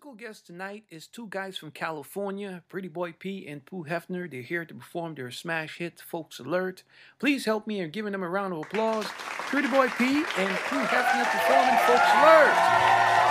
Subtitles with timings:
[0.00, 4.30] musical guest tonight is two guys from California, Pretty Boy P and Pooh Hefner.
[4.30, 6.84] They're here to perform their smash hit, Folks Alert.
[7.18, 9.04] Please help me in giving them a round of applause.
[9.50, 13.29] Pretty Boy P and Pooh Hefner performing Folks Alert.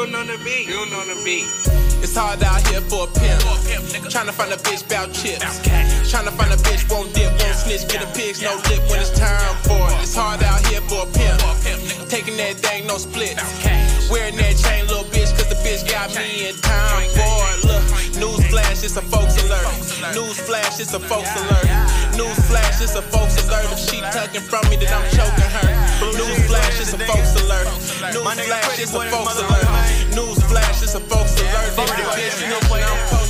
[0.00, 1.44] June on the beat, June on the beat.
[2.00, 3.44] It's hard out here for a pimp.
[4.08, 5.44] Tryna find a bitch bout chips.
[6.08, 9.12] Tryna find a bitch won't dip, won't snitch, get a pigs, no lip when it's
[9.12, 10.00] time for it.
[10.00, 11.44] It's hard out here for a pimp.
[12.08, 13.36] Taking that thing, no split.
[14.08, 17.60] Wearing that chain, little bitch, cause the bitch got me in time for it.
[17.68, 17.84] Look,
[18.16, 19.68] news flash, it's a folks alert.
[20.16, 21.68] News flash, it's a folks alert.
[22.16, 23.68] News flash, it's a folks alert.
[23.68, 25.68] If she tucking from me, then I'm choking her.
[26.16, 27.68] News flash, it's a folks alert.
[28.16, 29.79] News flash, it's a folks alert.
[30.14, 31.68] News flash, it's a folks alert.
[31.68, 33.29] If the bitch snitching, I'm posting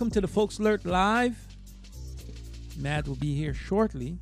[0.00, 1.36] Welcome to the Folks Alert Live.
[2.78, 4.18] Matt will be here shortly.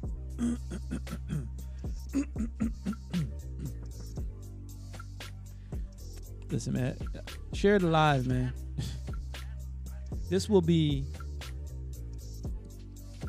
[6.50, 6.96] Listen, man,
[7.52, 8.52] share the live, man.
[10.28, 11.04] this will be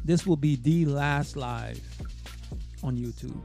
[0.04, 1.80] this will be the last live
[2.82, 3.44] on YouTube.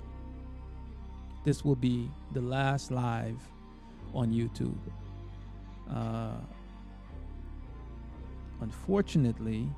[1.45, 3.37] This will be the last live
[4.15, 4.79] on YouTube.
[5.91, 6.39] Uh,
[8.61, 9.69] unfortunately,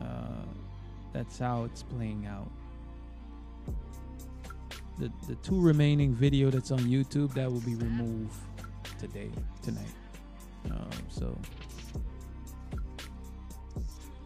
[0.00, 0.44] uh,
[1.12, 2.50] that's how it's playing out.
[4.98, 8.34] The the two remaining video that's on YouTube that will be removed
[8.98, 9.30] today
[9.62, 9.94] tonight.
[10.70, 11.36] Um, so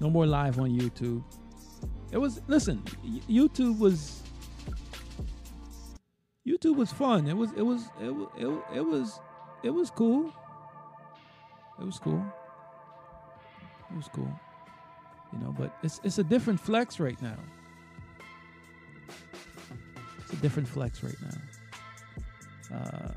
[0.00, 1.23] no more live on YouTube.
[2.12, 2.82] It was listen.
[3.29, 4.23] YouTube was
[6.47, 7.26] YouTube was fun.
[7.26, 9.20] It was it was it was it, wa- it was
[9.62, 10.32] it was cool.
[11.81, 12.25] It was cool.
[13.90, 14.31] It was cool.
[15.32, 17.37] You know, but it's it's a different flex right now.
[20.20, 22.76] It's a different flex right now.
[22.76, 23.12] Uh,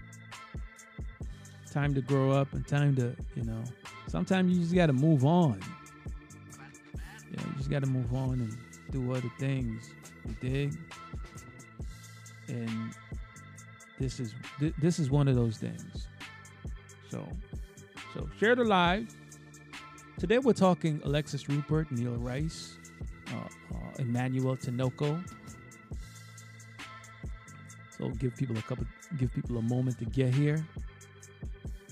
[1.71, 3.63] time to grow up and time to you know.
[4.07, 5.59] Sometimes you just got to move on.
[7.31, 8.57] Yeah, you just got to move on and
[8.91, 9.91] do other things.
[10.27, 10.77] You dig?
[12.47, 12.91] And
[14.00, 16.07] this is thi- this is one of those things.
[17.09, 17.27] So,
[18.13, 19.07] so share the live.
[20.17, 22.77] Today we're talking Alexis Rupert, Neil Rice,
[23.33, 25.23] uh, uh, Emmanuel Tinoco.
[27.97, 28.85] So give people a couple,
[29.17, 30.65] give people a moment to get here.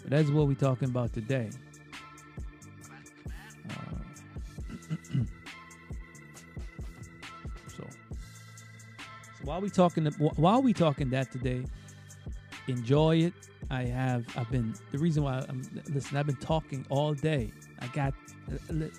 [0.01, 1.49] But that's what we're talking about today.
[3.69, 3.73] Uh,
[9.43, 11.63] while we talking, while we talking that today,
[12.67, 13.33] enjoy it.
[13.69, 16.17] I have, I've been the reason why I'm listen.
[16.17, 17.51] I've been talking all day.
[17.79, 18.13] I got,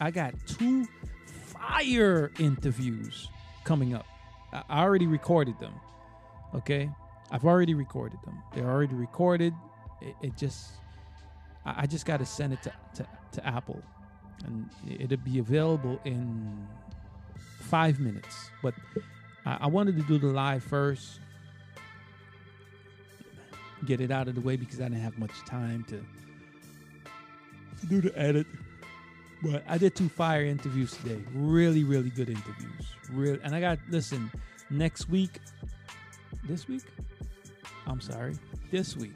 [0.01, 0.87] I got two
[1.25, 3.29] fire interviews
[3.65, 4.07] coming up.
[4.53, 5.73] I already recorded them.
[6.55, 6.91] Okay,
[7.31, 8.43] I've already recorded them.
[8.55, 9.55] They're already recorded.
[10.01, 10.71] It, it just,
[11.65, 13.83] I, just got to send it to, to, to Apple,
[14.45, 14.69] and
[15.01, 16.67] it'll be available in
[17.61, 18.51] five minutes.
[18.63, 18.75] But
[19.45, 21.21] I wanted to do the live first,
[23.85, 26.05] get it out of the way because I didn't have much time to,
[27.87, 28.47] do the edit.
[29.43, 31.23] But I did two fire interviews today.
[31.33, 32.93] Really, really good interviews.
[33.13, 34.31] Real, and I got listen.
[34.71, 35.39] Next week,
[36.45, 36.83] this week,
[37.87, 38.35] I'm sorry,
[38.71, 39.15] this week,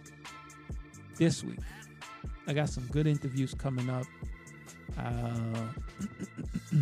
[1.18, 1.58] this week,
[2.46, 4.06] I got some good interviews coming up.
[4.96, 5.66] Uh,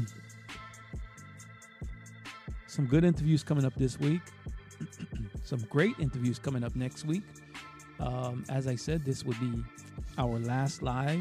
[2.67, 4.21] some good interviews coming up this week.
[5.45, 7.25] some great interviews coming up next week.
[8.01, 9.63] Um, as I said, this would be
[10.19, 11.21] our last live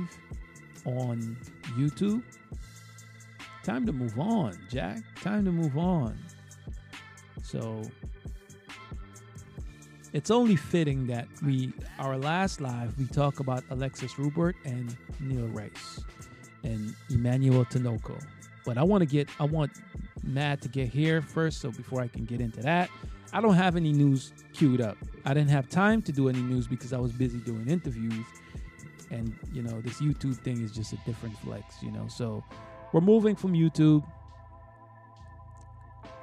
[0.86, 1.38] on
[1.78, 2.24] YouTube.
[3.64, 5.00] Time to move on, Jack.
[5.22, 6.18] Time to move on.
[7.44, 7.84] So
[10.14, 15.48] it's only fitting that we our last live we talk about Alexis Rupert and Neil
[15.48, 16.00] Rice
[16.64, 18.22] and Emmanuel Tinoco.
[18.66, 19.72] But I want to get I want
[20.24, 22.90] Matt to get here first, so before I can get into that,
[23.32, 24.98] I don't have any news queued up.
[25.26, 28.26] I didn't have time to do any news because I was busy doing interviews.
[29.12, 32.08] And you know this youtube thing is just a different flex you know.
[32.08, 32.44] So
[32.94, 34.04] we're moving from youtube.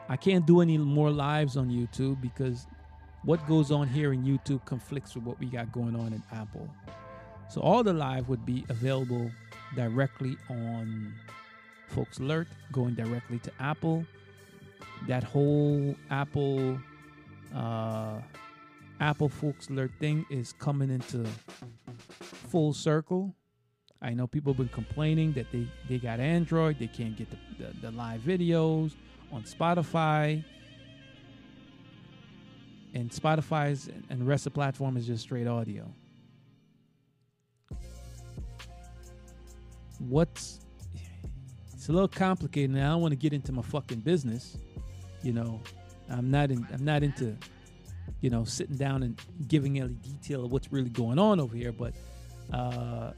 [0.09, 2.67] I can't do any more lives on youtube because
[3.25, 6.69] what goes on here in youtube conflicts with what we got going on in apple.
[7.49, 9.31] So all the live would be available
[9.75, 11.13] directly on
[11.89, 14.05] folks alert going directly to apple.
[15.09, 16.79] That whole apple
[17.55, 18.21] uh
[19.01, 21.27] apple folks alert thing is coming into
[22.21, 23.35] full circle.
[24.03, 27.39] I know people have been complaining that they, they got Android, they can't get the,
[27.59, 28.93] the, the live videos
[29.33, 30.45] on Spotify.
[32.95, 35.93] And Spotify's and the rest of the platform is just straight audio.
[39.99, 40.61] What's
[41.73, 44.57] it's a little complicated and I don't want to get into my fucking business.
[45.23, 45.61] You know,
[46.11, 47.37] I'm not in I'm not into,
[48.21, 51.73] you know, sitting down and giving any detail of what's really going on over here,
[51.73, 51.95] but
[52.53, 53.13] uh,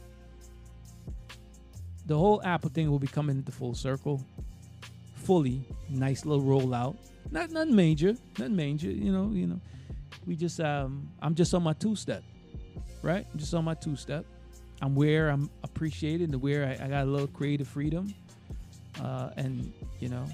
[2.07, 4.25] the whole Apple thing will be coming into full circle,
[5.15, 5.63] fully.
[5.91, 6.97] Nice little rollout.
[7.31, 8.91] Not nothing major, nothing major.
[8.91, 9.61] You know, you know.
[10.27, 12.23] We just um, I'm just on my two step,
[13.03, 13.27] right?
[13.33, 14.25] I'm just on my two step.
[14.81, 18.15] I'm where I'm appreciated and where I, I got a little creative freedom,
[19.03, 20.27] uh, and you know.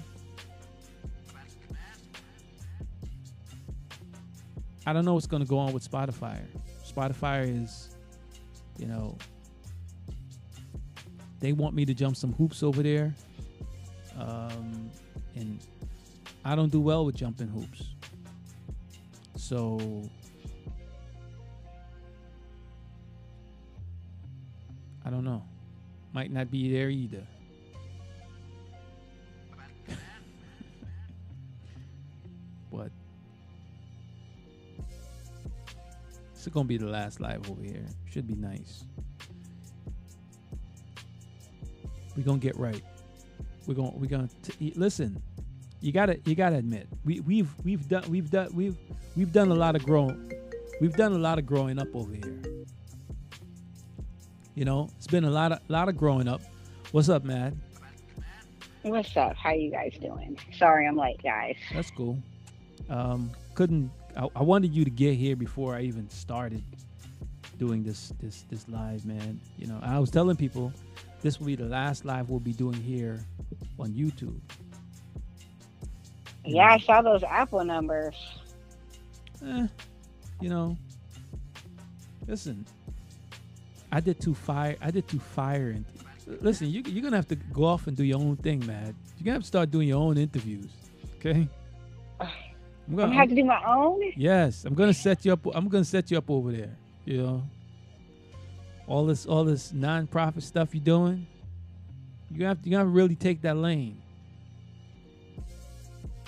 [4.85, 6.39] I don't know what's going to go on with Spotify.
[6.85, 7.95] Spotify is
[8.77, 9.17] you know,
[11.39, 13.13] they want me to jump some hoops over there.
[14.17, 14.89] Um,
[15.35, 15.59] and
[16.43, 17.83] I don't do well with jumping hoops.
[19.35, 20.09] So
[25.05, 25.43] I don't know.
[26.13, 27.27] Might not be there either.
[32.71, 32.91] but
[36.45, 37.87] It's gonna be the last live over here.
[38.07, 38.85] Should be nice.
[42.15, 42.83] We're gonna get right.
[43.65, 45.19] We're gonna we're gonna t- listen.
[45.81, 48.77] You gotta you gotta admit we we've we've done we've done we've
[49.15, 50.33] we've done a lot of growing.
[50.79, 52.43] We've done a lot of growing up over here.
[54.53, 56.41] You know, it's been a lot of lot of growing up.
[56.91, 57.55] What's up, Matt?
[58.83, 59.35] What's up?
[59.35, 60.37] How you guys doing?
[60.59, 61.55] Sorry I'm late, guys.
[61.73, 62.19] That's cool.
[62.87, 66.63] Um, couldn't I, I wanted you to get here before I even started
[67.57, 69.39] doing this this this live, man.
[69.57, 70.71] You know, I was telling people
[71.21, 73.19] this will be the last live we'll be doing here
[73.79, 74.39] on YouTube.
[76.45, 78.15] Yeah, I saw those Apple numbers.
[79.45, 79.67] Eh,
[80.41, 80.77] you know,
[82.27, 82.65] listen,
[83.91, 84.75] I did two fire.
[84.81, 85.69] I did two fire.
[85.69, 85.85] And
[86.41, 88.95] listen, you, you're gonna have to go off and do your own thing, man.
[89.17, 90.69] You're gonna have to start doing your own interviews.
[91.17, 91.47] Okay.
[92.87, 94.01] I'm gonna, have to do my own.
[94.15, 95.45] Yes, I'm gonna set you up.
[95.53, 96.77] I'm gonna set you up over there.
[97.05, 97.43] You know,
[98.87, 101.25] all this all this non-profit stuff you're doing.
[102.31, 104.01] You have to, you have to really take that lane.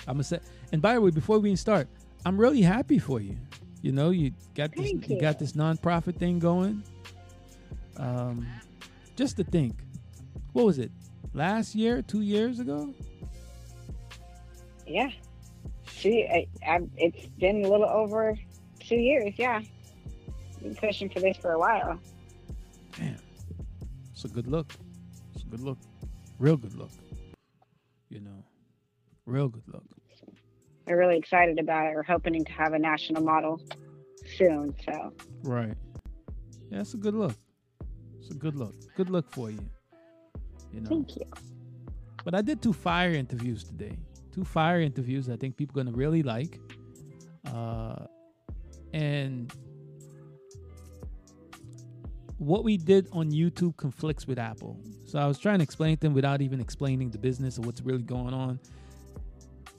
[0.06, 0.40] I'm gonna say.
[0.72, 1.86] And by the way, before we even start,
[2.24, 3.36] I'm really happy for you.
[3.82, 4.84] You know, you got this.
[4.84, 6.82] Thank You got this nonprofit thing going.
[7.96, 8.46] Um,
[9.16, 9.74] just to think,
[10.52, 10.90] what was it?
[11.34, 12.94] Last year, two years ago?
[14.86, 15.10] Yeah.
[15.98, 18.38] She, I, I, it's been a little over
[18.78, 19.34] two years.
[19.36, 19.60] Yeah.
[20.62, 21.98] Been pushing for this for a while.
[22.96, 23.16] Damn,
[24.12, 24.72] it's a good look.
[25.34, 25.78] It's a good look,
[26.38, 26.90] real good look.
[28.10, 28.44] You know,
[29.26, 29.84] real good look.
[30.86, 31.94] We're really excited about it.
[31.94, 33.60] We're hoping to have a national model
[34.36, 34.74] soon.
[34.84, 35.12] So
[35.42, 35.74] Right.
[36.70, 37.34] Yeah, it's a good look.
[38.20, 38.74] It's a good look.
[38.96, 39.68] Good look for you.
[40.72, 40.88] You know.
[40.88, 41.24] thank you.
[42.24, 43.96] But I did two fire interviews today.
[44.38, 46.60] Two fire interviews I think people are gonna really like.
[47.52, 48.06] Uh,
[48.92, 49.52] and
[52.36, 54.78] what we did on YouTube conflicts with Apple.
[55.06, 57.80] So I was trying to explain to them without even explaining the business or what's
[57.80, 58.60] really going on.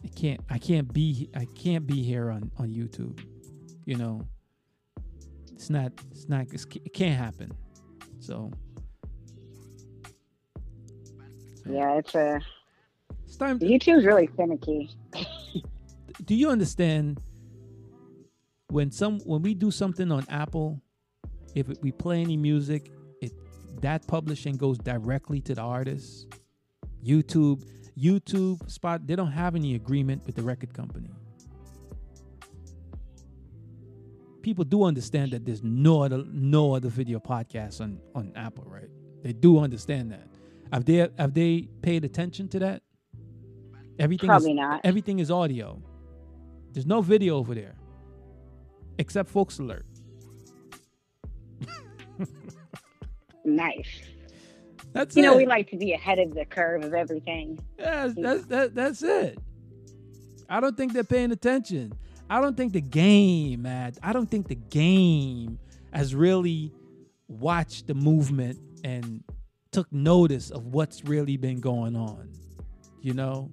[0.04, 3.18] I can't I can't be I can't be here on on YouTube.
[3.86, 4.28] You know.
[5.54, 7.50] It's not it's not it can't happen.
[8.20, 8.52] So
[11.66, 12.42] Yeah, it's a
[13.30, 14.90] it's time YouTube's really finicky.
[16.26, 17.22] do you understand
[18.72, 20.82] when some when we do something on Apple,
[21.54, 23.32] if we play any music, it
[23.82, 26.28] that publishing goes directly to the artist.
[27.06, 27.64] YouTube,
[27.98, 31.12] YouTube, Spot, they don't have any agreement with the record company.
[34.42, 38.90] People do understand that there's no other no other video podcast on on Apple, right?
[39.22, 40.28] They do understand that.
[40.74, 42.82] Have they have they paid attention to that?
[44.00, 44.82] Everything Probably is, not.
[44.84, 45.82] Everything is audio.
[46.74, 47.76] There's no video over there,
[48.98, 49.86] except Folks Alert.
[53.46, 54.02] Nice.
[54.94, 55.26] That's You it.
[55.26, 57.58] know, we like to be ahead of the curve of everything.
[57.80, 59.40] Yeah, that's that, that's it.
[60.50, 61.94] I don't think they're paying attention.
[62.30, 63.94] I don't think the game, man.
[64.04, 65.58] I don't think the game
[65.94, 66.72] has really
[67.28, 69.24] watched the movement and
[69.72, 72.30] took notice of what's really been going on.
[73.02, 73.50] You know?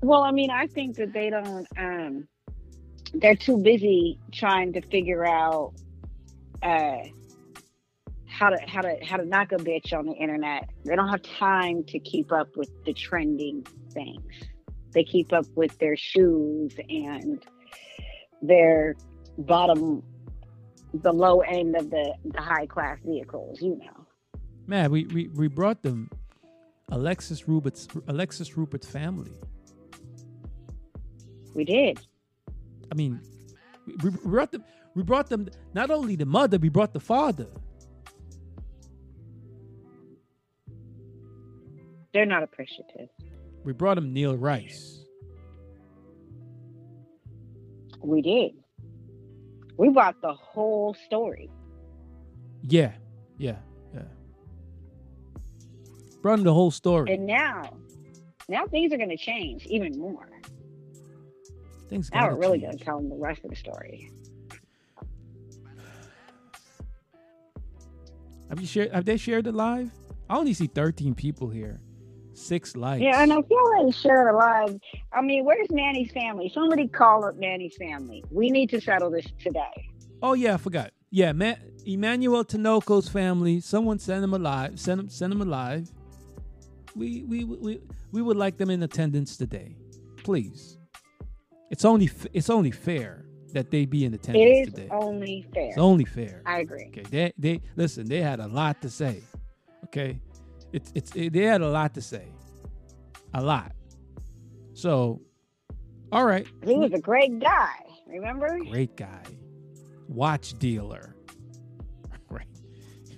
[0.00, 1.66] Well, I mean, I think that they don't.
[1.76, 2.28] Um,
[3.14, 5.72] they're too busy trying to figure out
[6.62, 6.98] uh,
[8.26, 10.70] how to how to how to knock a bitch on the internet.
[10.84, 14.32] They don't have time to keep up with the trending things.
[14.92, 17.44] They keep up with their shoes and
[18.40, 18.96] their
[19.36, 20.02] bottom,
[20.94, 23.60] the low end of the, the high class vehicles.
[23.60, 24.06] You know.
[24.66, 26.10] Man, we, we, we brought them
[26.90, 29.32] Alexis Rupert's Alexis Rupert's family.
[31.54, 32.00] We did.
[32.90, 33.20] I mean,
[34.02, 34.64] we, brought them.
[34.94, 37.46] We brought them not only the mother, we brought the father.
[42.12, 43.08] They're not appreciative.
[43.64, 45.04] We brought him Neil Rice.
[48.00, 48.52] We did.
[49.76, 51.50] We brought the whole story.
[52.62, 52.92] Yeah,
[53.36, 53.56] yeah,
[53.94, 54.02] yeah.
[56.22, 57.14] Brought him the whole story.
[57.14, 57.76] And now,
[58.48, 60.27] now things are going to change even more.
[61.88, 64.10] Things Now we're really going to tell them the rest of the story.
[68.48, 68.92] Have you shared?
[68.92, 69.90] Have they shared it live?
[70.28, 71.80] I only see thirteen people here,
[72.32, 73.02] six likes.
[73.02, 74.78] Yeah, and I feel already shared a live,
[75.12, 76.50] I mean, where's Manny's family?
[76.54, 78.24] Somebody call up Manny's family.
[78.30, 79.90] We need to settle this today.
[80.22, 80.92] Oh yeah, I forgot.
[81.10, 81.54] Yeah, Ma-
[81.86, 83.60] Emmanuel Tinoco's family.
[83.60, 84.78] Someone send them alive.
[84.80, 85.08] Send them.
[85.08, 85.90] Send them alive.
[86.96, 87.80] We we we
[88.12, 89.76] we would like them in attendance today,
[90.24, 90.77] please.
[91.70, 94.88] It's only f- it's only fair that they be in It attendance is today.
[94.90, 95.68] only fair.
[95.68, 96.42] It's only fair.
[96.46, 96.86] I agree.
[96.88, 98.06] Okay, they they listen.
[98.08, 99.22] They had a lot to say.
[99.86, 100.20] Okay,
[100.72, 102.24] it's it's it, they had a lot to say,
[103.34, 103.72] a lot.
[104.74, 105.20] So,
[106.12, 107.74] all right, He was a great guy.
[108.06, 108.58] Remember?
[108.70, 109.22] great guy,
[110.08, 111.14] watch dealer,
[112.30, 112.46] right?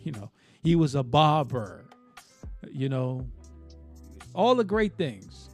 [0.02, 0.30] You know,
[0.64, 1.84] he was a barber.
[2.72, 3.26] You know,
[4.34, 5.49] all the great things.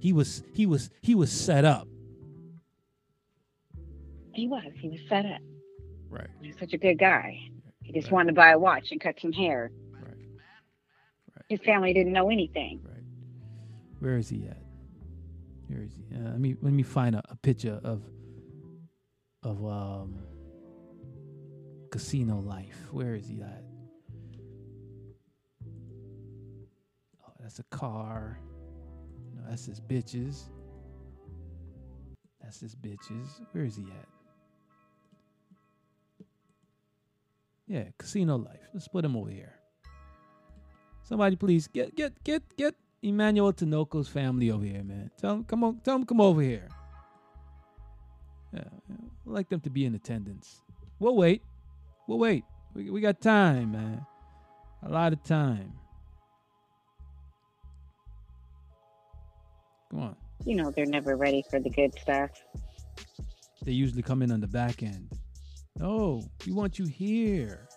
[0.00, 1.88] He was he was he was set up,
[4.34, 4.62] He was.
[4.76, 5.40] He was set up.
[6.08, 6.28] right?
[6.40, 7.40] He was such a good guy.
[7.82, 8.12] He just Right.
[8.12, 9.72] wanted to buy a watch and cut some hair.
[10.00, 10.14] Right,
[11.34, 11.44] right.
[11.48, 12.80] His family didn't know anything.
[12.84, 13.02] right.
[13.98, 14.62] Where is he at?
[15.66, 16.14] Where is he?
[16.16, 18.02] Uh, let me let me find a, a picture of
[19.42, 20.18] of um
[21.90, 22.78] casino life.
[22.92, 23.64] Where is he at?
[27.26, 28.38] Oh, that's a car.
[29.48, 30.42] That's his bitches.
[32.42, 33.40] That's his bitches.
[33.52, 34.08] Where is he at?
[37.66, 38.68] Yeah, casino life.
[38.72, 39.54] Let's put him over here.
[41.02, 45.10] Somebody please get get get get Emmanuel Tinoco's family over here, man.
[45.18, 46.68] Tell them come on, tell them come over here.
[48.52, 48.96] Yeah, yeah.
[49.26, 50.62] I'd like them to be in attendance.
[50.98, 51.42] We'll wait.
[52.06, 52.44] We'll wait.
[52.74, 54.06] We, we got time, man.
[54.82, 55.72] A lot of time.
[59.90, 60.16] Come on.
[60.44, 62.30] You know they're never ready for the good stuff.
[63.64, 65.10] They usually come in on the back end.
[65.78, 67.68] No, we want you here.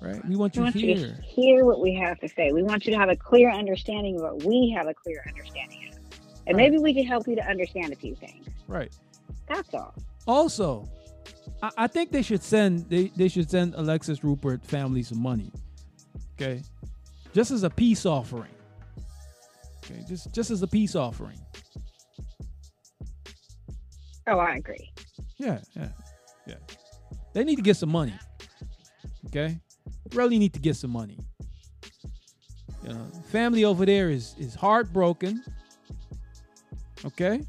[0.00, 0.24] Right?
[0.26, 1.20] We want We you want you to here.
[1.24, 2.50] hear what we have to say.
[2.52, 5.90] We want you to have a clear understanding of what we have a clear understanding
[5.92, 5.98] of.
[6.46, 6.70] And Right.
[6.70, 8.46] maybe we can help you to understand a few things.
[8.66, 8.92] Right.
[9.46, 9.94] That's all.
[10.26, 10.88] Also,
[11.62, 15.52] I, I think they should send they, they should send Alexis Rupert family some money.
[16.34, 16.62] Okay.
[17.32, 18.50] Just as a peace offering.
[19.84, 21.38] Okay, just just as a peace offering.
[24.28, 24.92] Oh, I agree.
[25.38, 25.88] Yeah, yeah,
[26.46, 26.54] yeah.
[27.32, 28.14] They need to get some money.
[29.26, 29.58] Okay,
[30.14, 31.18] really need to get some money.
[32.84, 35.42] You know, family over there is is heartbroken.
[37.04, 37.40] Okay,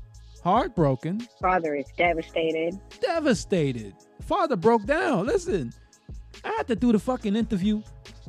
[0.44, 2.80] heartbroken, Father is devastated.
[3.00, 3.94] devastated.
[4.22, 5.28] Father broke down.
[5.28, 5.72] Listen,
[6.44, 7.84] I had to do the fucking interview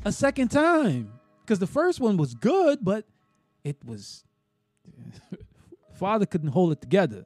[0.04, 3.06] a second time because the first one was good, but
[3.64, 4.24] it was
[5.94, 7.24] father couldn't hold it together.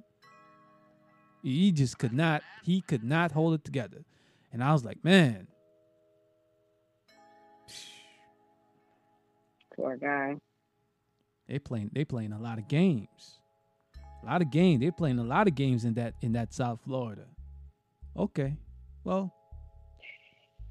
[1.43, 2.43] He just could not.
[2.65, 4.05] He could not hold it together,
[4.53, 5.47] and I was like, man,
[9.77, 10.37] Poor guy.
[11.49, 11.91] they playing.
[11.95, 13.39] They playing a lot of games.
[14.23, 14.81] A lot of games.
[14.81, 17.27] They're playing a lot of games in that in that South Florida.
[18.17, 18.57] Okay,
[19.05, 19.33] well,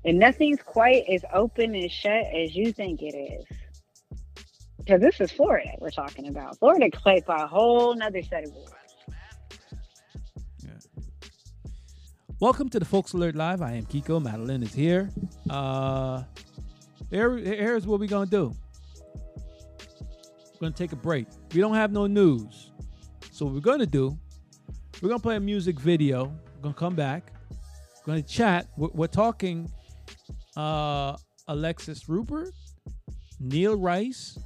[0.04, 3.46] And nothing's quite as open and shut as you think it is.
[4.88, 6.58] Because this is Florida we're talking about.
[6.60, 8.72] Florida plays by a whole nother set of rules.
[12.40, 13.62] Welcome to the Folks Alert Live.
[13.62, 14.24] I am Kiko.
[14.24, 15.10] Madeline is here.
[15.50, 16.24] Uh,
[17.10, 18.54] here, here's what we're gonna do.
[20.54, 21.28] We're gonna take a break.
[21.54, 22.72] We don't have no news,
[23.34, 24.18] so what we're gonna do,
[25.02, 26.32] we're gonna play a music video.
[26.56, 27.34] We're gonna come back.
[28.06, 28.68] We're gonna chat.
[28.78, 29.70] We're, we're talking
[30.56, 31.18] uh,
[31.50, 32.54] Alexis Rupert,
[33.42, 34.38] Neil Rice,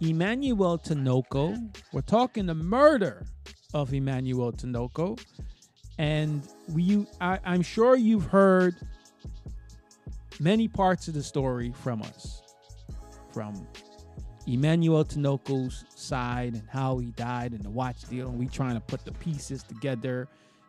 [0.00, 1.74] Emmanuel Tinoco.
[1.92, 3.26] We're talking the murder
[3.74, 5.20] of Emmanuel Tinoco.
[5.98, 8.76] And we I, i'm sure you've heard
[10.38, 12.40] many parts of the story from us
[13.32, 13.66] from
[14.46, 18.80] emmanuel tinoco's side and how he died and the watch deal and we trying to
[18.80, 20.28] put the pieces together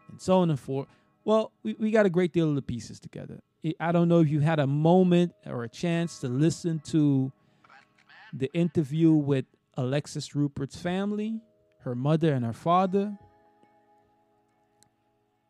[0.09, 0.87] and so on and forth.
[1.23, 3.39] Well we, we got a great deal of the pieces together.
[3.63, 7.31] I- i don't know if you had a moment or a chance to listen to
[8.33, 9.45] the interview with
[9.77, 11.39] alexis rupert's family
[11.81, 13.17] her mother and her father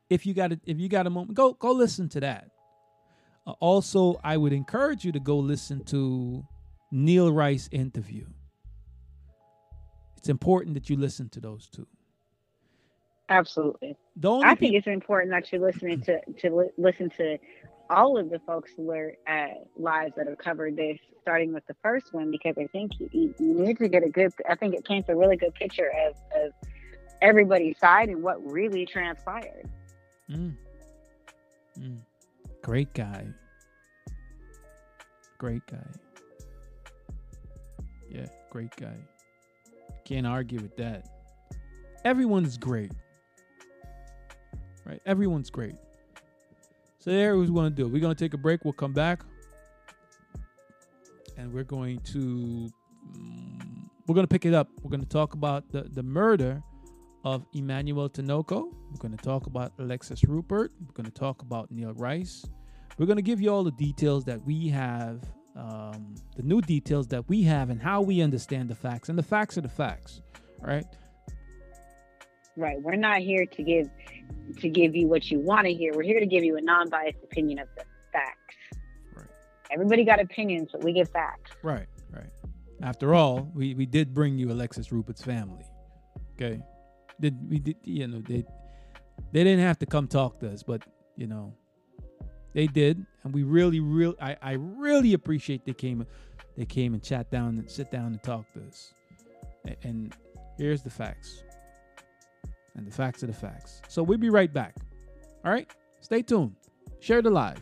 [0.09, 2.49] if you got a, if you got a moment, go go listen to that.
[3.45, 6.45] Uh, also, I would encourage you to go listen to
[6.91, 8.25] Neil Rice interview.
[10.17, 11.87] It's important that you listen to those two.
[13.29, 13.95] Absolutely.
[14.23, 17.37] I think it's important that you're listening to to li- listen to
[17.89, 19.47] all of the folks who were uh,
[19.77, 23.35] lives that have covered this, starting with the first one, because I think you, you
[23.39, 24.31] you need to get a good.
[24.49, 26.51] I think it paints a really good picture of, of
[27.21, 29.69] everybody's side and what really transpired.
[30.29, 30.55] Mm.
[31.79, 31.97] Mm.
[32.61, 33.27] Great guy.
[35.37, 35.87] Great guy.
[38.09, 38.97] Yeah, great guy.
[40.05, 41.07] Can't argue with that.
[42.03, 42.91] Everyone's great.
[44.85, 45.01] Right?
[45.05, 45.75] Everyone's great.
[47.09, 47.87] So there we're gonna do.
[47.87, 48.63] We're gonna take a break.
[48.63, 49.23] We'll come back.
[51.37, 52.69] And we're going to
[53.17, 54.69] mm, we're gonna pick it up.
[54.83, 56.61] We're gonna talk about the, the murder
[57.23, 58.71] of Emmanuel Tinoco.
[58.91, 60.71] We're going to talk about Alexis Rupert.
[60.79, 62.45] We're going to talk about Neil Rice.
[62.97, 65.21] We're going to give you all the details that we have,
[65.55, 69.09] um, the new details that we have, and how we understand the facts.
[69.09, 70.21] And the facts are the facts,
[70.61, 70.85] right?
[72.59, 72.81] Right.
[72.81, 73.89] We're not here to give
[74.59, 75.93] to give you what you want to hear.
[75.95, 78.55] We're here to give you a non-biased opinion of the facts.
[79.15, 79.27] Right.
[79.71, 81.51] Everybody got opinions, but we give facts.
[81.63, 82.29] Right, right.
[82.81, 85.63] After all, we, we did bring you Alexis Rupert's family.
[86.35, 86.59] Okay,
[87.21, 88.43] did we did you know they
[89.31, 90.83] they didn't have to come talk to us, but
[91.15, 91.53] you know
[92.53, 96.05] they did, and we really real I I really appreciate they came
[96.57, 98.93] they came and chat down and sit down and talk to us.
[99.65, 100.13] A- And
[100.57, 101.43] here's the facts,
[102.79, 103.81] and the facts are the facts.
[103.89, 104.75] So we'll be right back.
[105.45, 105.69] All right?
[105.99, 106.55] Stay tuned.
[106.99, 107.59] Share the live.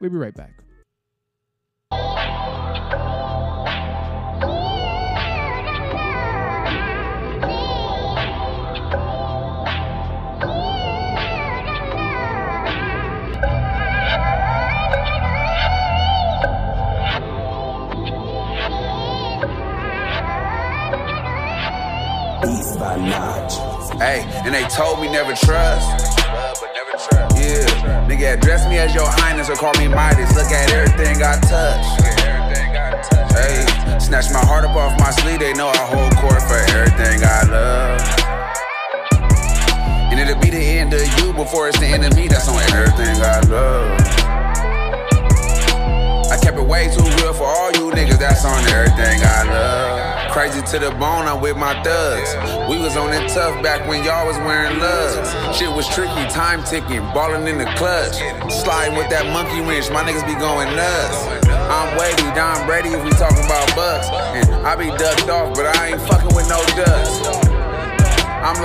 [0.00, 0.52] We'll be right back.
[23.98, 25.88] Hey, and they told me never trust.
[27.32, 27.64] Yeah,
[28.04, 30.36] nigga address me as your highness or call me Midas.
[30.36, 31.86] Look at everything I touch.
[33.32, 33.64] Hey,
[33.98, 35.40] snatch my heart up off my sleeve.
[35.40, 38.00] They know I hold court for everything I love.
[40.12, 42.28] And it'll be the end of you before it's the end of me.
[42.28, 44.00] That's on everything I love.
[46.30, 48.18] I kept it way too real for all you niggas.
[48.18, 50.15] That's on everything I love.
[50.36, 52.36] Crazy to the bone, I'm with my thugs.
[52.68, 55.32] We was on it tough back when y'all was wearing lugs.
[55.56, 58.20] Shit was tricky, time ticking, ballin' in the clutch.
[58.52, 61.48] Sliding with that monkey wrench, my niggas be going nuts.
[61.72, 64.12] I'm wavy, Don Brady if we talking about bucks.
[64.12, 66.60] And I be ducked off, but I ain't fucking with no.
[66.60, 66.65] I'm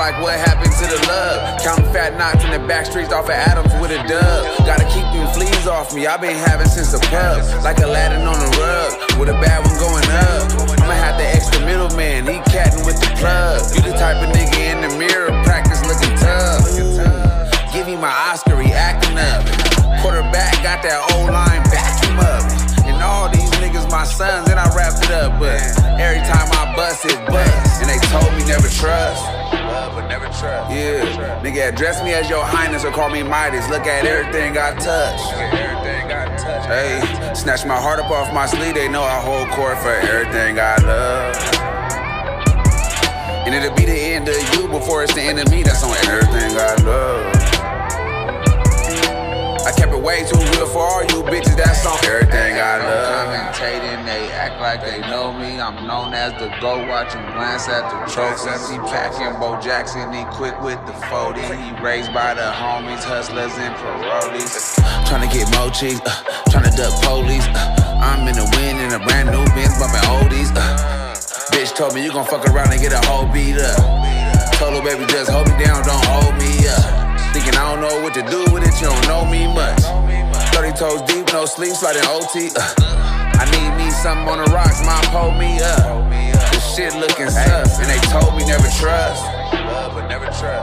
[0.01, 1.61] like, what happened to the love?
[1.61, 4.65] Counting fat knots in the back streets off of Adams with a dub.
[4.65, 6.09] Gotta keep them fleas off me.
[6.09, 7.37] i been having since the pub.
[7.61, 8.89] Like Aladdin on the rug,
[9.21, 10.73] with a bad one going up.
[10.81, 13.61] I'ma have the extra middleman, he catting with the plug.
[13.77, 16.65] You the type of nigga in the mirror, practice looking tough.
[17.69, 19.45] Give me my Oscar, he acting up.
[20.01, 21.93] Quarterback got that old line, back
[22.25, 22.41] up.
[22.89, 25.37] And all these niggas my sons, and I wrapped it up.
[25.37, 25.61] But
[26.01, 27.85] every time I bust it, bust.
[27.85, 29.40] And they told me never trust.
[30.71, 33.69] Yeah, nigga, address me as your highness or call me Midas.
[33.69, 35.19] Look at everything I touch.
[36.65, 38.75] Hey, snatch my heart up off my sleeve.
[38.75, 41.35] They know I hold court for everything I love.
[43.45, 45.63] And it'll be the end of you before it's the end of me.
[45.63, 47.60] That's on everything I love.
[50.01, 51.55] I kept it way too real for all you bitches.
[51.57, 53.53] That's on everything I love.
[53.53, 55.59] Commentating, they act like they know me.
[55.59, 58.69] I'm known as the go watching, glance at the trophies.
[58.69, 61.41] He packing Bo Jackson, he quick with the 40.
[61.41, 64.75] He raised by the homies, hustlers and parolees.
[65.07, 67.45] Trying to get mochis, uh, trying to duck police.
[67.53, 70.49] Uh, I'm in the wind in a brand new Benz bumping oldies.
[70.55, 71.13] Uh,
[71.53, 73.77] bitch told me you gon' fuck around and get a whole beat up.
[74.57, 77.00] Told her baby just hold me down, don't hold me up.
[77.31, 79.79] Thinking I don't know what to do with it, you don't know me much.
[80.51, 82.51] 30 toes deep, no sleep, sliding OT.
[82.51, 82.59] Uh,
[83.39, 86.11] I need me something on the rocks, mom pull me up.
[86.51, 89.23] This shit looking sus, and they told me never trust.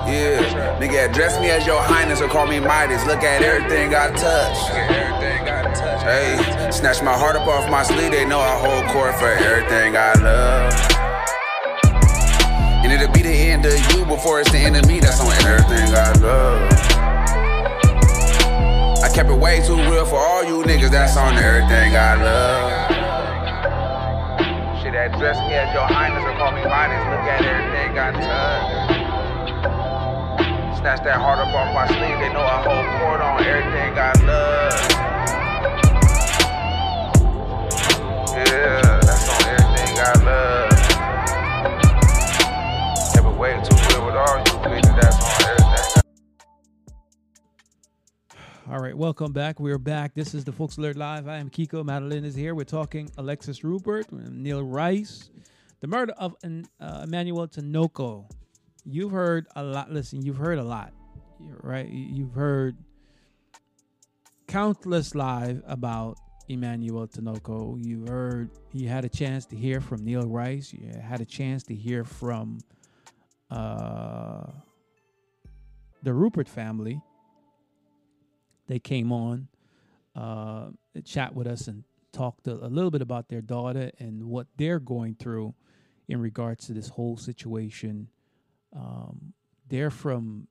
[0.07, 3.05] Yeah, nigga, address me as your highness or call me Midas.
[3.07, 4.59] Look at everything I touch.
[6.05, 8.11] Hey, snatch my heart up off my sleeve.
[8.11, 10.88] They know I hold court for everything I love.
[12.89, 14.99] And it'll be the end of you before it's the end of me.
[14.99, 16.73] That's on everything I love.
[19.05, 20.91] I kept it way too real for all you niggas.
[20.91, 22.89] That's on everything I love.
[24.81, 27.05] Shit, address me as your highness or call me Midas.
[27.13, 28.89] Look at everything I touch.
[30.81, 32.19] Snatch that heart up off my sleeve.
[32.21, 34.73] They know I hold court on everything I love.
[38.33, 40.58] Yeah, that's on everything I love.
[48.71, 49.61] All right, welcome back.
[49.61, 50.13] We're back.
[50.15, 51.27] This is the Folks Alert Live.
[51.27, 51.83] I am Kiko.
[51.83, 52.55] Madeline is here.
[52.55, 55.31] We're talking Alexis Rupert, Neil Rice,
[55.81, 58.31] the murder of uh, Emmanuel Tinoco.
[58.85, 59.91] You've heard a lot.
[59.91, 60.93] Listen, you've heard a lot,
[61.63, 61.89] right?
[61.89, 62.77] You've heard
[64.49, 66.19] countless live about
[66.51, 67.83] Emmanuel Tinoco.
[67.83, 70.75] You've heard you had a chance to hear from Neil Rice.
[70.75, 72.59] You had a chance to hear from
[73.51, 74.45] uh,
[76.03, 77.01] the Rupert family
[78.69, 79.49] they came on,
[80.15, 80.69] uh,
[81.05, 84.79] chat with us, and talked a, a, little bit about their daughter and what they're
[84.79, 85.55] going through
[86.09, 88.09] in regards to this whole situation.
[88.75, 89.33] Um,
[89.69, 90.49] they're from,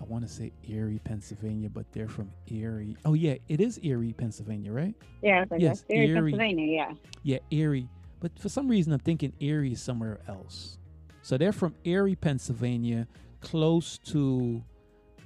[0.00, 2.96] I want to say Erie, Pennsylvania, but they're from Erie.
[3.04, 4.94] Oh yeah, it is Erie, Pennsylvania, right?
[5.22, 6.66] Yeah, like yes, Erie, Erie, Pennsylvania.
[6.66, 6.94] Yeah.
[7.22, 7.88] Yeah, Erie.
[8.20, 10.78] But for some reason, I'm thinking Erie is somewhere else.
[11.22, 13.06] So they're from Erie, Pennsylvania,
[13.40, 14.62] close to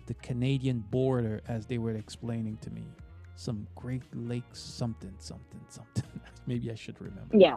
[0.08, 2.82] the Canadian border, as they were explaining to me.
[3.36, 6.02] Some Great Lakes, something, something, something.
[6.46, 7.36] Maybe I should remember.
[7.36, 7.56] Yeah,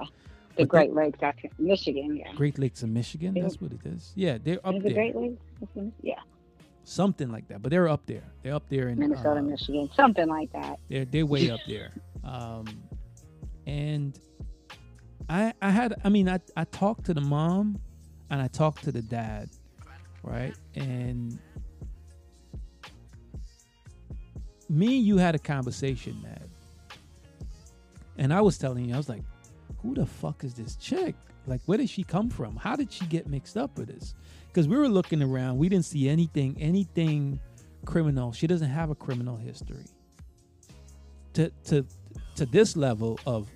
[0.58, 2.18] the But Great Lakes, that's Michigan.
[2.18, 2.34] Yeah.
[2.36, 3.34] Great Lakes of Michigan.
[3.34, 4.12] That's what it is.
[4.16, 4.94] Yeah, they're up Is it there.
[4.94, 5.42] Great Lakes?
[6.04, 6.16] Yeah,
[6.84, 7.62] Something like that.
[7.62, 8.24] But they're up there.
[8.44, 10.78] They're up there in Minnesota, uh, Michigan, something like that.
[10.90, 11.92] They're they're way up there.
[12.24, 12.66] Um,
[13.66, 14.20] and
[15.28, 17.80] I I had I mean I I talked to the mom
[18.30, 19.50] and I talked to the dad,
[20.22, 20.54] right?
[20.76, 21.40] And
[24.72, 26.50] me and you had a conversation, man.
[28.18, 29.24] And I was telling you, I was like,
[29.82, 31.16] who the fuck is this chick?
[31.48, 32.56] Like, where did she come from?
[32.56, 34.14] How did she get mixed up with this?
[34.48, 37.40] Because we were looking around, we didn't see anything, anything
[37.86, 38.32] criminal.
[38.32, 39.86] She doesn't have a criminal history.
[41.34, 41.86] To to
[42.36, 43.50] to this level of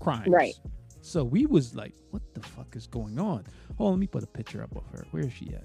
[0.00, 0.28] crimes.
[0.28, 0.54] Right.
[1.00, 3.44] So we was like, what the fuck is going on?
[3.78, 5.06] Hold on, let me put a picture up of her.
[5.12, 5.64] Where is she at?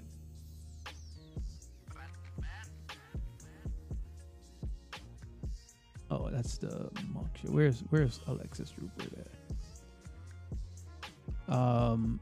[6.36, 7.48] That's the mugshot.
[7.48, 9.26] Where's where's Alexis Rupert
[11.48, 11.54] at?
[11.54, 12.20] Um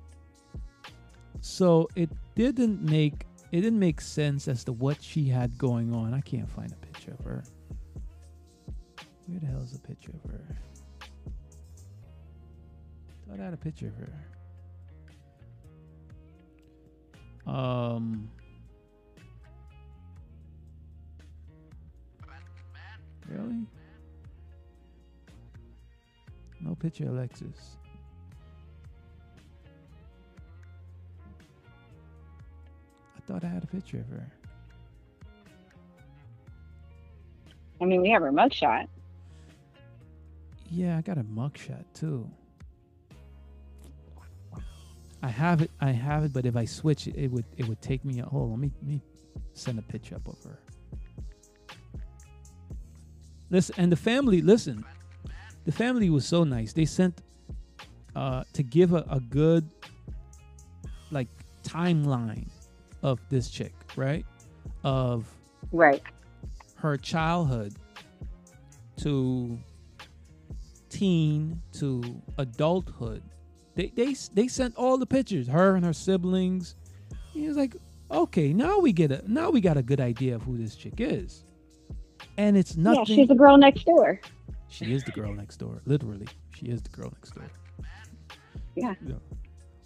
[1.40, 6.14] so it didn't make it didn't make sense as to what she had going on.
[6.14, 7.42] I can't find a picture of her.
[9.26, 10.44] Where the hell is a picture of her?
[13.28, 14.12] Thought I had a picture of her.
[17.52, 18.30] Um.
[23.28, 23.66] Really?
[26.64, 27.76] No picture, Alexis.
[33.16, 34.26] I thought I had a picture of her.
[37.80, 38.86] I mean, we have her mugshot.
[40.70, 42.28] Yeah, I got a mugshot too.
[45.22, 45.70] I have it.
[45.80, 48.20] I have it, but if I switch it, it would it would take me.
[48.20, 49.02] A, hold let me let me
[49.52, 50.58] send a picture up of her.
[53.50, 54.40] Listen, and the family.
[54.40, 54.84] Listen,
[55.64, 56.72] the family was so nice.
[56.72, 57.20] They sent
[58.16, 59.68] uh, to give a, a good
[61.10, 61.28] like
[61.62, 62.48] timeline
[63.02, 64.24] of this chick, right?
[64.82, 65.26] Of
[65.72, 66.02] Right.
[66.76, 67.74] her childhood
[68.98, 69.58] to
[70.88, 72.02] teen to
[72.38, 73.22] adulthood.
[73.74, 76.76] They they they sent all the pictures, her and her siblings.
[77.32, 77.74] He was like,
[78.10, 80.94] okay, now we get a now we got a good idea of who this chick
[80.98, 81.44] is,
[82.38, 83.00] and it's nothing.
[83.00, 84.20] Yeah, she's the girl next door.
[84.74, 86.26] She is the girl next door, literally.
[86.56, 87.44] She is the girl next door.
[88.74, 88.94] Yeah.
[89.06, 89.14] Yeah.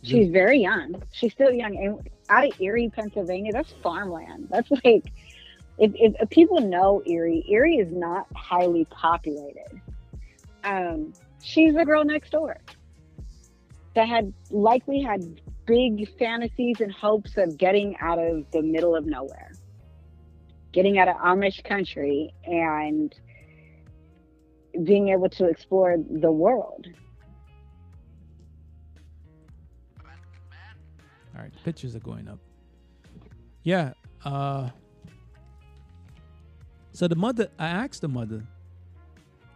[0.03, 1.03] She's very young.
[1.13, 1.77] She's still young.
[1.77, 4.49] And out of Erie, Pennsylvania, that's farmland.
[4.51, 5.13] That's like,
[5.77, 9.81] if, if, if people know Erie, Erie is not highly populated.
[10.65, 12.59] Um, she's the girl next door
[13.95, 19.05] that had likely had big fantasies and hopes of getting out of the middle of
[19.05, 19.53] nowhere,
[20.73, 23.15] getting out of Amish country and
[24.85, 26.87] being able to explore the world.
[31.35, 32.39] All right, pictures are going up.
[33.63, 33.93] Yeah.
[34.25, 34.71] Uh
[36.93, 38.45] so the mother I asked the mother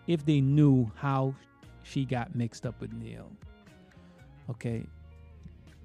[0.06, 1.34] if they knew how
[1.82, 3.30] she got mixed up with Neil.
[4.50, 4.84] Okay.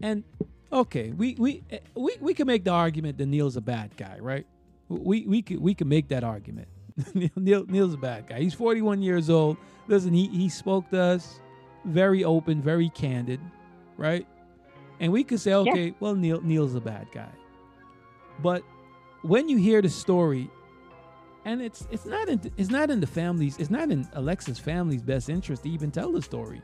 [0.02, 0.24] And
[0.72, 4.18] okay, we we eh, we we can make the argument that Neil's a bad guy,
[4.20, 4.46] right?
[4.90, 6.68] We we could we can make that argument.
[7.14, 8.40] Neil, Neil Neil's a bad guy.
[8.40, 9.58] He's 41 years old.
[9.88, 11.40] Listen, he he spoke to us
[11.86, 13.40] very open, very candid,
[13.98, 14.28] right?
[15.00, 17.30] And we could say, okay, well, Neil Neil's a bad guy.
[18.42, 18.64] But
[19.22, 20.50] when you hear the story,
[21.46, 25.02] and it's it's not in it's not in the family's it's not in Alexa's family's
[25.02, 26.62] best interest to even tell the story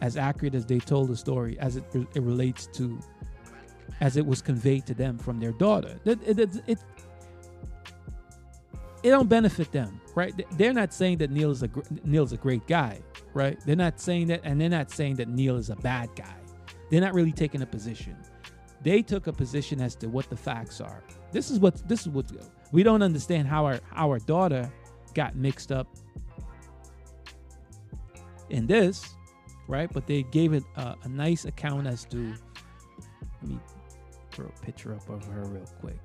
[0.00, 2.98] as accurate as they told the story as it, it relates to
[4.00, 5.98] as it was conveyed to them from their daughter.
[6.04, 6.78] It, it, it,
[9.08, 10.34] it, don't benefit them, right?
[10.56, 11.70] They're not saying that Neil is a
[12.04, 13.00] Neil's a great guy,
[13.34, 13.58] right?
[13.66, 16.36] They're not saying that, and they're not saying that Neil is a bad guy.
[16.90, 18.16] They're not really taking a position.
[18.82, 21.02] They took a position as to what the facts are.
[21.32, 22.30] This is what this is what
[22.72, 24.70] we don't understand how our our daughter
[25.14, 25.88] got mixed up
[28.50, 29.16] in this,
[29.66, 29.90] right?
[29.92, 32.34] But they gave it a, a nice account as to.
[33.42, 33.60] Let me
[34.30, 35.98] throw a picture up of her real quick.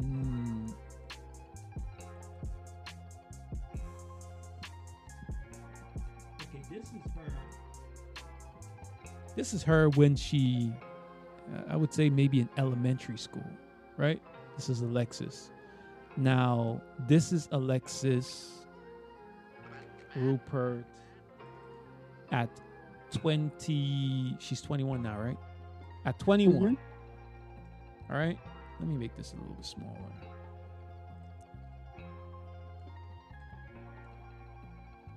[0.00, 0.72] Mm.
[6.42, 7.32] Okay, this is her.
[9.36, 10.72] This is her when she,
[11.54, 13.46] uh, I would say maybe in elementary school,
[13.96, 14.20] right?
[14.56, 15.50] This is Alexis.
[16.16, 18.66] Now, this is Alexis
[20.16, 20.84] Rupert
[22.32, 22.48] at
[23.12, 24.36] 20.
[24.38, 25.38] She's 21 now, right?
[26.04, 26.76] At 21.
[28.10, 28.38] All right.
[28.80, 29.94] Let me make this a little bit smaller.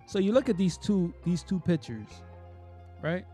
[0.05, 2.07] So you look at these two these two pictures,
[3.01, 3.25] right?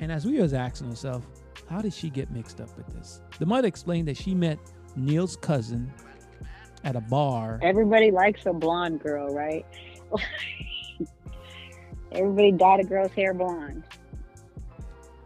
[0.00, 1.26] And as we was asking ourselves,
[1.68, 3.22] how did she get mixed up with this?
[3.38, 4.58] The mother explained that she met
[4.96, 5.92] Neil's cousin
[6.84, 7.60] at a bar.
[7.62, 9.64] Everybody likes a blonde girl, right?
[12.12, 13.84] Everybody dyed a girl's hair blonde.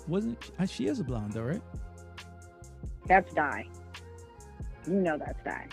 [0.06, 1.62] Wasn't uh, she is a blonde though, right?
[3.06, 3.66] That's dye.
[4.86, 5.66] You know that's dye.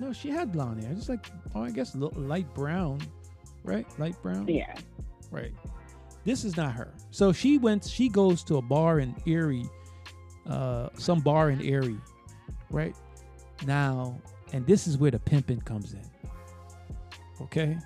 [0.00, 0.94] No, she had blonde hair.
[0.94, 3.00] Just like oh, I guess li- light brown,
[3.62, 3.86] right?
[3.98, 4.48] Light brown.
[4.48, 4.74] Yeah.
[5.30, 5.52] Right.
[6.24, 6.92] This is not her.
[7.10, 7.84] So she went.
[7.84, 9.66] She goes to a bar in Erie,
[10.48, 12.00] uh, some bar in Erie,
[12.70, 12.96] right?
[13.66, 14.20] Now,
[14.52, 16.02] And this is where the pimping comes in.
[17.40, 17.76] Okay?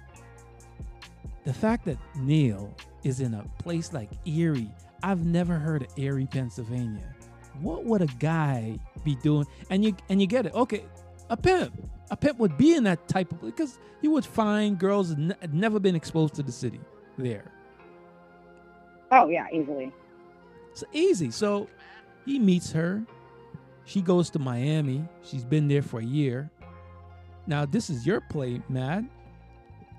[1.48, 4.70] The fact that Neil is in a place like Erie,
[5.02, 7.14] I've never heard of Erie, Pennsylvania.
[7.62, 9.46] What would a guy be doing?
[9.70, 10.52] And you and you get it.
[10.52, 10.84] Okay,
[11.30, 11.72] a pimp.
[12.10, 15.36] A pimp would be in that type of because you would find girls that n-
[15.40, 16.80] had never been exposed to the city
[17.16, 17.50] there.
[19.10, 19.90] Oh yeah, easily.
[20.72, 21.30] It's easy.
[21.30, 21.66] So
[22.26, 23.02] he meets her.
[23.86, 25.02] She goes to Miami.
[25.22, 26.50] She's been there for a year.
[27.46, 29.04] Now this is your play, Matt.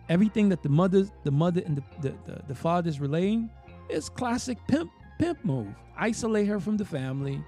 [0.09, 3.49] Everything that the mother, the mother and the, the, the, the father's relaying
[3.89, 5.67] is classic pimp pimp move.
[5.97, 7.43] Isolate her from the family.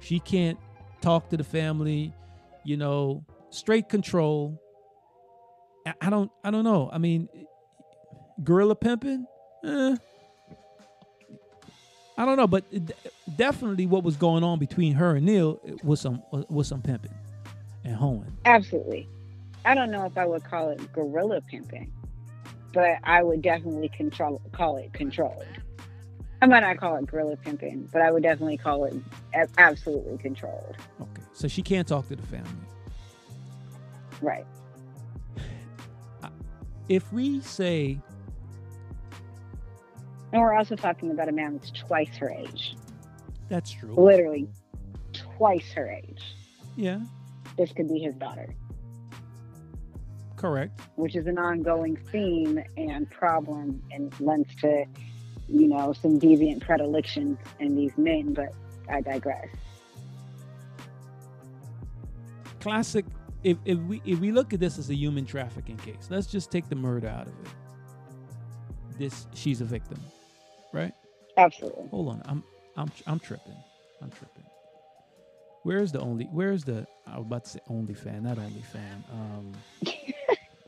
[0.00, 0.58] She can't
[1.00, 2.12] talk to the family.
[2.64, 4.60] You know, straight control.
[5.86, 6.88] I, I don't I don't know.
[6.92, 7.28] I mean,
[8.42, 9.26] gorilla pimping.
[9.64, 9.96] Eh,
[12.16, 12.64] I don't know, but
[13.36, 17.14] definitely what was going on between her and Neil was some was some pimping
[17.84, 18.36] and hoeing.
[18.44, 19.08] Absolutely.
[19.64, 21.92] I don't know if I would call it gorilla pimping,
[22.74, 25.46] but I would definitely control call it controlled.
[26.42, 28.94] I might not call it gorilla pimping, but I would definitely call it
[29.56, 30.76] absolutely controlled.
[31.00, 32.50] Okay, so she can't talk to the family.
[34.20, 34.44] Right.
[36.88, 37.98] If we say
[40.32, 42.76] And we're also talking about a man that's twice her age.
[43.48, 44.48] that's true, Literally
[45.14, 46.22] twice her age.
[46.76, 47.00] yeah,
[47.56, 48.54] This could be his daughter,
[50.36, 50.80] correct.
[50.96, 54.84] which is an ongoing theme and problem and lends to,
[55.48, 58.52] you know, some deviant predilections in these men, but
[58.88, 59.48] I digress.
[62.60, 63.04] Classic.
[63.42, 66.50] If if we if we look at this as a human trafficking case, let's just
[66.50, 67.50] take the murder out of it.
[68.98, 70.00] This she's a victim,
[70.72, 70.94] right?
[71.36, 71.88] Absolutely.
[71.88, 72.42] Hold on, I'm
[72.76, 73.56] I'm I'm tripping.
[74.00, 74.44] I'm tripping.
[75.62, 76.24] Where's the only?
[76.26, 76.86] Where's the?
[77.06, 79.04] I was about to say only fan, not only fan.
[79.12, 79.52] Um,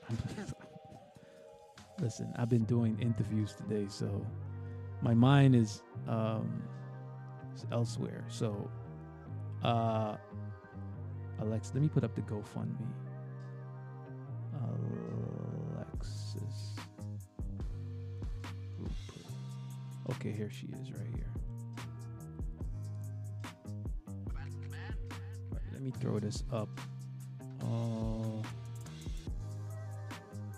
[2.01, 4.25] listen, I've been doing interviews today, so
[5.03, 6.63] my mind is um
[7.73, 8.25] elsewhere.
[8.29, 8.71] So,
[9.63, 10.17] uh,
[11.41, 12.87] Alexa, let me put up the GoFundMe.
[15.97, 16.75] Alexis.
[20.11, 21.33] Okay, here she is, right here.
[25.51, 26.69] Right, let me throw this up.
[27.63, 28.36] Uh,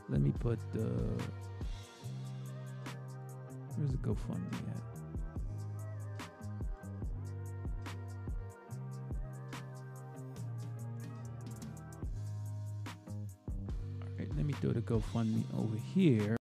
[0.09, 0.88] let me put the.
[3.77, 4.83] Where's the GoFundMe at?
[14.03, 16.38] All right, let me throw the GoFundMe over here.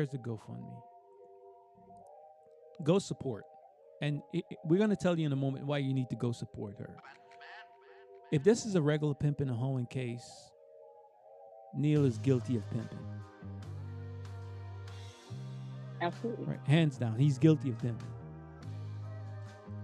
[0.00, 0.82] Okay, here's the GoFundMe.
[2.82, 3.44] Go support.
[4.02, 6.16] And it, it- we're going to tell you in a moment why you need to
[6.16, 6.96] go support her.
[8.32, 10.24] If this is a regular pimping and a hoeing case,
[11.76, 12.98] Neil is guilty of pimping.
[16.00, 16.44] Absolutely.
[16.46, 18.06] Right, hands down, he's guilty of pimping.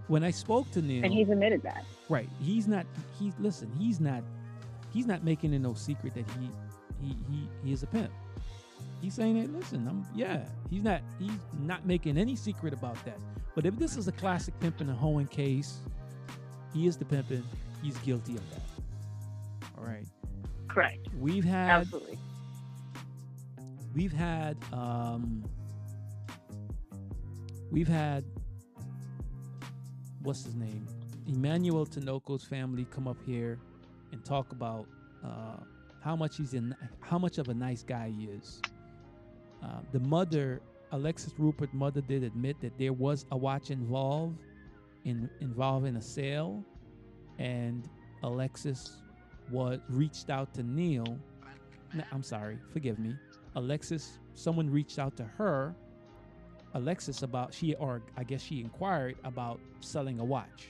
[0.07, 1.85] When I spoke to Neil, And he's admitted that.
[2.09, 2.87] right, he's not.
[3.19, 4.23] He's listen, he's not.
[4.95, 6.49] He's not making it no secret that he
[7.03, 8.11] he he, he is a pimp.
[9.07, 9.53] He's saying that.
[9.57, 10.41] Listen, I'm yeah.
[10.69, 11.01] He's not.
[11.21, 11.31] He's
[11.61, 13.19] not making any secret about that.
[13.55, 15.79] But if this is a classic pimping and hoeing case,
[16.75, 17.45] he is the pimping.
[17.85, 19.69] He's guilty of that.
[19.79, 20.05] All right.
[20.67, 21.07] Correct.
[21.21, 22.19] We've had Absolutely.
[23.95, 25.45] we've had um
[27.71, 28.25] we've had
[30.23, 30.85] what's his name
[31.29, 33.61] emmanuel tinoco's family come up here
[34.11, 34.89] and talk about
[35.25, 35.59] uh
[36.03, 38.61] how much he's in how much of a nice guy he is
[39.63, 40.61] uh, the mother
[40.93, 44.39] alexis rupert mother did admit that there was a watch involved
[45.05, 46.65] in involving a sale
[47.39, 47.89] and
[48.23, 49.03] alexis
[49.51, 51.19] was reached out to neil
[51.95, 53.17] no, I'm sorry, forgive me.
[53.55, 55.75] Alexis, someone reached out to her,
[56.75, 60.69] Alexis, about she, or I guess she inquired about selling a watch.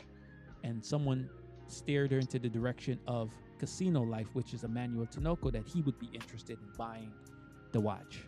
[0.62, 1.28] And someone
[1.66, 5.98] steered her into the direction of Casino Life, which is Emmanuel Tinoco, that he would
[5.98, 7.12] be interested in buying
[7.72, 8.24] the watch.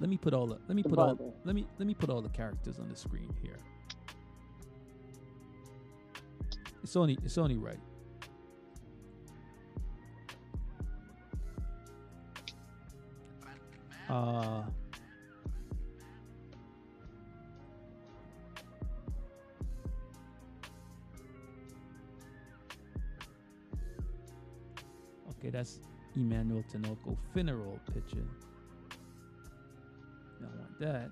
[0.00, 2.10] Let me put all the let me put all uh, let me let me put
[2.10, 3.58] all the characters on the screen here.
[6.82, 7.78] It's only it's only right.
[14.08, 14.62] Uh
[25.38, 25.80] Okay, that's
[26.14, 28.24] Emmanuel Tinoco funeral picture.
[30.78, 31.10] That.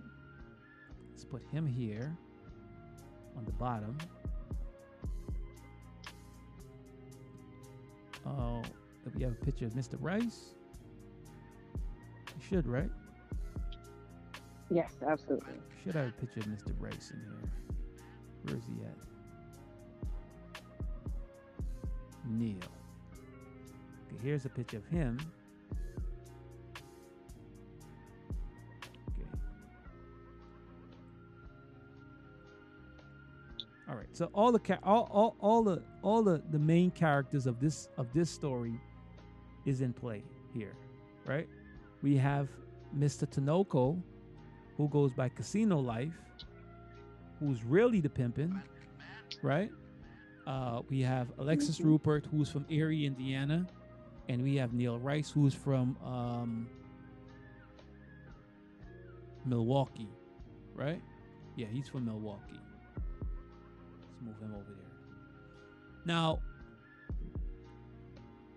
[1.11, 2.17] Let's put him here
[3.37, 3.97] on the bottom.
[8.27, 8.63] Oh,
[9.05, 9.97] do we have a picture of Mr.
[10.01, 10.55] Rice?
[12.37, 12.91] We should, right?
[14.71, 15.55] Yes, absolutely.
[15.83, 16.73] Should have a picture of Mr.
[16.79, 17.51] Rice in here.
[18.43, 18.97] Where is he at?
[22.27, 22.57] Neil.
[24.07, 25.19] Okay, here's a picture of him.
[34.15, 38.07] So all the all, all, all the all the, the main characters of this of
[38.15, 38.75] this story
[39.67, 40.23] is in play
[40.55, 40.77] here,
[41.27, 41.49] right?
[42.01, 42.49] We have
[42.97, 43.27] Mr.
[43.27, 44.01] Tinoco,
[44.77, 46.13] who goes by Casino Life,
[47.41, 48.63] who's really the pimpin',
[49.43, 49.73] right?
[50.47, 53.67] Uh, we have Alexis Rupert, who's from Erie, Indiana,
[54.29, 56.69] and we have Neil Rice, who's from um,
[59.45, 60.09] Milwaukee,
[60.73, 61.03] right?
[61.57, 62.61] Yeah, he's from Milwaukee.
[64.25, 64.85] Let's move him over there.
[66.05, 66.41] Now,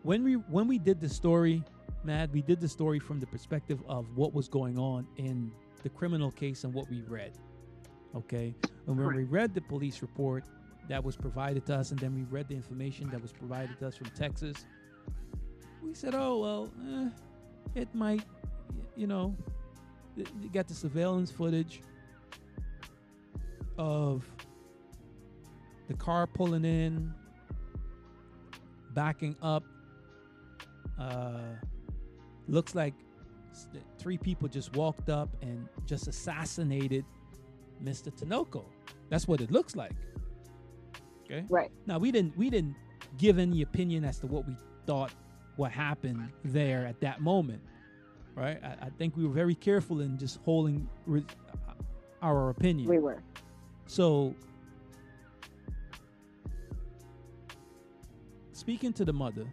[0.04, 1.64] when we when we did the story,
[2.04, 5.52] Matt, we did the story from the perspective of what was going on in
[5.84, 7.38] the criminal case and what we read.
[8.16, 8.56] Okay,
[8.88, 10.46] and when we read the police report
[10.88, 13.88] that was provided to us, and then we read the information that was provided to
[13.88, 14.66] us from Texas,
[15.84, 17.10] we said, "Oh well, eh,
[17.82, 18.24] it might,
[18.96, 19.36] you know,
[20.16, 21.82] you got the surveillance footage
[23.78, 24.26] of
[25.88, 27.14] the car pulling in,
[28.94, 29.64] backing up.
[31.00, 31.40] Uh,
[32.48, 32.94] looks like
[33.98, 37.06] three people just walked up and just assassinated
[37.84, 38.12] Mr.
[38.12, 38.66] Tinoco.
[39.10, 39.94] That's what it looks like.
[41.26, 41.46] Okay.
[41.50, 41.72] Right.
[41.86, 42.76] Now we didn't we didn't
[43.18, 45.12] give any opinion as to what we thought
[45.58, 47.62] what happened there at that moment,
[48.36, 48.60] right?
[48.64, 51.26] I, I think we were very careful in just holding re-
[52.22, 52.88] our opinion.
[52.88, 53.22] We were.
[53.88, 54.36] So,
[58.68, 59.46] speaking to the mother,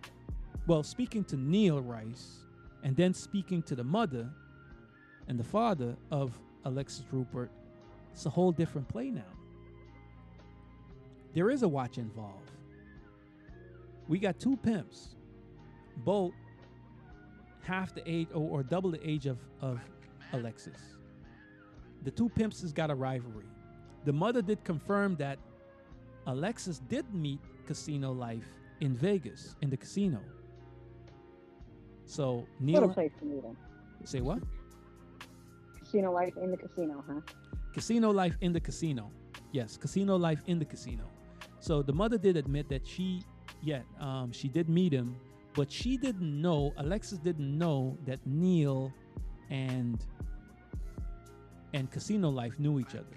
[0.67, 2.39] well, speaking to Neil Rice,
[2.83, 4.29] and then speaking to the mother
[5.29, 7.49] and the father of Alexis Rupert,
[8.13, 9.23] it's a whole different play now.
[11.33, 12.51] There is a watch involved.
[14.09, 15.15] We got two pimps,
[15.99, 16.33] both
[17.63, 19.79] half the age or, or double the age of, of
[20.33, 20.97] Alexis.
[22.03, 23.47] The two pimps has got a rivalry.
[24.07, 25.39] The mother did confirm that
[26.27, 28.49] Alexis did meet casino life
[28.85, 30.21] in Vegas in the casino.
[32.07, 33.57] So What a place to meet him.
[34.05, 34.41] say what?
[35.79, 37.21] Casino life in the casino, huh?
[37.73, 39.11] Casino life in the casino.
[39.53, 41.05] Yes, casino life in the casino.
[41.61, 43.23] So the mother did admit that she,
[43.63, 45.17] yeah, um, she did meet him,
[45.55, 46.73] but she didn't know.
[46.77, 48.93] Alexis didn't know that Neil
[49.51, 50.05] and
[51.73, 53.17] and casino life knew each other.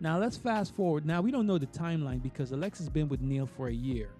[0.00, 1.04] Now let's fast forward.
[1.04, 4.10] Now we don't know the timeline because Alexa's been with Neil for a year.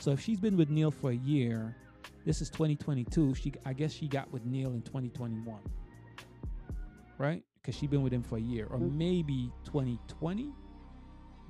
[0.00, 1.76] So if she's been with Neil for a year,
[2.24, 3.34] this is 2022.
[3.34, 5.60] She, I guess, she got with Neil in 2021
[7.18, 7.42] right?
[7.60, 8.96] Because she's been with him for a year, or mm-hmm.
[8.96, 10.50] maybe 2020,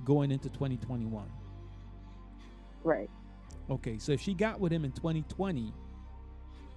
[0.03, 1.25] going into 2021.
[2.83, 3.09] Right.
[3.69, 5.71] Okay, so if she got with him in 2020,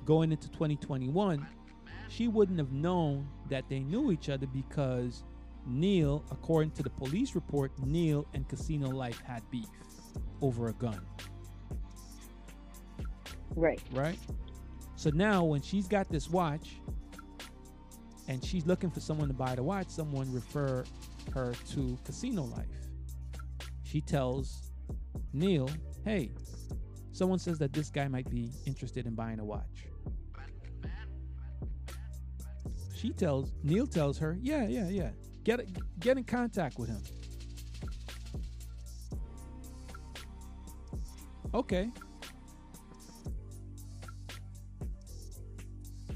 [0.05, 1.47] going into 2021,
[2.09, 5.25] she wouldn't have known that they knew each other because
[5.67, 9.69] Neil, according to the police report, Neil and Casino Life had beef
[10.41, 11.01] over a gun,
[13.55, 13.81] Right.
[13.93, 14.19] right?
[14.97, 16.81] So now when she's got this watch
[18.29, 20.85] and she's looking for someone to buy the watch, someone refer
[21.33, 22.67] her to Casino Life.
[23.85, 24.73] She tells
[25.33, 25.69] Neil,
[26.05, 26.31] "Hey,
[27.13, 29.87] someone says that this guy might be interested in buying a watch."
[32.95, 35.11] She tells Neil tells her, "Yeah, yeah, yeah.
[35.45, 35.61] Get
[36.01, 37.03] get in contact with him."
[41.55, 41.90] Okay.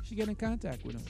[0.04, 1.04] She get in contact with him.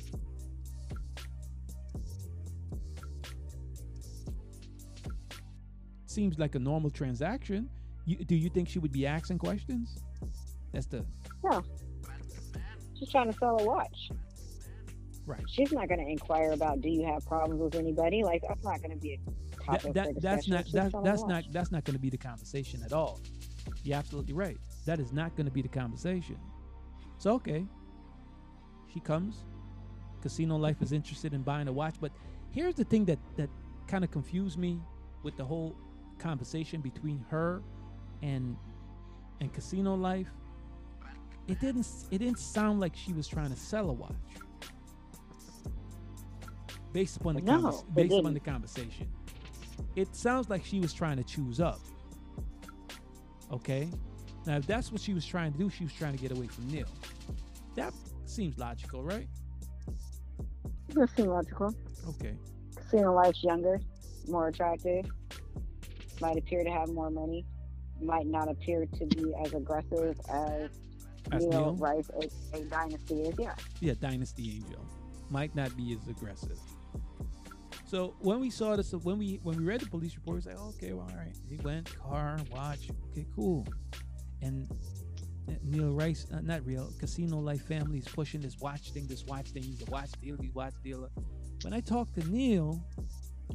[6.06, 7.68] Seems like a normal transaction.
[8.06, 10.02] You, do you think she would be asking questions?
[10.72, 11.04] That's the
[11.44, 11.60] Yeah.
[12.98, 14.10] She's trying to sell a watch.
[15.26, 15.44] Right.
[15.48, 18.24] She's not going to inquire about do you have problems with anybody.
[18.24, 19.18] Like that's not going to be a
[19.70, 22.18] That, topic for that, that's not that, that's not that's not going to be the
[22.18, 23.20] conversation at all.
[23.84, 24.58] You're absolutely right.
[24.86, 26.38] That is not going to be the conversation.
[27.18, 27.66] So okay,
[28.92, 29.44] she comes.
[30.22, 32.12] Casino Life is interested in buying a watch, but
[32.50, 33.50] here's the thing that that
[33.88, 34.80] kind of confused me
[35.22, 35.76] with the whole
[36.18, 37.62] conversation between her
[38.22, 38.56] and
[39.40, 40.30] and Casino Life.
[41.48, 44.14] it didn't it didn't sound like she was trying to sell a watch.
[46.96, 48.32] Based upon the No, convers- it based didn't.
[48.32, 49.06] the conversation,
[49.96, 51.78] it sounds like she was trying to choose up.
[53.52, 53.90] Okay,
[54.46, 56.46] now if that's what she was trying to do, she was trying to get away
[56.46, 56.86] from Neil.
[57.74, 57.92] That
[58.24, 59.28] seems logical, right?
[60.88, 61.74] Does seem logical.
[62.08, 62.34] Okay,
[62.74, 63.78] Casino life's younger,
[64.26, 65.04] more attractive,
[66.22, 67.44] might appear to have more money,
[68.00, 70.70] might not appear to be as aggressive as,
[71.30, 71.76] As Neil, Neil?
[71.76, 72.08] Rice,
[72.54, 73.34] a, a dynasty is.
[73.38, 73.54] Yeah.
[73.80, 74.82] yeah, Dynasty Angel
[75.28, 76.58] might not be as aggressive.
[77.86, 80.46] So when we saw this, when we when we read the police report, we was
[80.46, 81.36] like, okay, well, all right.
[81.48, 83.66] He went car, watch, okay, cool.
[84.42, 84.68] And
[85.62, 89.50] Neil Rice, uh, not real, Casino Life family is pushing this watch thing, this watch
[89.50, 89.62] thing.
[89.62, 91.08] He's a watch dealer, he's a watch dealer.
[91.62, 92.82] When I talked to Neil,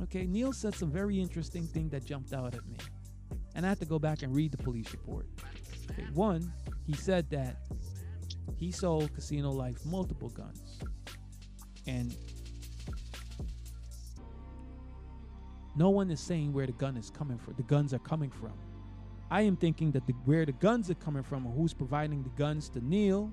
[0.04, 2.78] okay, Neil said some very interesting thing that jumped out at me,
[3.56, 5.28] and I had to go back and read the police report.
[5.92, 6.52] Okay, one,
[6.88, 7.58] he said that
[8.56, 10.80] he sold Casino Life multiple guns.
[11.88, 12.16] And
[15.76, 17.56] no one is saying where the gun is coming from.
[17.56, 18.54] The guns are coming from.
[19.30, 22.30] I am thinking that the, where the guns are coming from, or who's providing the
[22.30, 23.32] guns to Neil,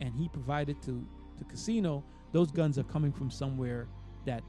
[0.00, 1.04] and he provided to
[1.38, 2.04] to Casino.
[2.32, 3.88] Those guns are coming from somewhere
[4.26, 4.42] that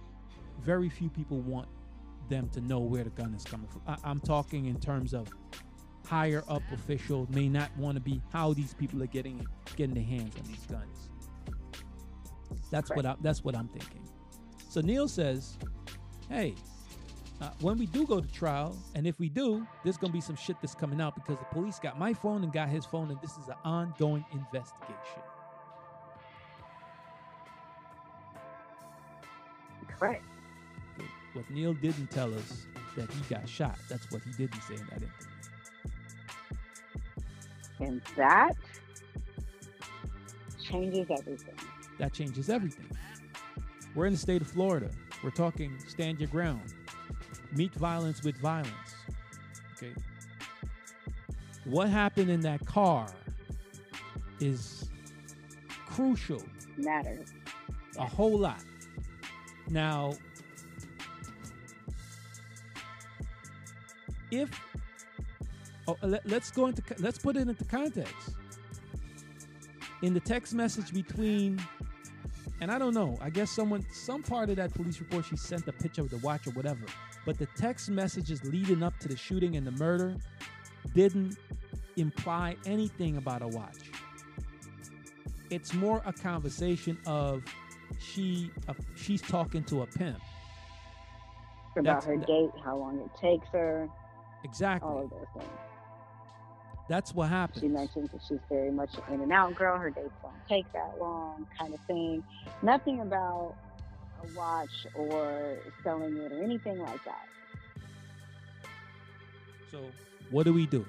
[0.62, 1.68] very few people want
[2.30, 3.82] them to know where the gun is coming from.
[3.88, 5.28] I, I'm talking in terms of
[6.06, 10.04] higher up officials may not want to be how these people are getting getting their
[10.04, 11.10] hands on these guns.
[12.70, 14.08] That's what I, that's what I'm thinking.
[14.70, 15.58] So Neil says,
[16.30, 16.56] "Hey,
[17.42, 20.36] uh, when we do go to trial, and if we do, there's gonna be some
[20.36, 23.20] shit that's coming out because the police got my phone and got his phone, and
[23.22, 25.22] this is an ongoing investigation."
[29.88, 30.24] Correct.
[31.00, 33.78] Okay, What Neil didn't tell us that he got shot.
[33.89, 35.28] That's what he didn't say in that interview.
[37.80, 38.56] And that
[40.62, 41.56] changes everything.
[41.98, 42.89] That changes everything.
[43.96, 44.89] We're in the state of Florida.
[45.24, 46.74] We're talking stand your ground,
[47.54, 48.95] meet violence with violence.
[49.78, 49.93] Okay.
[51.66, 53.08] What happened in that car
[54.39, 54.89] is
[55.88, 56.41] crucial,
[56.78, 57.34] Matters.
[57.97, 58.64] a whole lot.
[59.70, 60.14] Now,
[64.32, 64.49] if
[65.88, 68.36] oh, let, let's go into let's put it into context.
[70.02, 71.62] In the text message between,
[72.60, 75.68] and I don't know, I guess someone, some part of that police report, she sent
[75.68, 76.86] a picture of the watch or whatever.
[77.26, 80.15] But the text messages leading up to the shooting and the murder
[80.95, 81.38] didn't
[81.97, 83.78] imply anything about a watch.
[85.49, 87.43] It's more a conversation of
[87.99, 90.19] she, uh, she's talking to a pimp.
[91.76, 93.88] About That's- her date, how long it takes her,
[94.43, 94.89] Exactly.
[94.89, 95.49] all of those things.
[96.89, 97.61] That's what happens.
[97.61, 99.78] She mentions that she's very much an in and out girl.
[99.78, 102.24] Her dates don't take that long, kind of thing.
[102.61, 103.55] Nothing about
[104.24, 107.26] a watch or selling it or anything like that.
[109.72, 109.80] So,
[110.30, 110.86] what do we do?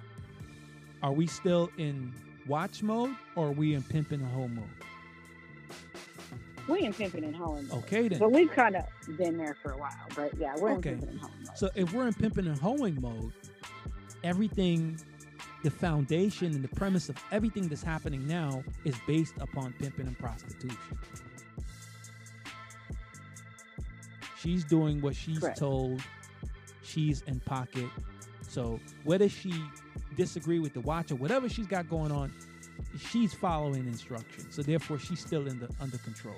[1.03, 2.13] Are we still in
[2.47, 4.65] watch mode or are we in pimping and hoe mode?
[6.69, 7.67] We in pimping and hoeing.
[7.69, 7.79] mode.
[7.85, 8.19] Okay, then.
[8.21, 8.85] But we've kind of
[9.17, 9.91] been there for a while.
[10.15, 10.91] But yeah, we're Okay.
[10.91, 11.33] in pimping and hoeing.
[11.47, 11.59] mode.
[11.59, 13.33] So, if we're in pimping and hoeing mode,
[14.23, 14.99] everything,
[15.65, 20.19] the foundation and the premise of everything that's happening now is based upon pimping and
[20.19, 20.79] prostitution.
[24.43, 25.59] She's doing what she's Correct.
[25.59, 26.03] told.
[26.83, 27.89] She's in pocket.
[28.49, 29.55] So whether she
[30.17, 32.33] disagree with the watch or whatever she's got going on,
[33.11, 34.55] she's following instructions.
[34.55, 36.37] So therefore, she's still in the under control.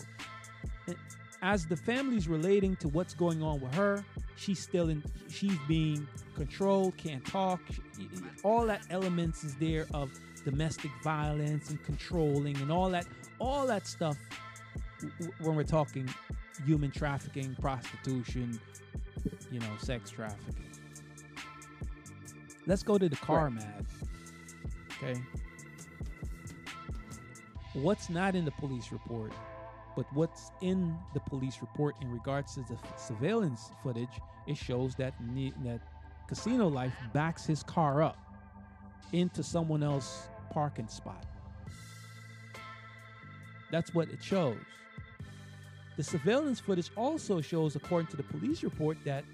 [0.86, 0.96] And
[1.42, 4.05] As the family's relating to what's going on with her,
[4.36, 5.02] she's still in.
[5.28, 7.61] She's being controlled, can't talk.
[8.42, 10.11] all that elements is there of
[10.44, 13.07] domestic violence and controlling and all that.
[13.40, 14.16] All that stuff
[15.40, 16.09] when we're talking
[16.66, 18.59] human trafficking, prostitution,
[19.50, 20.70] you know, sex trafficking.
[22.66, 23.84] Let's go to the car, Matt.
[25.02, 25.20] Okay.
[27.74, 29.32] What's not in the police report,
[29.96, 35.14] but what's in the police report in regards to the surveillance footage, it shows that
[35.20, 35.80] ne- that
[36.28, 38.16] Casino Life backs his car up
[39.12, 41.26] into someone else's parking spot.
[43.70, 44.57] That's what it shows.
[45.97, 49.24] The surveillance footage also shows, according to the police report, that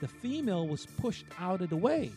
[0.00, 2.12] the female was pushed out of the way.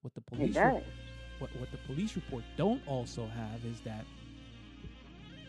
[0.00, 0.82] What the police re-
[1.38, 4.04] what, what the police report don't also have is that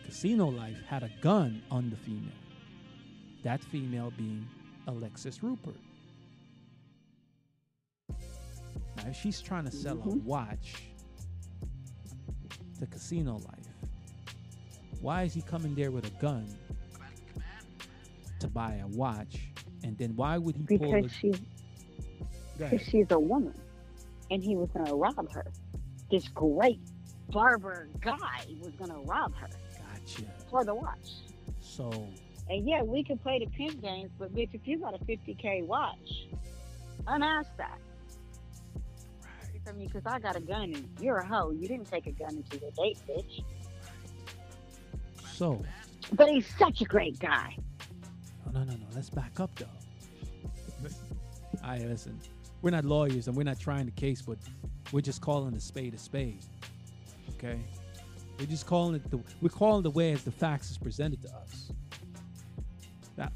[0.04, 2.32] Casino Life had a gun on the female.
[3.42, 4.46] That female being
[4.86, 5.76] Alexis Rupert.
[8.10, 10.22] Now If she's trying to sell a Mhm.
[10.24, 10.74] watch
[12.84, 14.34] to casino life,
[15.00, 16.46] why is he coming there with a gun
[18.40, 19.48] to buy a watch?
[19.82, 21.40] And then why would he pull Because the she's
[22.56, 23.54] because she's a woman,
[24.30, 25.44] and he was gonna rob her.
[26.10, 26.80] This great
[27.30, 30.22] barber guy was gonna rob her Gotcha.
[30.50, 31.10] for the watch.
[31.60, 31.90] So
[32.48, 35.66] And yeah, we can play the pimp games, but bitch, if you got a 50k
[35.66, 36.28] watch,
[37.06, 37.78] unask that.
[39.64, 39.86] From you?
[39.86, 41.50] Because I got a gun and you're a hoe.
[41.50, 43.42] You didn't take a gun into your date, bitch.
[45.24, 45.62] so
[46.12, 47.56] But he's such a great guy.
[48.46, 48.86] no no no no.
[48.94, 49.66] Let's back up though.
[51.62, 52.18] All right, listen.
[52.60, 54.38] We're not lawyers and we're not trying the case, but
[54.92, 56.44] we're just calling a spade a spade.
[57.36, 57.58] Okay?
[58.38, 61.28] We're just calling it the we're calling the way as the facts is presented to
[61.28, 61.70] us.
[63.16, 63.30] Now,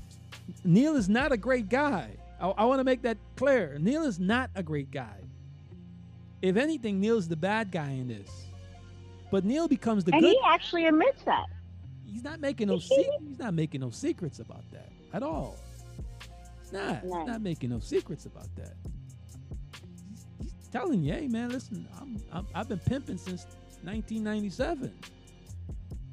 [0.65, 2.11] Neil is not a great guy.
[2.41, 3.79] I, I want to make that clear.
[3.81, 5.21] Neil is not a great guy.
[6.43, 8.31] If anything, Neil's the bad guy in this.
[9.31, 10.31] But Neil becomes the and good.
[10.31, 11.47] he actually admits that.
[12.07, 15.57] He's not making no se- he's not making no secrets about that at all.
[16.63, 16.87] He's not.
[16.87, 17.01] Right.
[17.03, 18.75] He's not making no secrets about that.
[20.11, 23.45] He's, he's telling you, hey man, listen, I'm, I'm I've been pimping since
[23.83, 24.93] 1997.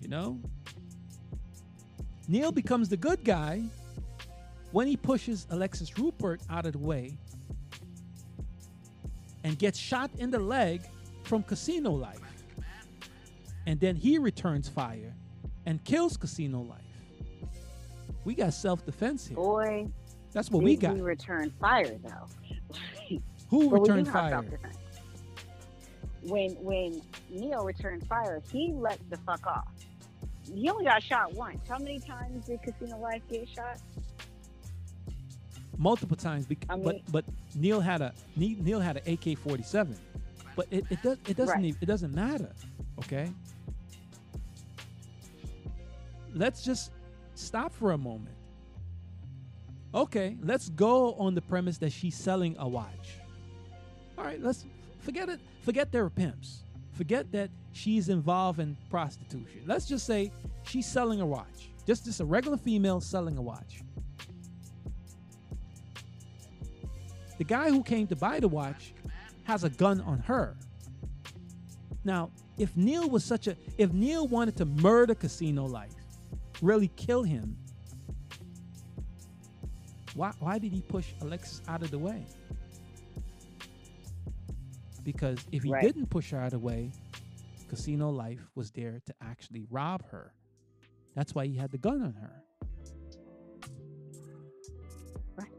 [0.01, 0.39] You know.
[2.27, 3.63] Neil becomes the good guy
[4.71, 7.17] when he pushes Alexis Rupert out of the way
[9.45, 10.81] and gets shot in the leg
[11.23, 12.19] from Casino Life.
[13.67, 15.13] And then he returns fire
[15.67, 16.81] and kills Casino Life.
[18.23, 19.35] We got self defense here.
[19.35, 19.87] Boy,
[20.33, 20.95] That's what we got.
[20.95, 22.27] he return fire though.
[23.51, 24.43] Who But returned fire?
[26.23, 29.67] When when Neil returned fire, he let the fuck off.
[30.51, 31.59] He only got shot once.
[31.69, 33.79] How many times did Casino Life get shot?
[35.77, 39.97] Multiple times, I but mean- but Neil had a Neil had an AK forty seven,
[40.55, 41.65] but it, it does it doesn't Right.
[41.65, 42.51] even, it doesn't matter.
[42.99, 43.29] Okay,
[46.33, 46.91] let's just
[47.35, 48.35] stop for a moment.
[49.93, 53.17] Okay, let's go on the premise that she's selling a watch.
[54.17, 54.65] All right, let's
[54.99, 55.39] forget it.
[55.61, 56.63] Forget they're pimps.
[56.93, 59.61] Forget that she's involved in prostitution.
[59.65, 60.31] Let's just say
[60.63, 61.69] she's selling a watch.
[61.85, 63.81] Just just a regular female selling a watch.
[67.37, 68.93] The guy who came to buy the watch
[69.43, 70.55] has a gun on her.
[72.03, 75.93] Now, if Neil was such a if Neil wanted to murder Casino Life,
[76.61, 77.57] really kill him,
[80.13, 82.25] why why did he push Alexis out of the way?
[85.03, 85.83] Because if he Right.
[85.83, 86.91] didn't push her out of the way,
[87.69, 90.33] Casino Life was there to actually rob her.
[91.15, 92.43] That's why he had the gun on her.
[95.35, 95.51] Right.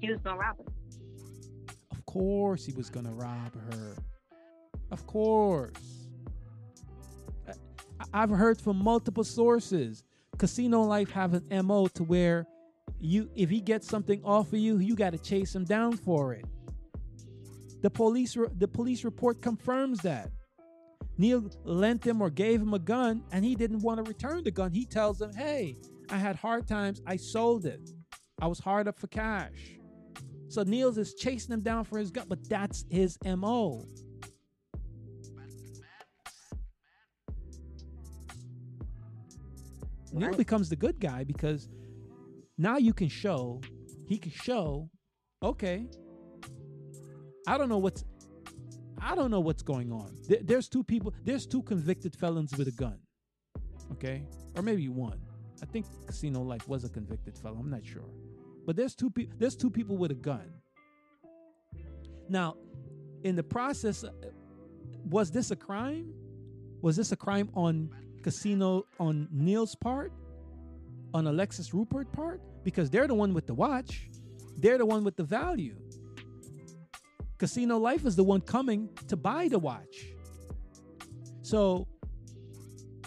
[0.00, 0.73] He was gonna rob her.
[2.06, 3.96] Of course he was gonna rob her.
[4.90, 6.06] Of course.
[8.12, 10.04] I've heard from multiple sources.
[10.36, 12.46] Casino Life have an MO to where
[13.00, 16.44] you if he gets something off of you, you gotta chase him down for it.
[17.80, 20.30] The police the police report confirms that.
[21.16, 24.50] Neil lent him or gave him a gun and he didn't want to return the
[24.50, 24.72] gun.
[24.72, 25.78] He tells him, Hey,
[26.10, 27.80] I had hard times, I sold it.
[28.42, 29.78] I was hard up for cash.
[30.54, 33.84] So Neil's is chasing him down for his gun, but that's his MO.
[40.12, 40.38] Neil Right.
[40.38, 41.68] becomes the good guy because
[42.56, 43.62] now you can show,
[44.06, 44.88] he can show,
[45.42, 45.88] okay,
[47.48, 48.04] I don't know what's,
[49.00, 50.16] I don't know what's going on.
[50.40, 53.00] There's two people, there's two convicted felons with a gun,
[53.90, 54.22] okay,
[54.54, 55.20] or maybe one.
[55.64, 57.58] I think Casino Life was a convicted felon.
[57.58, 58.08] I'm not sure,
[58.66, 59.34] but there's two people.
[59.38, 60.52] There's two people with a gun.
[62.28, 62.56] Now,
[63.22, 64.10] in the process, uh,
[65.08, 66.12] was this a crime?
[66.80, 67.90] Was this a crime on
[68.22, 70.12] Casino on Neil's part,
[71.12, 72.40] on Alexis Rupert part?
[72.62, 74.08] Because they're the one with the watch.
[74.56, 75.76] They're the one with the value.
[77.38, 80.06] Casino Life is the one coming to buy the watch.
[81.42, 81.86] So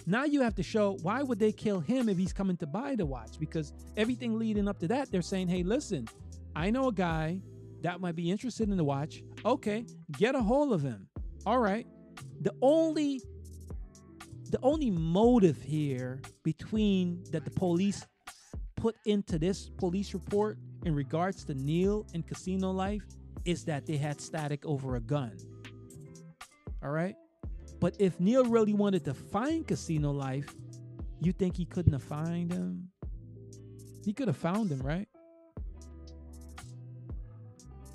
[0.07, 2.95] now you have to show why would they kill him if he's coming to buy
[2.95, 3.37] the watch?
[3.39, 6.07] Because everything leading up to that, they're saying, hey, listen,
[6.55, 7.41] I know a guy
[7.81, 9.21] that might be interested in the watch.
[9.45, 9.85] Okay,
[10.17, 11.09] get a hold of him.
[11.45, 11.85] All right.
[12.41, 13.21] The only
[14.49, 18.05] the only motive here between that the police
[18.77, 23.03] put into this police report in regards to Neil and casino life
[23.43, 25.35] is that they had static over a gun.
[26.81, 27.15] All right?
[27.79, 30.55] But if Neil really wanted to find casino life,
[31.21, 32.89] you think he couldn't have found him?
[34.05, 35.07] He could have found him, right?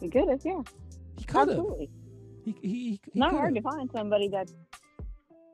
[0.00, 0.62] He could have, yeah.
[1.18, 1.48] He could have.
[1.50, 1.90] Absolutely.
[2.44, 3.64] He he, he, he Not hard could've.
[3.64, 4.54] to find somebody that's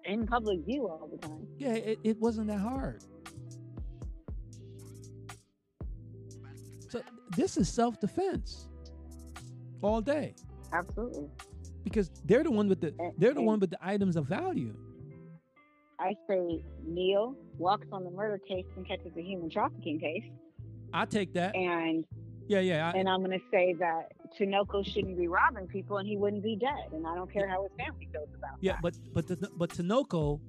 [0.04, 1.46] in public view all the time.
[1.58, 3.02] Yeah, it, it wasn't that hard.
[6.88, 7.02] So
[7.36, 8.68] this is self defense
[9.82, 10.34] all day
[10.72, 11.28] Absolutely.
[11.88, 14.74] Because they're the one with the they're the one with the items of value.
[16.00, 20.22] I say Neil walks on the murder case and catches a human trafficking case,
[20.92, 21.54] I take that.
[21.54, 22.04] and
[22.46, 22.90] Yeah, yeah.
[22.94, 26.42] I, and I'm going to say that Tinoco shouldn't be robbing people, and he wouldn't
[26.42, 26.92] be dead.
[26.92, 28.82] And I don't care how his family feels about yeah, that.
[28.82, 30.40] but but the, but Tinoco,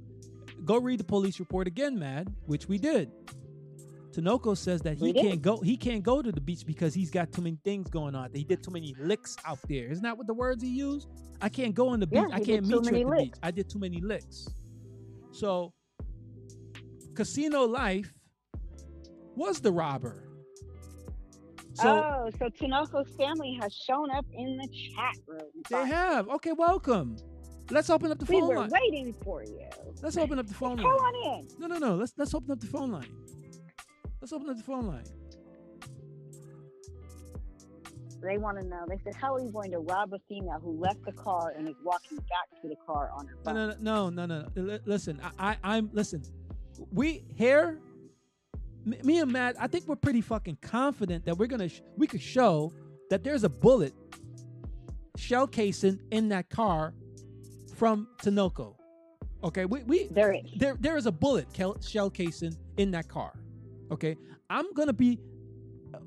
[0.66, 3.12] go read the police report again, Matt, which we did.
[4.12, 7.32] Tinoco says that he can't go he can't go to the beach because he's got
[7.32, 8.30] too many things going on.
[8.34, 9.88] He did too many licks out there.
[9.90, 11.08] Isn't that what the words he used?
[11.42, 12.24] I can't go on the beach.
[12.28, 13.34] Yeah, I can't meet you at the beach.
[13.44, 14.48] I did too many licks.
[15.32, 15.74] So
[17.14, 18.12] Casino Life
[19.36, 20.26] was the robber.
[21.74, 25.42] So oh, so Tinoco's family has shown up in the chat room.
[25.70, 26.28] they have.
[26.30, 27.16] Okay, welcome.
[27.72, 28.50] Let's open up the phone line.
[28.50, 28.70] We were line.
[28.72, 29.68] waiting for you.
[30.02, 30.96] Let's open up the phone Come line.
[30.96, 31.48] on in.
[31.60, 31.96] No, no, no.
[31.96, 33.08] Let's let's open up the phone line.
[34.22, 35.04] Let's open up the phone line.
[38.22, 38.84] They want to know.
[38.88, 41.70] They said, "How are you going to rob a female who left the car and
[41.70, 44.48] is walking back to the car on her phone?" no, no, no, no.
[44.56, 44.62] no.
[44.62, 46.22] Li- Listen, I, I, I'm listen.
[46.92, 47.80] We here,
[48.86, 49.56] m- me and Matt.
[49.58, 52.74] I think we're pretty fucking confident that we're gonna sh- we could show
[53.10, 53.94] that there's a bullet
[55.16, 56.94] shell casing in that car
[57.76, 58.76] from Tinoco.
[59.46, 60.42] Okay, we we There is.
[60.58, 61.48] there there is a bullet
[61.82, 63.32] shell casing in that car.
[63.92, 64.18] Okay,
[64.50, 65.20] I'm gonna be.
[65.94, 66.00] Uh,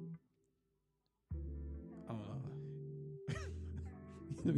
[4.45, 4.55] let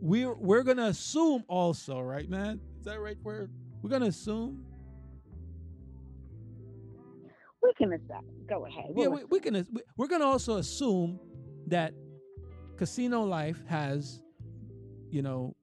[0.00, 2.60] we're we're gonna assume also, right, man?
[2.78, 3.16] Is that right?
[3.22, 3.48] We're
[3.82, 4.64] we're gonna assume.
[7.62, 8.24] We can accept.
[8.48, 8.84] Go ahead.
[8.94, 9.66] Yeah, We'll we, we can.
[9.96, 11.18] We're gonna also assume
[11.66, 11.92] that
[12.76, 14.22] Casino Life has,
[15.10, 15.54] you know,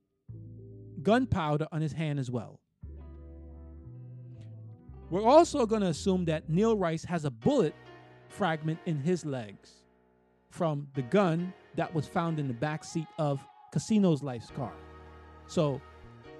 [1.02, 2.60] gunpowder on his hand as well.
[5.14, 7.76] We're also gonna assume that Neil Rice has a bullet
[8.30, 9.84] fragment in his legs
[10.49, 13.39] from the gun that was found in the back seat of
[13.72, 14.74] Casino's Life's car.
[15.45, 15.80] So,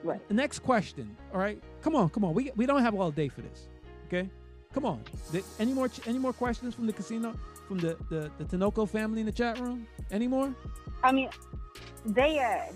[0.04, 0.28] Right.
[0.28, 1.16] the next question.
[1.32, 2.34] All right, come on, come on.
[2.34, 3.70] We we don't have all day for this.
[4.08, 4.28] Okay,
[4.74, 5.04] come on.
[5.32, 7.36] Th- Any more any more questions from the casino
[7.68, 9.86] from the the the Tinoco family in the chat room?
[10.10, 10.52] Any more?
[11.04, 11.30] I mean,
[12.08, 12.74] they uh,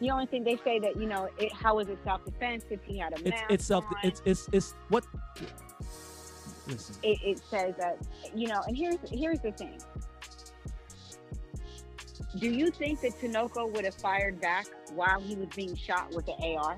[0.00, 2.82] the only thing they say that you know, it, how is it self defense if
[2.84, 3.94] he had a mask it's self on?
[4.02, 5.04] it's it's it's what.
[6.66, 7.98] Listen, it, it says that
[8.34, 9.78] you know, and here's here's the thing.
[12.38, 16.26] Do you think that Tinoco would have fired back while he was being shot with
[16.26, 16.76] the AR?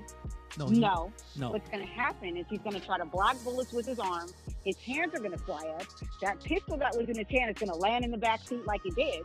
[0.57, 1.13] no, No.
[1.37, 1.51] no.
[1.51, 4.27] What's going to happen is he's going to try to block bullets with his arm.
[4.63, 5.83] His hands are going to fly up.
[6.21, 8.65] That pistol that was in his hand is going to land in the back seat
[8.65, 9.23] like it did.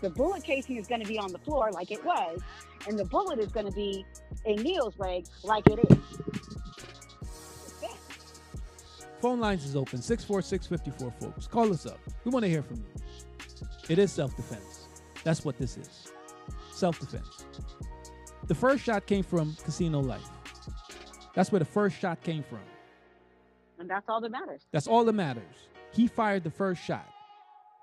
[0.00, 2.40] The bullet casing is going to be on the floor like it was,
[2.86, 4.04] and the bullet is going to be
[4.44, 5.98] in Neil's leg like it is.
[9.20, 11.46] Phone lines is open 646-54 folks.
[11.46, 11.98] Call us up.
[12.24, 12.84] We want to hear from you.
[13.88, 14.88] It is self-defense.
[15.24, 16.12] That's what this is.
[16.72, 17.46] Self-defense.
[18.46, 20.28] The first shot came from Casino Life.
[21.34, 22.60] That's where the first shot came from.
[23.78, 24.62] And that's all that matters.
[24.70, 25.42] That's all that matters.
[25.92, 27.08] He fired the first shot.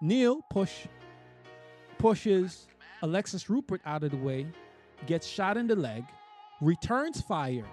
[0.02, 0.86] Neil push
[2.04, 2.68] pushes
[3.02, 4.46] Alexis Rupert out of the way,
[5.08, 6.04] gets shot in the leg,
[6.60, 7.64] returns fire.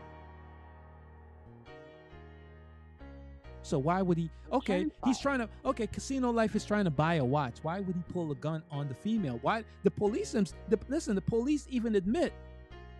[3.62, 4.30] So why would he?
[4.52, 5.48] Okay, he's trying to.
[5.64, 7.56] Okay, Casino Life is trying to buy a watch.
[7.62, 9.40] Why would he pull a gun on the female?
[9.42, 10.30] Why the police?
[10.30, 12.32] The, listen, the police even admit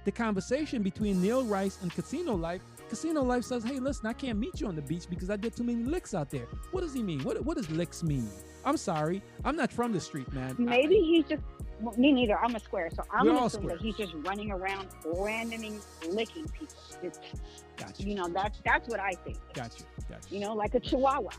[0.04, 2.62] the conversation between Neil Rice and Casino Life.
[2.90, 5.56] Casino Life says, "Hey, listen, I can't meet you on the beach because I did
[5.56, 7.22] too many licks out there." What does he mean?
[7.22, 8.28] What What does licks mean?
[8.64, 10.56] I'm sorry, I'm not from the street, man.
[10.58, 11.42] I- Maybe he's just
[11.80, 12.36] well, me neither.
[12.38, 15.78] I'm a square, so I'm gonna all assume that he's just running around randomly
[16.08, 16.76] licking people.
[17.02, 17.20] Just,
[17.76, 19.38] got you, know, that's that's what I think.
[19.54, 20.38] got you, got you.
[20.38, 21.30] You know, like a chihuahua.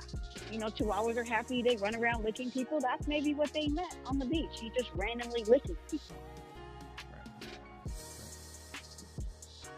[0.52, 1.62] You know, chihuahuas are happy.
[1.62, 2.80] They run around licking people.
[2.80, 4.60] That's maybe what they meant on the beach.
[4.60, 6.16] He just randomly licking people.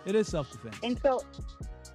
[0.05, 0.77] It is self defense.
[0.83, 1.21] And so,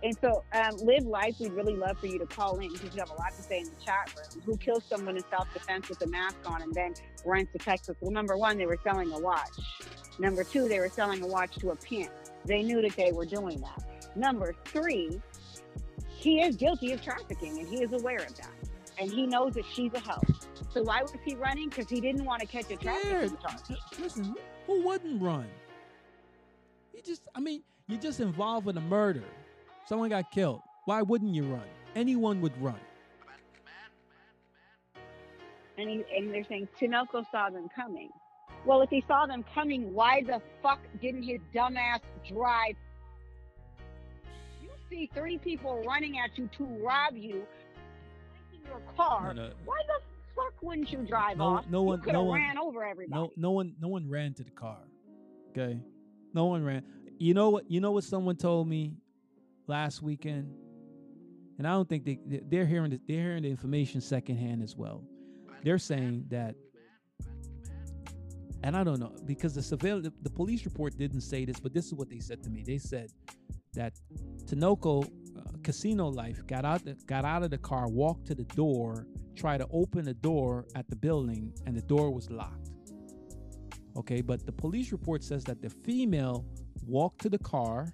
[0.03, 1.37] and so, um, live life.
[1.41, 3.59] We'd really love for you to call in because you have a lot to say
[3.59, 4.43] in the chat room.
[4.45, 6.95] Who kills someone in self-defense with a mask on and then
[7.25, 7.97] runs to Texas?
[8.01, 9.51] Well, number one, they were selling a watch.
[10.19, 12.11] Number two, they were selling a watch to a pimp.
[12.45, 14.17] They knew that they were doing that.
[14.17, 15.21] Number three,
[16.07, 18.51] he is guilty of trafficking and he is aware of that.
[19.01, 20.21] And he knows that she's a hoe.
[20.71, 21.69] So why was he running?
[21.69, 23.79] Because he didn't want to catch a trafficking charge.
[24.01, 24.35] Listen,
[24.67, 25.47] who wouldn't run?
[26.93, 29.25] He just, I mean, you're just involved in a murder.
[29.87, 30.61] Someone got killed.
[30.85, 31.65] Why wouldn't you run?
[31.97, 32.79] Anyone would run.
[35.79, 38.11] And, he, and they're saying Tinoco saw them coming.
[38.67, 42.75] Well, if he saw them coming, why the fuck didn't his dumbass drive?
[44.61, 47.45] You see three people running at you to rob you,
[48.53, 49.33] taking your car.
[49.33, 49.53] No, no.
[49.65, 50.01] Why the
[50.35, 51.67] fuck wouldn't you drive No- off?
[51.71, 53.21] no one- no one- ran over everybody.
[53.23, 54.79] No, no one, no one ran to the car.
[55.51, 55.81] Okay,
[56.35, 56.85] no one ran.
[57.19, 57.71] You know what?
[57.71, 58.95] You know what someone told me
[59.67, 60.55] last weekend,
[61.59, 64.77] and I don't think they they- they're hearing the, they're hearing the information secondhand as
[64.77, 65.05] well.
[65.65, 66.55] They're saying that,
[68.63, 71.75] and I don't know because the surveil the, the police report didn't say this, but
[71.75, 72.63] this is what they said to me.
[72.65, 73.11] They said
[73.75, 73.95] that
[74.45, 78.45] Tinoco uh, Casino Life got out the, got out of the car, walked to the
[78.45, 82.71] door, tried to open the door at the building, and the door was locked.
[83.97, 86.47] Okay, but the police report says that the female
[86.89, 87.93] walked to the car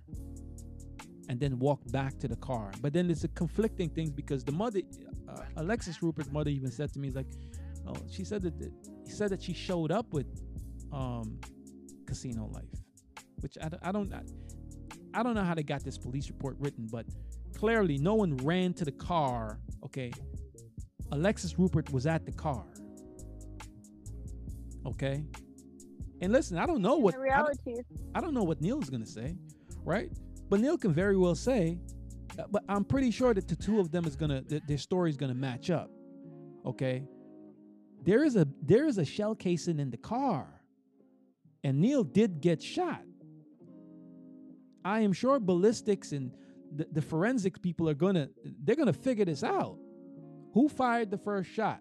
[1.28, 2.70] and then walked back to the car.
[2.80, 4.80] But then there's a conflicting things because the mother,
[5.28, 7.32] uh, Alexis Rupert's mother, even said to me, "Is like,
[7.86, 8.70] oh, she said that the,
[9.04, 10.26] he said that she showed up with
[10.92, 11.38] um,
[12.06, 12.64] Casino Life,
[13.40, 14.22] which I, I don't I,
[15.12, 17.06] I don't know how they got this police report written, but
[17.56, 19.58] clearly no one ran to the car.
[19.84, 20.12] Okay,
[21.12, 22.64] Alexis Rupert was at the car.
[24.86, 25.24] Okay,
[26.24, 28.90] and listen, I don't know what the I don't- is, I don't know what Neil's
[28.90, 29.36] gonna say,
[29.84, 30.10] right?
[30.48, 31.78] But Neil can very well say,
[32.38, 35.10] uh, but I'm pretty sure that the two of them is gonna th- their story
[35.10, 35.90] is gonna match up.
[36.66, 37.04] Okay,
[38.04, 40.46] there is a there is a shell casing in the car,
[41.62, 43.02] and Neil did get shot.
[44.84, 46.30] I am sure ballistics and
[46.74, 48.28] the, the forensics people are gonna
[48.64, 49.78] they're gonna figure this out.
[50.54, 51.80] Who fired the first shot?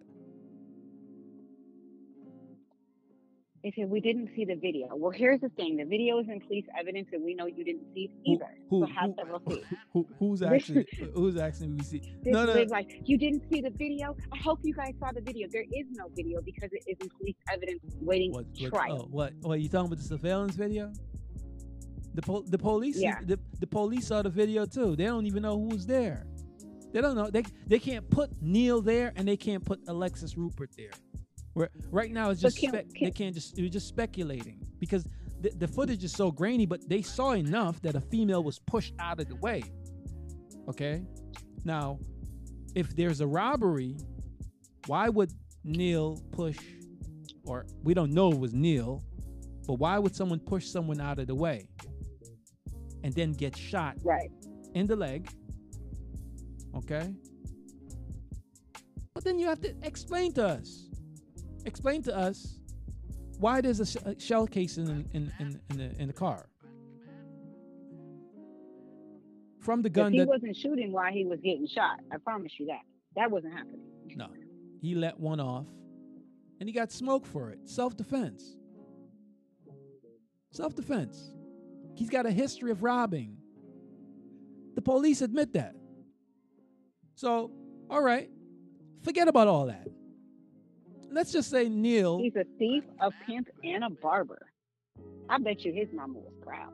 [3.64, 4.90] If we didn't see the video.
[4.96, 7.86] Well, here's the thing: the video is in police evidence, and we know you didn't
[7.94, 8.50] see it either.
[8.70, 9.64] who, so how who- several see?
[9.94, 10.86] who- who's actually
[11.16, 12.00] who's actually we see?
[12.24, 14.16] This No, no, like you didn't see the video.
[14.32, 15.48] I hope you guys saw the video.
[15.52, 19.02] There is no video because it is in police evidence waiting What, what, trial.
[19.04, 19.34] oh, what?
[19.42, 19.62] What?
[19.62, 20.92] You talking about the surveillance video?
[22.16, 23.20] The po- the police Yeah.
[23.26, 24.96] the, the police saw the video too.
[24.96, 26.28] They don't even know who's there.
[26.92, 27.30] They don't know.
[27.32, 30.92] They they can't put Neil there and they can't put Alexis Rupert there.
[31.54, 35.06] Where right now it's just can- they can- can't just was just speculating because
[35.42, 36.66] the, the footage is so grainy.
[36.66, 39.64] But they saw enough that a female was pushed out of the way.
[40.70, 41.04] Okay,
[41.64, 42.00] now
[42.76, 43.98] if there's a robbery,
[44.88, 45.32] why would
[45.64, 46.58] Neil push?
[47.46, 49.04] Or we don't know it was Neil,
[49.68, 51.68] but why would someone push someone out of the way
[53.04, 54.32] and then get shot Right.
[54.74, 55.30] in the leg?
[56.76, 57.14] Okay.
[59.14, 60.90] But then you have to explain to us.
[61.66, 62.60] Explain to us
[63.40, 66.48] why there's a, sh- a shell casing in, in, in, in, the, in the car.
[69.60, 72.00] From the gun he that wasn't shooting while he was getting shot.
[72.12, 72.82] I promise you that.
[73.16, 73.80] That wasn't happening.
[74.16, 74.28] no,
[74.82, 75.68] he let one off,
[76.60, 77.60] and he got smoke for it.
[77.64, 78.58] Self defense.
[80.52, 81.34] Self defense.
[81.96, 83.38] He's got a history of robbing.
[84.76, 85.76] The police admit that.
[87.16, 87.52] So,
[87.90, 88.30] all right,
[89.04, 89.88] forget about all that.
[91.14, 92.18] Let's just say Neil.
[92.18, 94.48] He's a thief, a pimp, and a barber.
[95.30, 96.74] I bet you his mama was proud.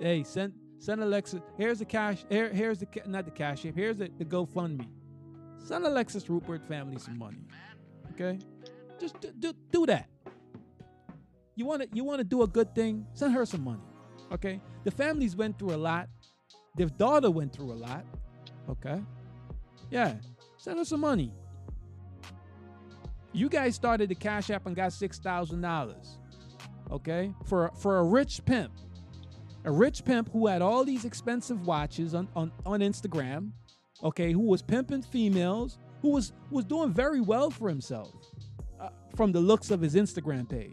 [0.00, 1.40] Hey, send send Alexis.
[1.56, 2.24] Here's the cash.
[2.28, 3.62] Here, here's the not the cash.
[3.62, 4.88] Here's the, the GoFundMe.
[5.58, 7.46] Send Alexis Rupert family some money.
[8.12, 8.38] Okay,
[9.00, 10.08] just do, do, do that.
[11.54, 13.06] You want to you want to do a good thing?
[13.14, 13.82] Send her some money.
[14.32, 16.08] Okay, the families went through a lot.
[16.76, 18.04] Their daughter went through a lot.
[18.68, 19.00] Okay,
[19.90, 20.14] yeah,
[20.64, 21.32] send us some money.
[23.32, 26.18] You guys started the Cash App and got six thousand dollars.
[26.90, 28.72] Okay, for for a rich pimp
[29.64, 33.50] a rich pimp who had all these expensive watches on, on, on Instagram,
[34.02, 38.12] okay, who was pimping females, who was was doing very well for himself
[38.80, 40.70] uh, from the looks of his Instagram page.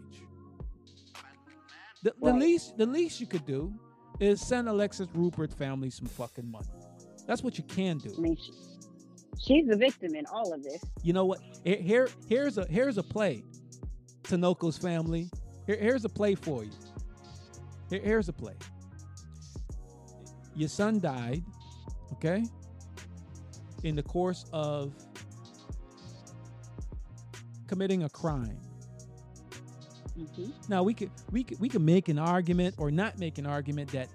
[2.02, 2.40] The, the Right.
[2.40, 3.72] least the least you could do
[4.20, 6.66] is send Alexis Rupert family some fucking money.
[7.26, 8.10] That's what you can do.
[9.38, 10.82] She's the victim in all of this.
[11.02, 11.40] You know what?
[11.64, 13.44] Here, here here's a here's a play.
[14.24, 15.30] Tinoco's family.
[15.66, 16.72] Here, here's a play for you.
[17.90, 18.54] Here, here's a play.
[20.54, 21.44] Your son died,
[22.14, 22.44] okay?
[23.84, 24.94] In the course of
[27.68, 28.58] committing a crime.
[30.16, 33.46] hmm Now we could we could we could make an argument or not make an
[33.46, 34.08] argument that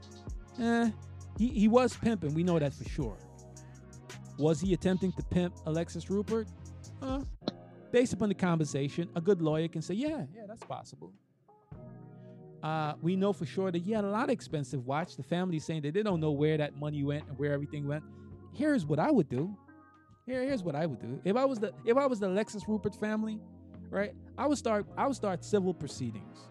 [0.61, 0.91] eh,
[1.38, 2.34] he, he was pimping.
[2.34, 3.18] We know that for sure.
[4.38, 6.48] Was he attempting to pimp Alexis Rupert?
[7.92, 11.12] Based upon the conversation, a good lawyer can say, yeah, yeah, that's possible.
[12.62, 15.16] Uh, we know for sure that he had a lot of expensive watch.
[15.16, 18.04] The family's saying that they don't know where that money went and where everything went.
[18.54, 19.56] Here's what I would do.
[20.26, 21.22] Here, here's what I would do.
[21.24, 23.40] If I was the if I was the Alexis Rupert family,
[23.90, 24.14] right?
[24.38, 24.86] I would start.
[24.98, 26.50] I would start civil proceedings.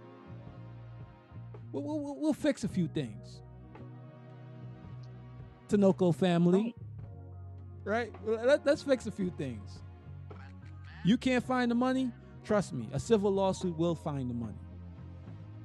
[1.73, 3.43] We'll, we'll, we'll fix a few things.
[5.69, 6.75] Tinoco family,
[7.87, 8.13] right?
[8.27, 9.79] Well, Let, us fix a few things.
[11.05, 12.11] You can't find the money.
[12.45, 14.59] Trust me, a civil lawsuit will find the money.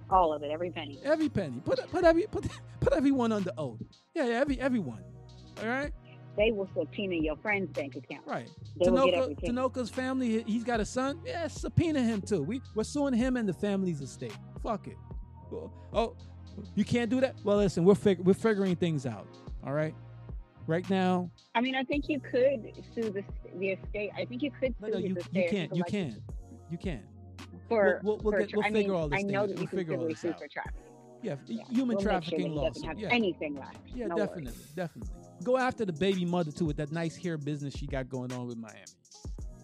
[0.09, 0.99] All of it, every penny.
[1.03, 1.61] Every penny.
[1.63, 2.45] Put put every put
[2.79, 3.79] put everyone under oath.
[4.13, 5.03] Yeah, yeah, every everyone.
[5.61, 5.91] All right.
[6.37, 8.25] They will subpoena your friend's bank account.
[8.25, 8.49] Right.
[8.79, 9.39] They Tinoco.
[9.41, 11.19] Tinoco's family, he- he's got a son.
[11.25, 12.41] Yeah, subpoena him too.
[12.43, 14.35] We we're suing him and the family's estate.
[14.63, 14.97] Fuck it.
[15.53, 16.15] Oh, Oh,
[16.75, 17.35] you can't do that.
[17.43, 19.27] Well, listen, we're fig- we're figuring things out.
[19.65, 19.93] All right.
[20.67, 23.23] Right now, I mean, I think you could sue the
[23.57, 24.11] the estate.
[24.15, 25.43] I think you could sue no, his you estate.
[25.43, 26.15] you can't, you can't,
[26.69, 27.03] you can't.
[27.67, 29.61] For, We'll- we'll for get- we'll I mean, figure all this I know that We'll
[29.63, 30.39] you can figure all this sue out.
[30.39, 30.81] for trafficking.
[31.23, 31.63] Yeah, Yeah.
[31.69, 33.77] human We'll sure trafficking doesn't have Yeah, anything left.
[33.95, 34.27] yeah, No worries.
[34.27, 35.13] definitely, definitely.
[35.43, 38.47] Go after the baby mother too with that nice hair business she got going on
[38.47, 38.79] with Miami.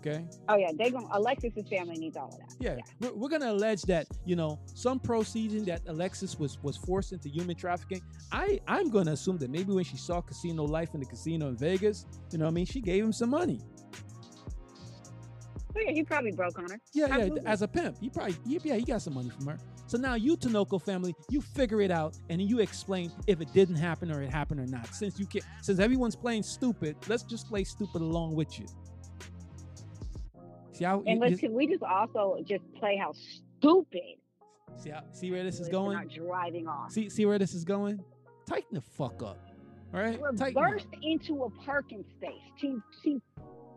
[0.07, 0.25] Okay.
[0.49, 1.07] Oh yeah, they gonna.
[1.11, 2.55] Alexis's family needs all of that.
[2.59, 7.13] Yeah, We're, we're gonna allege that you know some proceeding that Alexis was was forced
[7.13, 8.01] into human trafficking.
[8.31, 11.57] I I'm gonna assume that maybe when she saw casino life in the casino in
[11.57, 13.59] Vegas, you know, what I mean, she gave him some money.
[15.75, 16.79] Oh yeah, he probably broke on her.
[16.93, 17.29] Yeah, yeah.
[17.45, 19.57] As a pimp, he probably he, yeah he got some money from her.
[19.87, 23.75] So now you Tinoco family, you figure it out and you explain if it didn't
[23.75, 24.93] happen or it happened or not.
[24.93, 28.65] Since you can, since everyone's playing stupid, let's just play stupid along with you.
[30.77, 34.01] See how And let's can we just also just play how stupid
[34.75, 35.97] see how see where this is going.
[35.97, 36.91] not driving off.
[36.91, 37.99] See, see where this is going?
[38.45, 39.39] Tighten the fuck up.
[39.93, 40.19] All right?
[40.21, 42.41] Reversed into a parking space.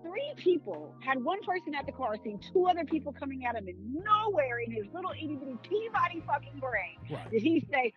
[0.03, 3.67] Three people had one person at the car, seen two other people coming at him,
[3.69, 7.31] and nowhere in his little itty bitty Peabody fucking brain Right.
[7.31, 7.93] did he say,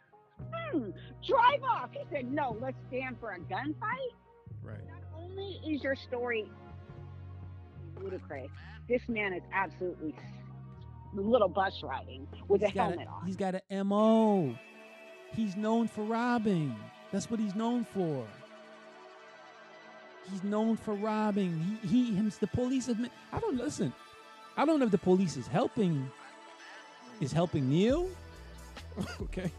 [0.54, 0.91] "Hmm,
[1.28, 4.14] drive off." He said, "No, let's stand for a gunfight."
[4.62, 4.86] Right.
[4.88, 6.49] Not only is your story
[7.99, 8.49] ludicrous,
[8.88, 10.16] this man is absolutely
[11.14, 13.26] little bus riding with a He's got helmet a, on.
[13.26, 14.56] He's got an MO.
[15.36, 16.76] He's known for robbing.
[17.12, 18.26] That's what he's known for.
[20.32, 21.78] He's known for robbing.
[21.82, 23.12] He, he him, the police admit.
[23.32, 23.94] I don't listen.
[24.56, 26.10] I don't know if the police is helping.
[27.22, 28.10] Is helping Neil?
[29.22, 29.52] okay,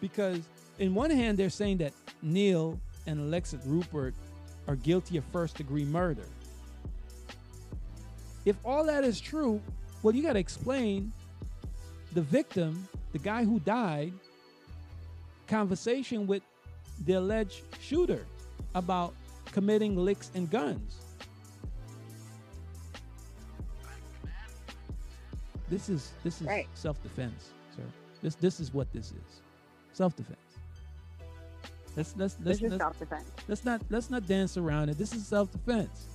[0.00, 0.40] because
[0.78, 1.92] in one hand they're saying that
[2.22, 4.14] Neil and Alexis Rupert
[4.66, 6.24] are guilty of first degree murder.
[8.46, 9.60] If all that is true,
[10.02, 11.12] well, you got to explain
[12.14, 14.12] the victim, the guy who died,
[15.48, 16.42] conversation with
[17.04, 18.24] the alleged shooter
[18.74, 19.14] about
[19.52, 20.96] committing licks and guns.
[25.68, 26.68] This is this is Right.
[26.74, 27.82] self-defense, sir.
[28.22, 29.42] This this is what this is.
[29.92, 30.38] Self-defense.
[31.96, 33.30] Let's let's let's, This is let's, self-defense.
[33.48, 34.98] let's not let's not dance around it.
[34.98, 36.06] This is self-defense.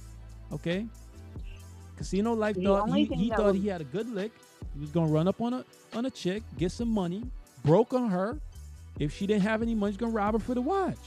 [0.53, 0.85] Okay?
[2.01, 4.31] Casino life The thought he, he thought would- he had a good lick.
[4.73, 7.23] He was gonna run up on a on a chick, get some money,
[7.63, 8.39] broke on her.
[8.99, 10.97] If she didn't have any money, he's gonna rob her for the watch.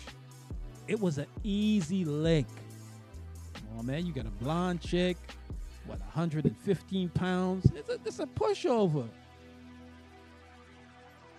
[0.87, 2.47] It was an easy lick.
[3.77, 5.17] On, man, you got a blonde chick,
[5.87, 7.73] what 115 pounds.
[7.75, 9.09] It's a, it's a pushover.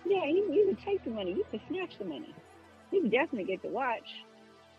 [0.04, 1.30] Yeah, you, you could take the money.
[1.32, 2.34] You could snatch the money.
[2.92, 4.08] You could definitely get the watch.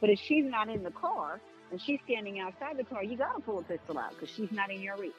[0.02, 1.40] But if she's not in the car
[1.72, 4.52] and she's standing outside the car, you got to pull a pistol out because she's
[4.52, 5.14] not in your reach.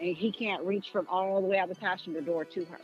[0.00, 2.78] And he can't reach from all the way out the passenger door to her.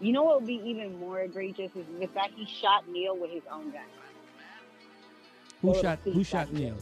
[0.00, 3.30] You know what would be even more egregious is the fact he shot Neil with
[3.30, 3.82] his own gun.
[5.62, 6.52] Who Little shot who shot.
[6.52, 6.76] Neil?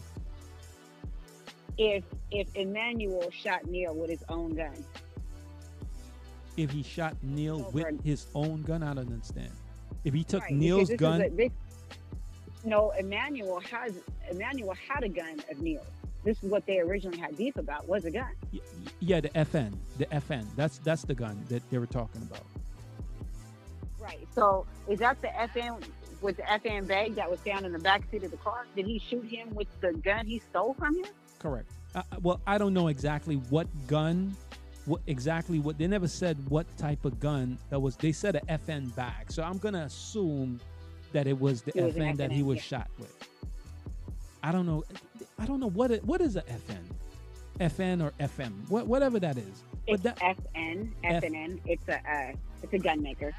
[1.78, 4.74] If if Emmanuel shot Neil with his own gun,
[6.56, 9.52] If he shot Neil Over with his own gun, I don't understand.
[10.04, 11.52] If he took Right, Neil's gun, a- this,
[12.64, 13.94] no, Emmanuel has
[14.30, 15.84] Emmanuel had a gun of Neil.
[16.24, 18.30] This is what they originally had beef about was a gun.
[19.00, 20.46] Yeah, the FN, the FN.
[20.54, 22.46] That's that's the gun that they were talking about.
[23.98, 24.26] Right.
[24.34, 25.82] So is that the FN
[26.20, 28.66] with the FN bag that was found in the back seat of the car?
[28.76, 31.10] Did he shoot him with the gun he stole from him?
[31.40, 31.70] Correct.
[31.94, 34.36] Uh, uh, well, I don't know exactly what gun,
[34.86, 37.96] what exactly what they never said what type of gun that was.
[37.96, 40.60] They said a FN bag, so I'm gonna assume
[41.12, 42.62] that it was the It was FN that he was yeah.
[42.62, 43.14] shot with.
[44.42, 44.84] I don't know.
[45.38, 46.84] I don't know what it, what is a FN,
[47.60, 49.62] FN or FM, what, whatever that is.
[49.86, 51.60] But It's that FN, F- FNN.
[51.64, 52.32] It's a uh,
[52.62, 53.32] it's a gun maker.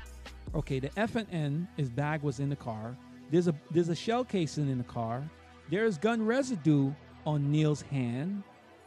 [0.55, 2.95] Okay, the F and his bag was in the car.
[3.31, 5.23] There's a there's a shell casing in the car.
[5.69, 6.91] There is gun residue
[7.25, 8.43] on Neil's hand,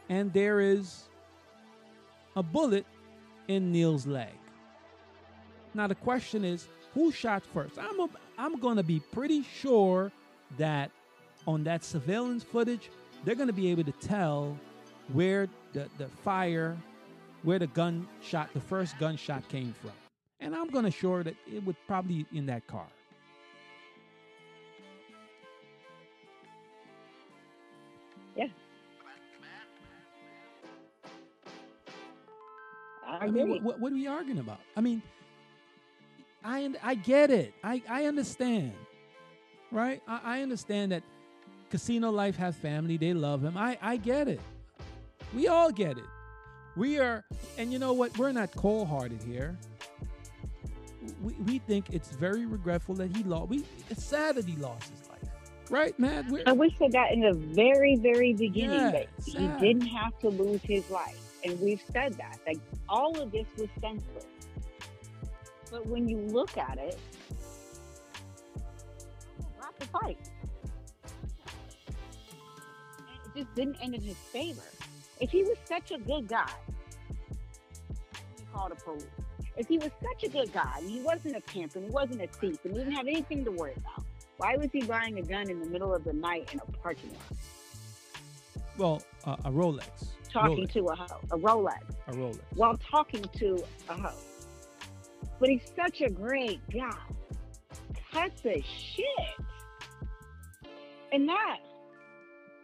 [0.09, 1.03] and there is
[2.35, 2.85] a bullet
[3.47, 4.33] in Neil's leg.
[5.73, 7.77] Now the question is, who shot first?
[7.77, 10.11] I'm a, I'm going to be pretty sure
[10.57, 10.91] that
[11.47, 12.89] on that surveillance footage,
[13.25, 14.57] they're going to be able to tell
[15.13, 16.77] where the, the fire,
[17.43, 19.91] where the gunshot, the first gunshot came from.
[20.39, 22.85] And I'm going to sure that it would probably in that car.
[28.35, 28.47] Yeah.
[33.07, 34.59] I I mean, what, what, what are we arguing about?
[34.75, 35.01] I mean,
[36.43, 37.53] I I get it.
[37.63, 38.73] I, I understand,
[39.71, 40.01] right?
[40.07, 41.03] I, I understand that
[41.69, 42.97] Casino Life has family.
[42.97, 43.57] They love him.
[43.57, 44.39] I, I get it.
[45.35, 46.05] We all get it.
[46.75, 47.25] We are,
[47.57, 48.17] and you know what?
[48.17, 49.57] We're not cold hearted here.
[51.21, 53.49] We, we think it's very regretful that he lost.
[53.49, 55.29] We it's sad that he lost his life,
[55.69, 56.27] right, Matt?
[56.29, 60.17] We're, And we said that in the very, very beginning Yeah, that he didn't have
[60.19, 61.17] to lose his life.
[61.43, 62.39] And we've said that.
[62.45, 62.59] Like
[62.89, 64.25] all of this was senseless.
[65.71, 66.97] But when you look at it,
[69.59, 70.17] not the fight.
[72.97, 74.61] And it just didn't end in his favor.
[75.19, 76.49] If he was such a good guy,
[78.37, 79.03] he called the police.
[79.57, 82.21] If he was such a good guy, and he wasn't a pimp, and he wasn't
[82.21, 84.05] a thief, and he didn't have anything to worry about,
[84.37, 87.09] why was he buying a gun in the middle of the night in a parking
[87.11, 87.37] lot,
[88.77, 89.87] well, uh, a Rolex.
[90.31, 92.39] talking Rolex, to a hoe, a Rolex, a Rolex.
[92.53, 93.57] while talking to
[93.89, 94.13] a hoe?
[95.39, 96.97] But he's such a great guy.
[98.11, 99.05] Cut the shit.
[101.11, 101.57] And that,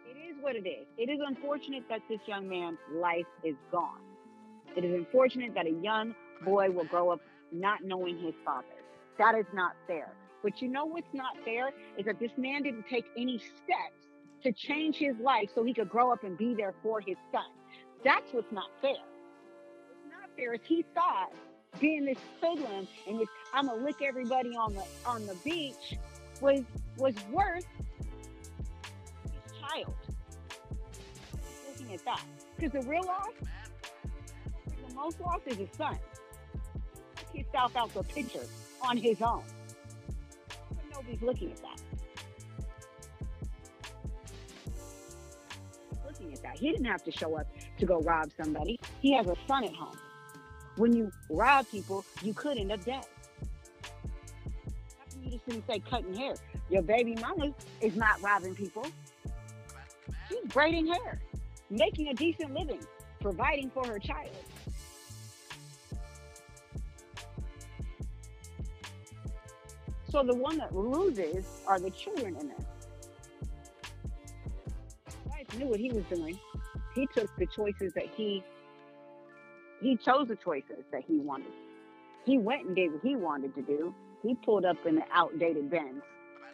[0.10, 0.88] it is what it is.
[0.98, 4.02] It is unfortunate that this young man's life is gone.
[4.76, 7.22] It is unfortunate that a young boy will grow up
[7.52, 8.68] not knowing his father.
[9.18, 10.12] That is not fair.
[10.42, 14.08] But you know what's not fair is that this man didn't take any steps
[14.44, 17.46] to change his life so he could grow up and be there for his son.
[18.04, 18.92] That's what's not fair.
[18.92, 21.32] What's not fair is he thought
[21.80, 25.98] being this hoodlum and this I'm gonna lick everybody on the on the beach
[26.42, 26.62] was
[26.98, 27.66] was worth
[29.24, 29.94] his child.
[31.70, 32.22] Looking at that.
[32.56, 33.30] Because the real loss,
[34.88, 35.98] the most loss is his son.
[37.16, 38.46] Took himself out the picture
[38.82, 39.44] on his own.
[40.92, 41.82] Nobody's looking at that.
[46.06, 46.58] Looking at that.
[46.58, 47.48] He didn't have to show up
[47.80, 48.80] to go rob somebody.
[49.02, 49.98] He has a son at home.
[50.76, 53.06] When you rob people, you could end up dead.
[55.22, 56.34] You just didn't say cutting hair?
[56.70, 58.86] Your baby mama is not robbing people.
[60.28, 61.22] She's braiding hair,
[61.70, 62.80] making a decent living,
[63.22, 64.32] providing for her child.
[70.10, 72.66] So the one that loses are the children in this.
[75.28, 76.38] Wife knew what he was doing.
[76.94, 78.44] He took the choices that he
[79.84, 81.52] he chose the choices that he wanted.
[82.26, 83.94] He went and did what he wanted to do.
[84.22, 86.02] He pulled up in an outdated Benz,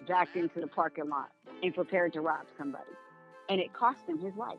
[0.07, 1.29] backed into the parking lot,
[1.61, 2.89] and prepared to rob somebody.
[3.49, 4.57] And it cost him his life.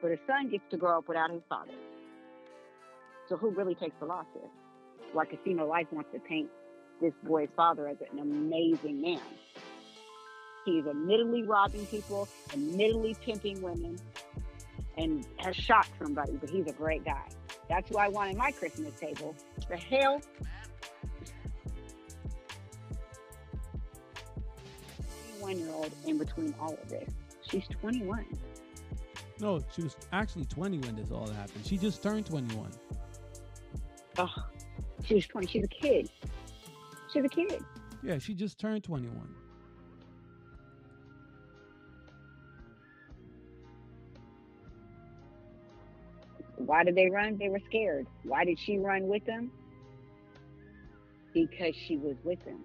[0.00, 1.72] But his son gets to grow up without his father.
[3.28, 4.50] So who really takes the loss here?
[5.12, 6.48] Why Casino Life wants to paint
[7.00, 9.20] this boy's father as an amazing man.
[10.64, 13.98] He's admittedly robbing people, admittedly pimping women,
[14.96, 17.28] and has shot somebody, but he's a great guy.
[17.68, 19.34] That's who I want wanted my Christmas table.
[19.68, 20.20] The hell?
[25.40, 27.10] One year old in between all of this.
[27.48, 28.24] She's 21.
[29.40, 31.66] No, she was actually 20 when this all happened.
[31.66, 32.70] She just turned 21.
[34.18, 34.28] Oh,
[35.04, 35.48] she was 20.
[35.48, 36.08] She's a kid.
[37.12, 37.60] She's a kid.
[38.04, 39.34] Yeah, she just turned 21.
[46.72, 47.36] Why did they run?
[47.36, 48.06] They were scared.
[48.22, 49.50] Why did she run with them?
[51.34, 52.60] Because she was with them.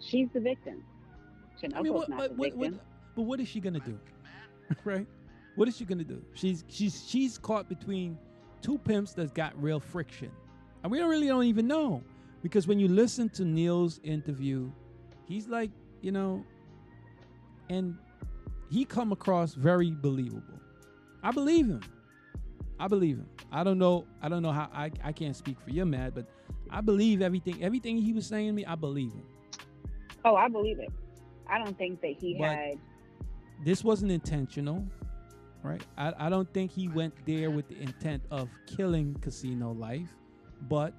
[0.00, 0.82] She's the victim.
[1.62, 2.72] Tinoco's I mean, what, not but, the what, victim.
[2.72, 2.84] what,
[3.14, 3.98] but what is she gonna do,
[4.84, 5.06] right?
[5.56, 6.22] What is she gonna do?
[6.32, 8.16] She's she's she's caught between
[8.62, 10.30] two pimps that's got real friction,
[10.82, 12.02] and we don't really don't even know
[12.42, 14.70] because when you listen to Neil's interview,
[15.26, 15.70] he's like
[16.00, 16.42] you know,
[17.68, 17.98] and
[18.70, 20.58] he come across very believable.
[21.22, 21.82] I believe him.
[22.80, 23.28] I believe him.
[23.50, 24.06] I don't know.
[24.22, 24.68] I don't know how.
[24.72, 26.26] I, I can't speak for you, Matt, but
[26.70, 27.62] I believe everything.
[27.62, 29.24] Everything he was saying to me, I believe him.
[30.24, 30.90] Oh, I believe it.
[31.48, 32.78] I don't think that he But- had.
[33.64, 34.86] this wasn't intentional,
[35.62, 35.82] right?
[35.96, 40.08] I, I don't think he went there with the intent of killing Casino Life.
[40.68, 40.92] But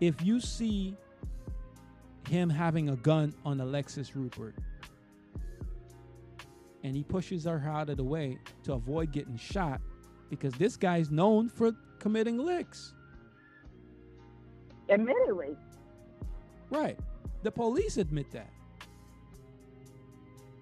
[0.00, 0.96] if you see
[2.28, 4.54] him having a gun on Alexis Rupert
[6.84, 9.80] and he pushes her out of the way to avoid getting shot,
[10.30, 12.94] because this guy's known for committing licks.
[14.88, 15.56] Admittedly,
[16.70, 16.98] Right.
[17.42, 18.50] The police admit that.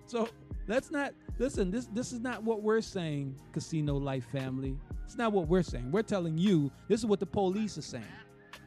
[0.06, 0.28] So
[0.66, 4.76] let's not Listen, this this is not what we're saying, casino life family.
[5.04, 5.90] It's not what we're saying.
[5.90, 8.04] We're telling you this is what the police are saying.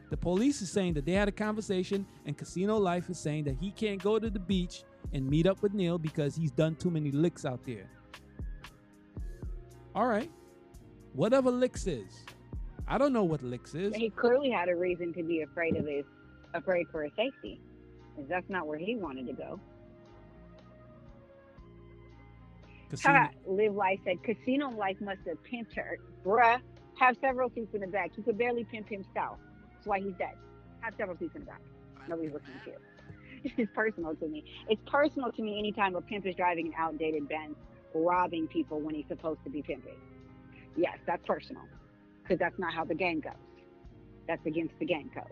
[0.10, 3.58] The police is saying that they had a conversation, and Casino Life is saying that
[3.60, 6.90] he can't go to the beach and meet up with Neil because he's done too
[6.90, 7.90] many licks out there.
[9.94, 10.32] All right.
[11.18, 12.26] Whatever licks is.
[12.88, 13.96] I don't know what licks is.
[13.96, 16.06] He clearly had a reason to be afraid of his,
[16.54, 17.60] afraid for his safety,
[18.16, 19.60] because that's not where he wanted to go.
[22.92, 25.98] Casino, Live Life said, Casino Life must have pimped her.
[26.24, 26.62] Bruh,
[27.00, 28.12] have several seats in the back.
[28.16, 29.40] He could barely pimp himself.
[29.74, 30.36] That's why he's dead.
[30.82, 31.62] Have several seats in the back.
[32.08, 33.54] Nobody's listening to you.
[33.58, 34.46] It's personal to me.
[34.70, 37.56] It's personal to me anytime a pimp is driving an outdated Benz,
[37.96, 39.98] robbing people when he's supposed to be pimping.
[40.78, 41.64] Yes, that's personal.
[42.24, 43.34] Because that's not how the game goes.
[44.28, 45.24] That's against the game code.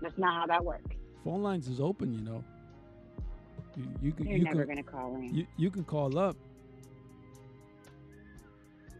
[0.00, 0.90] That's not how that works.
[1.24, 2.44] phone lines is open, you know.
[3.76, 5.34] You, you can You're you never can going to call in.
[5.34, 6.36] you, you can call up.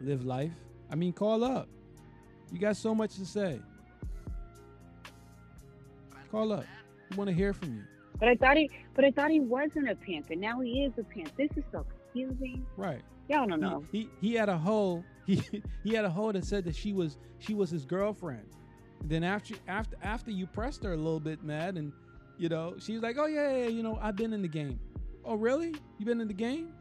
[0.01, 0.53] Live life.
[0.91, 1.69] I mean, call up.
[2.53, 3.61] You got so much to say.
[6.31, 6.65] Call up.
[7.11, 7.83] We want to hear from you.
[8.23, 10.93] But I thought he, but I thought he wasn't a pimp, and now he is
[10.97, 11.36] a pimp.
[11.36, 12.65] This is so confusing.
[12.77, 13.01] Right.
[13.28, 13.82] Y'all don't know.
[13.90, 15.03] He, he he had a hoe.
[15.27, 15.43] He
[15.85, 18.47] he had a hoe that said that she was she was his girlfriend.
[19.05, 21.93] Then after after after you pressed her a little bit, mad, and
[22.39, 24.49] you know she was like, oh yeah, yeah, yeah, you know I've been in the
[24.49, 24.78] game.
[25.24, 25.74] Oh really?
[25.99, 26.73] You been in the game?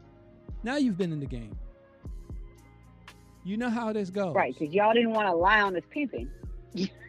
[0.62, 1.56] Now you've been in the game.
[3.44, 4.34] You know how this goes.
[4.34, 6.30] Right, because y'all didn't want to lie on this pimping.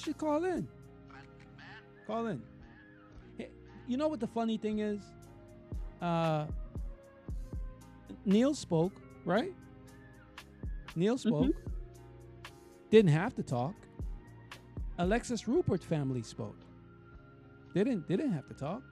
[0.00, 0.66] should call in.
[2.06, 2.42] Call in.
[3.38, 3.50] Hey,
[3.86, 5.00] You know what the funny thing is?
[6.00, 6.46] Uh,
[8.24, 9.52] Neil spoke, right?
[10.96, 11.54] Neil spoke.
[12.90, 13.74] Didn't have to talk.
[14.98, 16.56] Alexis Rupert family spoke.
[17.74, 18.08] They didn't.
[18.08, 18.82] They didn't have to talk.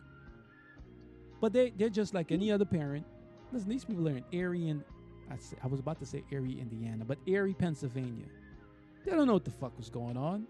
[1.40, 3.04] But they they're just like any other parent.
[3.52, 4.84] Listen, these people are in Erie, and
[5.30, 8.26] I, I was about to say Erie, Indiana, but Erie, Pennsylvania.
[9.04, 10.46] They don't know what the fuck was going on.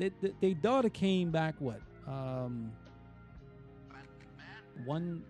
[0.00, 0.10] They,
[0.40, 1.56] they, daughter came back.
[1.58, 1.82] What?
[2.08, 2.72] Um,
[4.86, 5.22] one,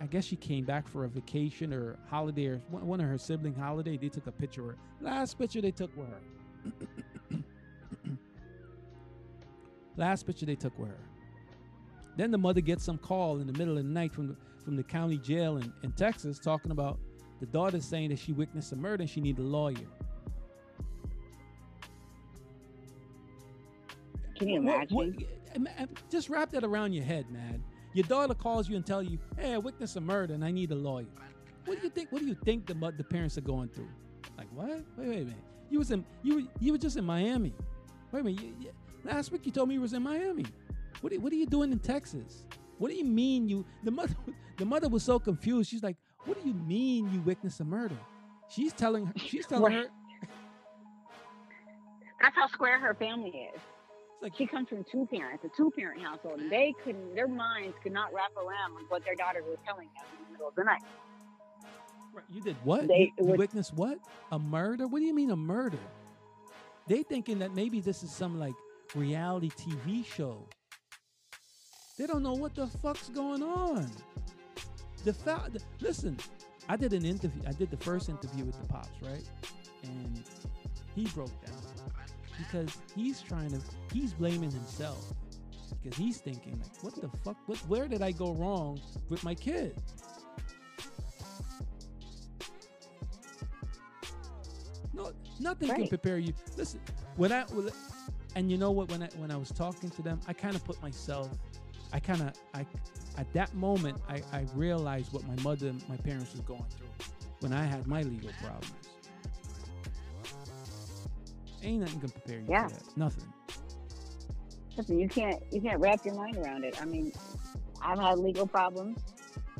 [0.00, 3.54] I guess she came back for a vacation or holiday or one, of her sibling
[3.54, 3.98] holiday.
[3.98, 4.62] They took a picture.
[4.62, 4.76] of her.
[5.02, 7.42] Last picture they took with her.
[9.98, 10.98] Last picture they took with her.
[12.16, 14.76] Then the mother gets some call in the middle of the night from the, from
[14.76, 16.98] the county jail in, in Texas talking about
[17.40, 19.76] the daughter saying that she witnessed a murder and she need a lawyer.
[24.38, 24.88] Can you imagine?
[24.90, 25.08] Eh, what-
[25.54, 27.62] ima- im- eh, just wrap that around your head, man.
[27.94, 30.70] Your daughter calls you and tell you, "Hey, I witnessed a murder and I need
[30.70, 31.06] a lawyer."
[31.64, 32.12] What do you think?
[32.12, 33.88] What do you think the the parents are going through?
[34.36, 34.68] Like what?
[34.96, 35.44] Wait, wait a minute.
[35.70, 37.54] You was in you you were just in Miami.
[38.12, 38.42] Wait a minute.
[38.42, 38.70] You, you,
[39.04, 40.44] last week you told me you was in Miami.
[41.00, 42.44] What are, what are you doing in Texas?
[42.78, 43.64] What do you mean you?
[43.82, 44.14] The mother
[44.58, 45.70] the mother was so confused.
[45.70, 45.96] She's like,
[46.26, 47.96] "What do you mean you witnessed a murder?"
[48.48, 49.12] She's telling her.
[49.16, 49.84] She's telling her.
[52.20, 53.60] That's how square her family is.
[54.26, 57.76] Like She comes from two parents, a two parent household, and they couldn't, their minds
[57.80, 60.54] could not wrap around with what their daughter was telling them in the middle of
[60.56, 60.82] the night.
[62.12, 62.88] Right, You did what?
[62.88, 64.00] They- you, you witnessed what?
[64.32, 64.88] A murder?
[64.88, 65.78] What do you mean a murder?
[66.88, 68.56] They thinking that maybe this is some like
[68.96, 70.44] reality TV show.
[71.96, 73.88] They don't know what the fuck's going on.
[75.04, 76.18] The fact, listen,
[76.68, 77.42] I did an interview.
[77.46, 79.22] I did the first interview with the pops, right?
[79.84, 80.24] And
[80.96, 81.75] he broke down
[82.38, 83.60] because he's trying to.
[83.92, 85.12] He's blaming himself
[85.82, 87.36] because he's thinking like, what the fuck?
[87.46, 87.58] What?
[87.68, 89.80] Where did I go wrong with my kid?
[94.92, 96.32] No, nothing can prepare you.
[96.56, 96.80] Listen,
[97.16, 97.44] when I
[98.34, 98.90] and you know what?
[98.90, 101.30] When I when I was talking to them, I kind of put myself.
[101.92, 102.66] I kind of I
[103.18, 106.88] at that moment I I realized what my mother and my parents was going through
[107.40, 108.72] when I had my legal problems.
[111.66, 112.68] Ain't nothing can prepare you Yeah.
[112.68, 112.96] for that.
[112.96, 113.32] Nothing.
[114.76, 116.80] Listen, you can't, you can't wrap your mind around it.
[116.80, 117.12] I mean,
[117.82, 118.98] I've had legal problems,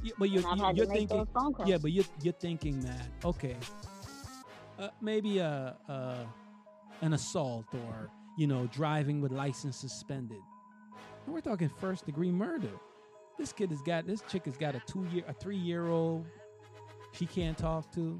[0.02, 1.16] Yeah, but you're, I've you're, had you're to make thinking.
[1.18, 1.68] those phone calls.
[1.68, 3.56] Yeah, but you're you're thinking that okay,
[4.78, 6.26] uh, maybe a, a
[7.02, 8.08] an assault or
[8.38, 10.38] you know driving with license suspended.
[11.24, 12.70] And we're talking first degree murder.
[13.38, 16.26] This kid has got this chick has got a two year a three year old.
[17.12, 18.18] She can't talk to.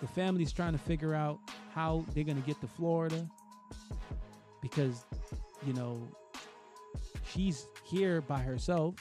[0.00, 1.40] The family's trying to figure out
[1.78, 3.20] how they're gonna get to Florida
[4.60, 5.06] because
[5.64, 5.92] you know
[7.30, 8.96] she's here by herself.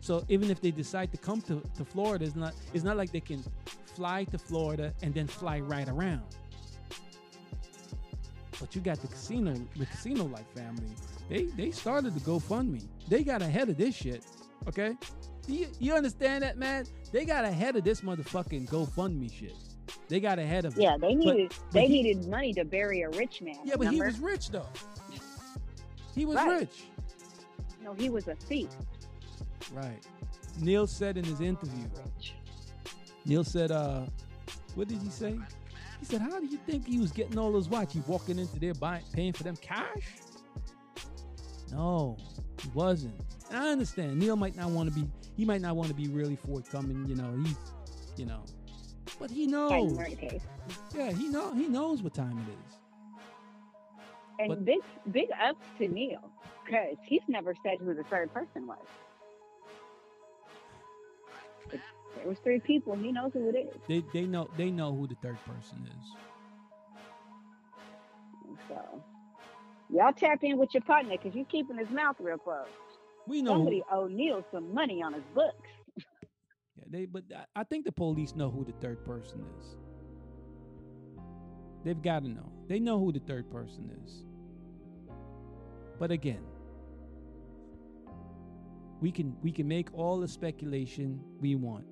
[0.00, 3.12] So even if they decide to come to, to Florida, it's not it's not like
[3.12, 3.42] they can
[3.96, 6.28] fly to Florida and then fly right around.
[8.60, 10.92] But you got the casino, the casino life family.
[11.30, 12.84] They they started the GoFundMe.
[13.08, 14.22] They got ahead of this shit.
[14.68, 14.92] Okay,
[15.46, 16.84] you, you understand that, man?
[17.10, 19.56] They got ahead of this motherfucking GoFundMe shit.
[20.10, 20.82] They got ahead of it.
[20.82, 23.60] Yeah, they needed but they he- needed money to bury a rich man.
[23.64, 24.66] Yeah, but he was rich though.
[26.14, 26.60] He was Right.
[26.60, 26.84] rich.
[27.82, 28.68] no, he was a thief.
[29.72, 30.04] Right.
[30.58, 31.88] Neil said in his interview.
[33.24, 34.04] Neil said, uh,
[34.74, 35.38] what did he say?
[36.00, 37.92] He said, How do you think he was getting all those watches?
[37.92, 40.14] He walking into there buying paying for them cash?
[41.70, 42.16] No,
[42.60, 43.14] he wasn't.
[43.50, 44.18] And I understand.
[44.18, 47.14] Neil might not want to be he might not want to be really forthcoming, you
[47.14, 47.56] know, he's
[48.16, 48.42] you know.
[49.20, 49.96] But he knows.
[50.96, 52.78] Yeah, he know he knows what time it is.
[54.40, 54.80] And But- big
[55.12, 56.32] big ups to Neil
[56.64, 58.78] because he's never said who the third person was.
[61.70, 61.80] If
[62.16, 62.96] there was three people.
[62.96, 63.74] He knows who it is.
[63.86, 66.14] They they know they know who the third person is.
[68.68, 69.02] So
[69.90, 72.70] y'all tap in with your partner because you're keeping his mouth real closed.
[73.26, 75.68] We know who, Somebody owe Neil some money on his books.
[76.76, 77.24] Yeah, they but
[77.54, 79.76] I- think the police know who the third person is.
[81.84, 82.52] They've got to know.
[82.68, 84.24] They know who the third person is.
[85.98, 86.42] But again,
[89.00, 91.86] we can we can make all the speculation we want,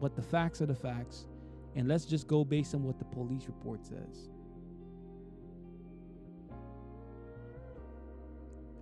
[0.00, 1.26] but the facts are the facts,
[1.76, 4.30] and let's just go based on what the police report says.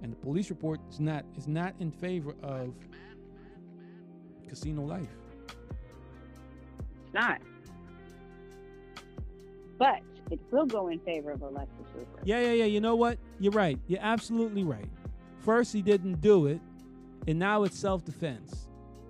[0.02, 2.74] And the police report is not is not in favor of
[4.48, 5.27] casino life.
[7.12, 7.40] Not.
[9.78, 11.86] But it will go in favor of Alexis.
[12.24, 12.64] Yeah, yeah, yeah.
[12.64, 13.18] You know what?
[13.38, 13.78] You're right.
[13.86, 14.88] You're absolutely right.
[15.40, 16.60] First, he didn't do it,
[17.26, 18.68] and now it's self defense.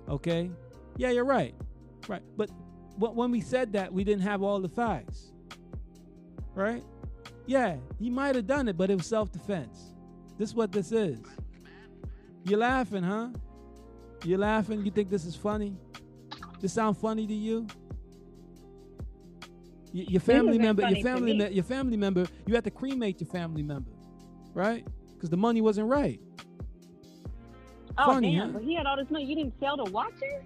[0.09, 0.51] Okay?
[0.97, 1.55] Yeah, you're right.
[2.07, 2.23] Right.
[2.37, 2.51] But
[2.99, 5.33] when we said that, we didn't have all the facts.
[6.55, 6.83] Right?
[7.47, 9.95] Yeah, he might have done it, but it was self defense.
[10.37, 11.20] This is what this is.
[12.45, 13.29] You're laughing, huh?
[14.25, 14.85] You're laughing?
[14.85, 15.77] You think this is funny?
[16.61, 17.66] This sound funny to you?
[19.94, 21.48] Y- Your family member, your family, me.
[21.51, 23.90] your family member, you had to cremate your family member,
[24.55, 24.86] right?
[25.15, 26.20] Because the money wasn't right.
[27.97, 28.52] Oh Funny, damn!
[28.52, 28.59] huh?
[28.59, 29.24] But he had all this money.
[29.24, 30.43] You didn't sell the watches,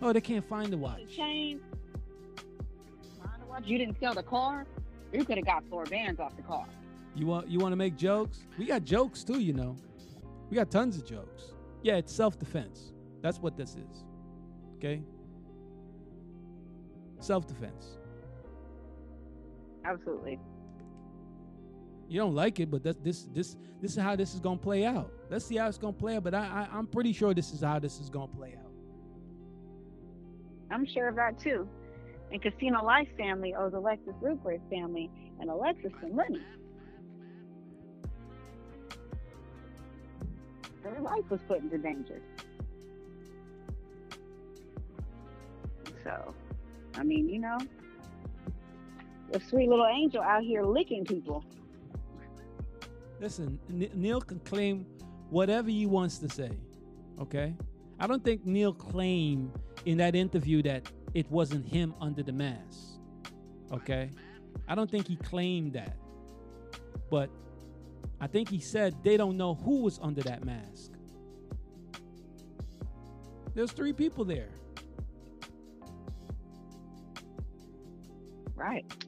[0.00, 1.00] Oh, they can't find the watch.
[1.06, 1.60] the chain,
[3.24, 3.64] Find the watch.
[3.66, 4.66] You didn't sell the car.
[5.12, 6.66] You could have got four bands off the car.
[7.14, 8.40] You want you want to make jokes?
[8.58, 9.76] We got jokes too, you know.
[10.50, 11.52] We got tons of jokes.
[11.82, 12.92] Yeah, it's self defense.
[13.22, 14.04] That's what this is.
[14.76, 15.02] Okay.
[17.20, 17.98] Self defense.
[19.84, 20.38] Absolutely.
[22.08, 24.84] You don't like it, but that's this this this is how this is gonna play
[24.84, 25.10] out.
[25.30, 26.24] Let's see how it's gonna play out.
[26.24, 28.70] But I, I I'm pretty sure this is how this is gonna play out.
[30.70, 31.68] I'm sure of that too.
[32.30, 35.10] And Casino Life family owes Alexis Rupert's family
[35.40, 36.40] and Alexis some money.
[40.82, 42.20] Her life was put into danger.
[46.02, 46.34] So,
[46.96, 47.58] I mean, you know,
[49.34, 51.44] a sweet little angel out here licking people.
[53.20, 54.86] Listen, Neil can claim
[55.30, 56.50] whatever he wants to say.
[57.20, 57.54] Okay?
[58.00, 59.52] I don't think Neil claimed
[59.84, 62.98] in that interview that it wasn't him under the mask.
[63.72, 64.10] Okay?
[64.68, 65.96] I don't think he claimed that.
[67.10, 67.30] But
[68.20, 70.92] I think he said they don't know who was under that mask.
[73.54, 74.48] There's three people there.
[78.54, 79.01] Right.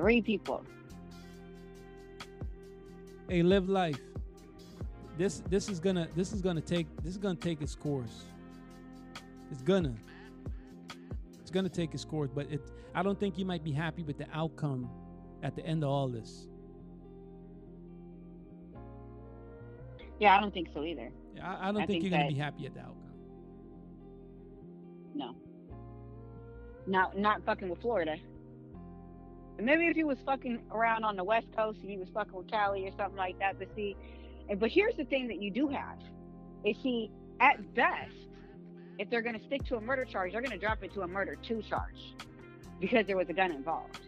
[0.00, 0.64] Three people.
[3.28, 4.00] Hey, live life.
[5.18, 8.24] This this is gonna this is gonna take this is gonna take its course.
[9.50, 9.94] It's gonna.
[11.42, 12.62] It's gonna take its course, but it
[12.94, 14.88] I don't think you might be happy with the outcome
[15.42, 16.48] at the end of all this.
[20.18, 21.10] Yeah, I don't think so either.
[21.42, 22.96] I, I don't I think, think you're gonna be happy at the outcome.
[25.14, 25.36] No.
[26.86, 28.16] Not not fucking with Florida.
[29.60, 32.32] And maybe if he was fucking around on the West Coast and he was fucking
[32.32, 33.94] with Cali or something like that, but see
[34.58, 35.98] but here's the thing that you do have.
[36.64, 37.10] Is see,
[37.40, 38.14] at best,
[38.98, 41.36] if they're gonna stick to a murder charge, they're gonna drop it to a murder
[41.36, 42.14] two charge.
[42.80, 44.00] Because there was a gun involved.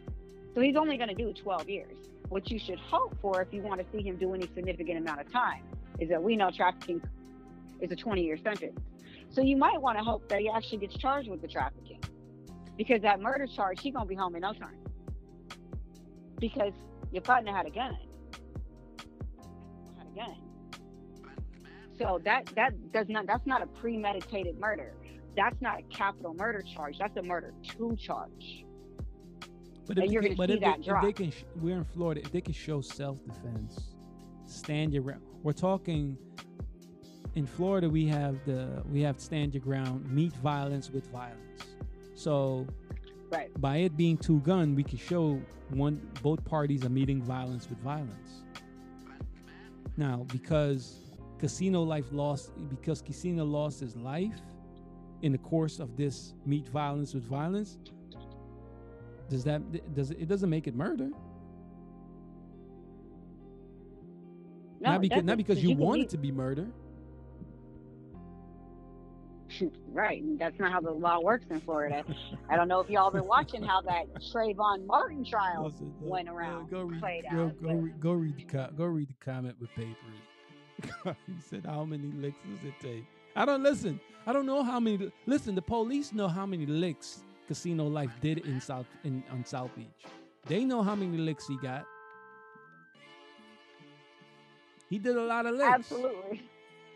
[0.55, 1.99] So he's only gonna do twelve years.
[2.31, 5.21] What you should hope for if you want to see him do any significant amount
[5.21, 5.65] of time
[5.99, 7.03] is that we know trafficking
[7.83, 8.81] is a 20 year sentence.
[9.29, 12.01] So you might want to hope that he actually gets charged with the trafficking.
[12.79, 14.82] Because that murder charge, he's gonna be home in no time.
[16.43, 16.73] Because
[17.13, 17.97] your partner had a gun.
[19.97, 20.37] Had a gun.
[21.97, 24.93] So that that does not that's not a premeditated murder.
[25.37, 26.99] That's not a capital murder charge.
[26.99, 28.65] That's a murder two charge.
[29.87, 32.21] But if, they, but if, they, if they can, sh- we're in Florida.
[32.23, 33.95] If they can show self-defense,
[34.47, 35.23] stand your ground.
[35.45, 36.17] We're talking
[37.37, 37.89] in Florida.
[37.89, 41.67] We have the we have stand your ground, meet violence with violence.
[42.15, 42.67] So
[43.33, 43.61] Right.
[43.61, 45.41] by it being two gun, we can show
[45.71, 48.43] one both parties are meeting violence with violence.
[49.97, 50.99] Now, because
[51.39, 54.39] Casino Life lost, because Casino lost his life
[55.23, 57.79] in the course of this meet violence with violence,
[59.31, 61.09] does that does it, doesn't make it murder?
[64.81, 66.69] No, not because not doesn't, you want it to be murder.
[69.93, 70.23] Right.
[70.39, 72.03] That's not how the law works in Florida.
[72.49, 76.71] I don't know if y'all been watching how that Trayvon Martin trial look, went around,
[76.71, 79.25] Go read, played go, out, go, but- read, go read the co- go read the
[79.25, 81.15] comment with papers.
[81.27, 83.05] he said, "How many licks does it take?"
[83.37, 84.01] I don't listen.
[84.27, 85.13] I don't know how many.
[85.27, 89.71] Listen, the police know how many licks Casino Life did in South in on South
[89.77, 89.87] Beach.
[90.47, 91.85] They know how many licks he got.
[94.89, 95.71] He did a lot of licks.
[95.73, 96.43] Absolutely.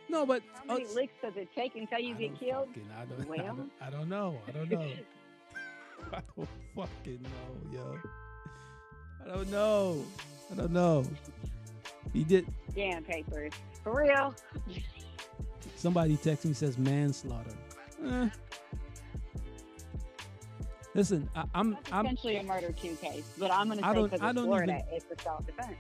[0.09, 2.69] No, but How many uh, licks does it take until you I get killed?
[2.69, 4.39] fucking- I don't, I, don't, I don't know.
[4.47, 4.81] I don't know.
[6.13, 7.99] I don't fucking know, yo.
[9.25, 10.05] I don't know.
[10.53, 11.05] I don't know.
[12.13, 12.47] He did.
[12.75, 13.53] Damn papers.
[13.83, 14.35] For real.
[15.77, 17.51] Somebody text me says manslaughter.
[18.07, 18.29] Eh.
[20.95, 24.03] Listen, I, I'm That's I'm essentially a murder two case, but I'm gonna I say
[24.05, 25.77] because I it's don't Florida, even- it's a self-defense.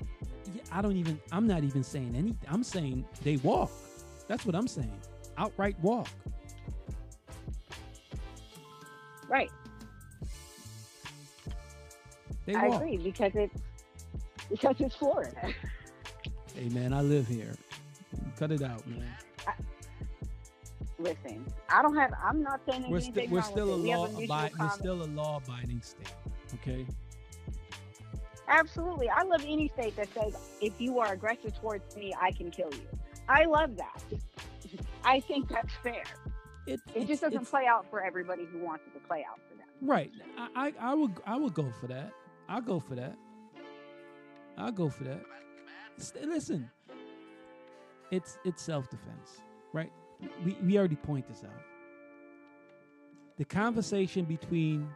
[0.55, 2.37] yeah, I don't even I'm not even saying anything.
[2.49, 3.71] I'm saying they walk.
[4.29, 5.01] That's what I'm saying.
[5.39, 6.09] Outright walk.
[9.29, 9.51] Right.
[12.47, 12.83] They I walk.
[12.83, 13.61] agree because it's
[14.49, 15.53] because it's Florida.
[16.55, 17.55] Hey man, I live here.
[18.39, 19.05] Cut it out, man.
[20.99, 22.13] Listen, I don't have.
[22.25, 23.77] I'm not saying We're anything still we're still a.
[23.77, 26.13] We law mutual we're still a law abiding state.
[26.55, 26.87] Okay?
[28.49, 32.51] Absolutely, I love any state that says if you are aggressive towards me, I can
[32.51, 32.87] kill you.
[33.29, 34.03] I love that.
[35.05, 36.05] I think that's fair.
[36.67, 39.57] It, It just doesn't play out for everybody who wants it to play out for
[39.57, 39.67] them.
[39.81, 40.11] Right.
[40.39, 42.13] I, I I would I would go for that.
[42.49, 43.17] I'll go for that.
[44.57, 45.21] I'll go for that.
[46.23, 46.71] Listen,
[48.11, 49.43] it's it's self defense,
[49.73, 49.93] right?
[50.45, 51.51] We we already point this out.
[53.37, 54.89] The conversation between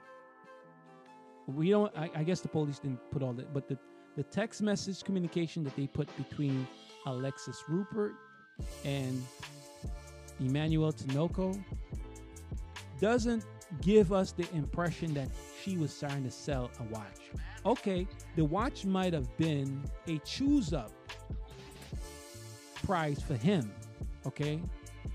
[1.47, 1.97] we don't.
[1.97, 3.79] I, I guess the police didn't put all that, but the
[4.17, 6.67] the text message communication that they put between
[7.07, 8.13] Alexis Rupert
[8.85, 9.23] and
[10.39, 11.63] Emmanuel Tinoco
[13.01, 13.45] doesn't
[13.81, 15.29] give us the impression that
[15.63, 17.31] she was trying to sell a watch.
[17.65, 18.07] Okay,
[18.37, 20.91] the watch might have been a choose up
[22.83, 23.71] prize for him,
[24.27, 24.61] okay?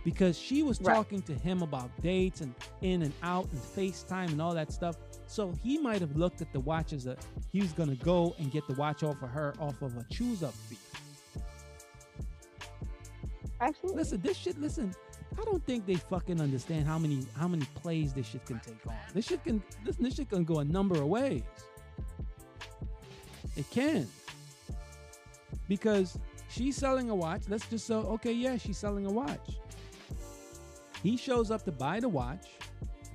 [0.04, 0.94] Because she was Right.
[0.96, 4.96] talking to him about dates and in and out and FaceTime and all that stuff.
[5.28, 7.18] So he might have looked at the watch as a
[7.52, 10.44] he was gonna go and get the watch off of her off of a choose
[10.44, 10.78] up fee.
[13.62, 14.00] Absolutely.
[14.02, 14.60] Listen, this shit.
[14.60, 14.94] Listen,
[15.40, 18.86] I don't think they fucking understand how many how many plays this shit can take
[18.88, 18.96] on.
[19.14, 20.04] This shit can listen.
[20.04, 21.44] This shit can go a number of ways.
[23.56, 24.08] It can
[25.68, 26.18] because
[26.50, 27.44] she's selling a watch.
[27.48, 29.58] Let's just say, okay, yeah, she's selling a watch.
[31.04, 32.48] He shows up to buy the watch,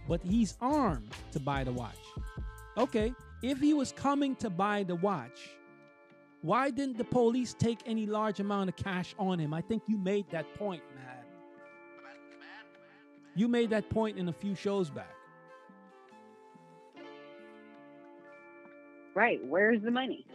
[0.09, 1.99] but he's armed to buy the watch.
[2.79, 3.13] Okay,
[3.43, 5.51] if he was coming to buy the watch,
[6.43, 9.53] why didn't the police take any large amount of cash on him?
[9.53, 11.25] I think you made that point, man.
[13.35, 15.15] You made that point in a few shows back.
[19.15, 19.41] right.
[19.45, 20.27] Where's the money?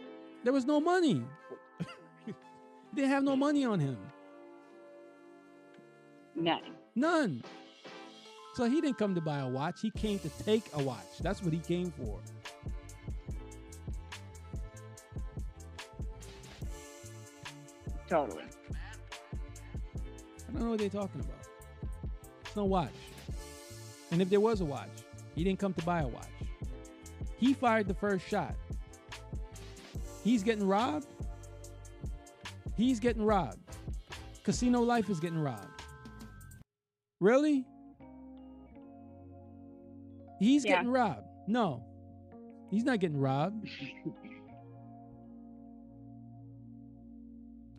[0.44, 1.24] There was no money.
[2.26, 2.34] they
[2.94, 3.98] didn't have no money on him.
[6.34, 6.62] None.
[6.94, 7.42] None.
[8.54, 9.80] So he didn't come to buy a watch.
[9.82, 11.18] He came to take a watch.
[11.20, 12.20] That's what he came for.
[18.08, 18.44] Totally.
[20.48, 21.46] I don't know what they're talking about.
[22.44, 22.92] It's no watch.
[24.10, 24.88] And if there was a watch,
[25.34, 26.24] he didn't come to buy a watch.
[27.36, 28.54] He fired the first shot.
[30.24, 31.06] He's getting robbed.
[32.76, 33.58] He's getting robbed.
[34.44, 35.82] Casino Life is getting robbed.
[37.20, 37.66] Really?
[40.38, 40.76] He's Yeah.
[40.76, 41.26] getting robbed.
[41.48, 41.82] No.
[42.70, 43.68] He's not getting robbed.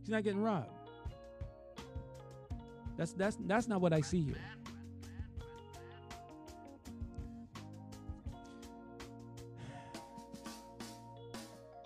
[0.07, 0.69] He's not getting robbed.
[2.95, 4.37] That's that's that's not what I see here.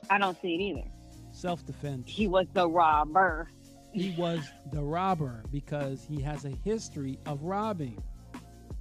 [0.08, 0.84] I don't see it either.
[1.32, 2.12] Self-defense.
[2.12, 3.50] He was the robber.
[3.92, 8.04] He was the robber because he has a history of robbing.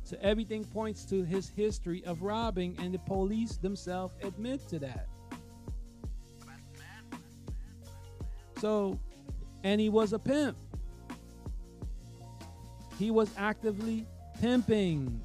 [0.03, 5.09] So everything points to his history of robbing, and the police themselves admit to that.
[8.61, 8.99] So,
[9.63, 10.57] and he was a pimp.
[12.99, 14.07] He was actively
[14.41, 15.21] pimping,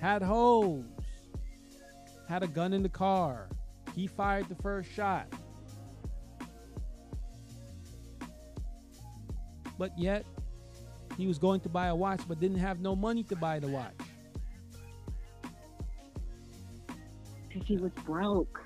[0.00, 0.84] had hoes,
[2.28, 3.48] had a gun in the car.
[3.94, 5.28] He fired the first shot.
[9.78, 10.24] But yet,
[11.16, 13.68] he was going to buy a watch but didn't have no money to buy the
[13.68, 13.94] watch.
[17.48, 18.60] Because he was broke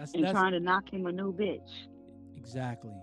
[0.00, 1.60] That's, and that's trying to knock him a new bitch.
[2.34, 2.94] exactly.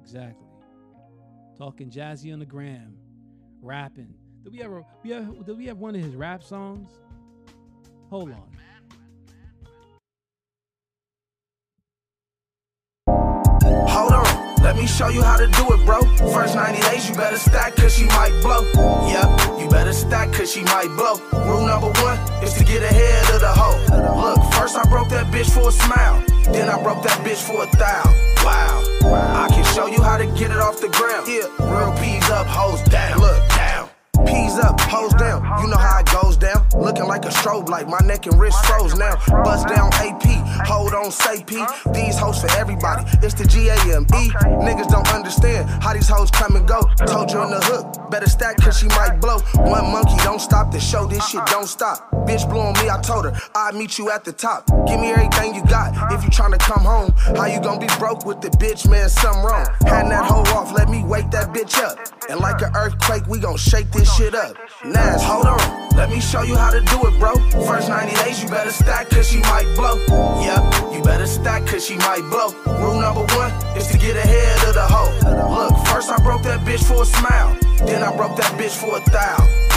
[0.00, 0.46] Exactly.
[1.58, 2.96] Talking jazzy on the gram,
[3.60, 4.14] rapping.
[4.44, 6.88] Did we ever we have did we have one of his rap songs?
[8.10, 8.44] Hold on.
[14.72, 16.00] Let me show you how to do it, bro.
[16.32, 18.64] First 90 days, you better stack, cause she might blow.
[19.06, 21.20] Yep, you better stack, cause she might blow.
[21.44, 23.76] Rule number one is to get ahead of the hoe.
[24.16, 26.24] Look, first I broke that bitch for a smile,
[26.54, 28.02] then I broke that bitch for a thou.
[28.42, 31.28] Wow, I can show you how to get it off the ground.
[31.28, 33.20] Yeah, real P's up, hoes down.
[33.20, 33.90] Look, down.
[34.24, 35.42] P's up, hoes down.
[35.60, 36.01] You know how it
[36.36, 36.66] down.
[36.76, 39.16] Looking like a strobe light, my neck and wrist froze now.
[39.44, 40.24] Bust down AP,
[40.66, 41.64] hold on, say P.
[41.92, 43.04] These hoes for everybody.
[43.22, 44.30] It's the G A M E.
[44.66, 46.82] Niggas don't understand how these hoes come and go.
[47.06, 49.38] Told you in the hook, better stack cause she might blow.
[49.56, 52.10] One monkey don't stop the show, this shit don't stop.
[52.26, 54.66] Bitch blew on me, I told her I'd meet you at the top.
[54.86, 57.12] Give me everything you got if you tryna come home.
[57.36, 59.08] How you gonna be broke with the bitch, man?
[59.08, 59.66] Something wrong.
[59.86, 61.98] Hand that hoe off, let me wake that bitch up.
[62.28, 64.56] And like an earthquake, we gon' shake this shit up.
[64.84, 65.96] Nas, hold on.
[65.96, 67.34] Let me show you how to do it, bro.
[67.66, 69.96] First 90 days, you better stack cause she might blow.
[70.40, 72.52] Yep, you better stack cause she might blow.
[72.78, 75.12] Rule number one is to get ahead of the hoe.
[75.54, 77.56] Look, first I broke that bitch for a smile.
[77.86, 79.71] Then I broke that bitch for a thou.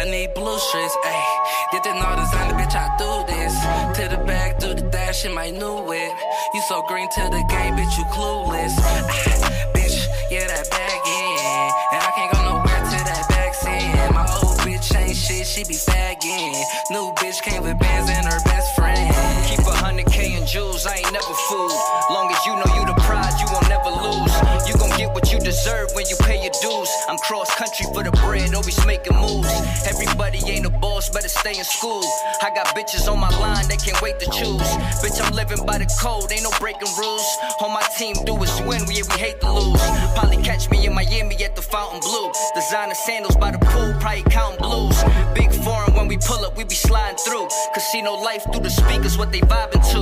[0.00, 1.72] I need blue streets, ayy.
[1.72, 3.52] Did the no designer, bitch, I do this.
[4.00, 6.12] To the back, do the dash in my new whip.
[6.54, 8.72] You so green to the game, bitch, you clueless.
[8.80, 11.68] Ah, bitch, yeah, that bag in.
[11.92, 14.14] And I can't go nowhere till that back's in.
[14.14, 16.64] My old bitch ain't shit, she be fagging.
[16.88, 19.04] New bitch came with bands and her best friend.
[19.52, 21.76] Keep a hundred K in jewels, I ain't never fooled.
[22.08, 24.32] Long as you know you the prize, you won't never lose.
[24.64, 26.88] You gon' get what you deserve when you pay your dues.
[27.06, 29.50] I'm cross country for the bread, always making moves.
[29.86, 32.04] Everybody ain't a boss, better stay in school.
[32.42, 34.70] I got bitches on my line, they can't wait to choose.
[35.02, 37.26] Bitch, I'm living by the code, ain't no breaking rules.
[37.60, 39.82] On my team, do is win, we, we hate to lose.
[40.14, 42.30] Probably catch me in Miami at the Fontainebleau.
[42.54, 44.96] Designer sandals by the pool, probably counting blues.
[45.34, 47.48] Big foreign when we pull up, we be sliding through.
[47.74, 50.00] Casino life through the speakers, what they vibing to.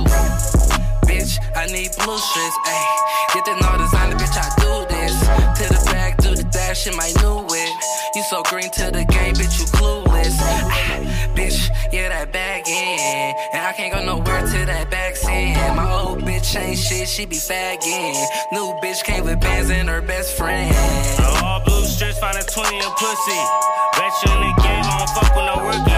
[1.09, 2.97] Bitch, I need blue streets, ayy.
[3.33, 5.15] Get the no designer, bitch, I do this.
[5.57, 6.18] To the back,
[6.69, 7.73] dash in my new whip.
[8.15, 10.37] You so green to the game, bitch, you clueless.
[10.39, 11.57] Ah, bitch,
[11.91, 13.33] yeah, that bag in.
[13.53, 15.55] And I can't go nowhere till that back's in.
[15.75, 18.13] My old bitch ain't shit, she be fagging.
[18.51, 20.75] New bitch came with bands and her best friend.
[21.43, 23.41] All blue strips, find a 20 in pussy.
[23.97, 25.88] Bet you in the game, I don't fuck with no rookie.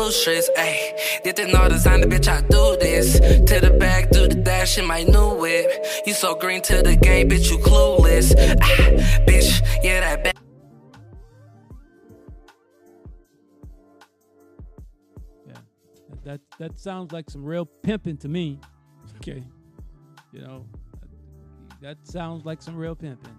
[0.00, 0.90] Ayy.
[2.10, 3.18] Bitch, I do this.
[3.20, 5.84] To the back, do the dash in my new whip.
[6.06, 8.34] You so green to the game, bitch, you clueless.
[8.38, 10.36] Ah, bitch, yeah, that back.
[15.46, 15.54] Yeah,
[16.24, 18.58] that, that sounds like some real pimping to me.
[19.16, 19.44] Okay,
[20.32, 20.66] you know,
[21.80, 23.36] that sounds like some real pimping.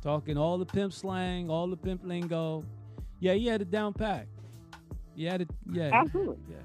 [0.00, 2.64] Talking all the pimp slang, all the pimp lingo.
[3.18, 4.26] Yeah, he had it down pat.
[5.24, 5.48] Had.
[5.70, 6.36] Yeah, Absolutely.
[6.50, 6.56] Yeah.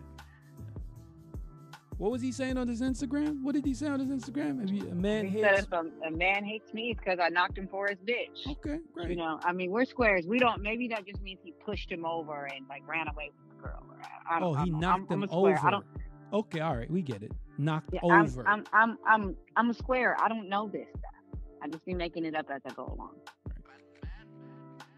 [1.97, 3.41] What was he saying on his Instagram?
[3.41, 4.69] What did he say on his Instagram?
[4.69, 5.63] You, a man He said hates.
[5.67, 8.51] if a, a man hates me, it's because I knocked him for his bitch.
[8.51, 9.09] Okay, great.
[9.11, 10.27] You know, I mean, we're squares.
[10.27, 10.61] We don't.
[10.61, 13.81] Maybe that just means he pushed him over and like ran away with the girl.
[14.29, 15.59] I, oh, he I don't, knocked I'm, him I'm over.
[15.63, 15.85] I don't.
[16.33, 17.31] Okay, all right, we get it.
[17.57, 18.45] Knocked Yeah, I'm, over.
[18.45, 20.17] I'm, I'm, I'm, I'm a square.
[20.21, 21.39] I don't know this stuff.
[21.63, 23.11] I just be making it up as I go along.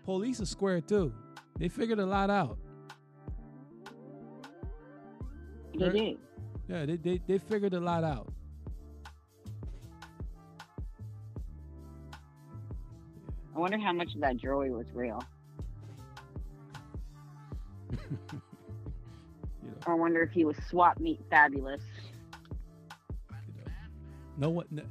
[0.03, 1.13] Police are square too.
[1.59, 2.57] They figured a lot out.
[5.77, 6.17] They did.
[6.67, 8.31] Yeah, they, they they figured a lot out.
[13.55, 15.23] I wonder how much of that jewelry was real.
[19.63, 21.81] You know, I wonder if he was swap meet fabulous.
[23.31, 23.71] you know.
[24.37, 24.83] No one no,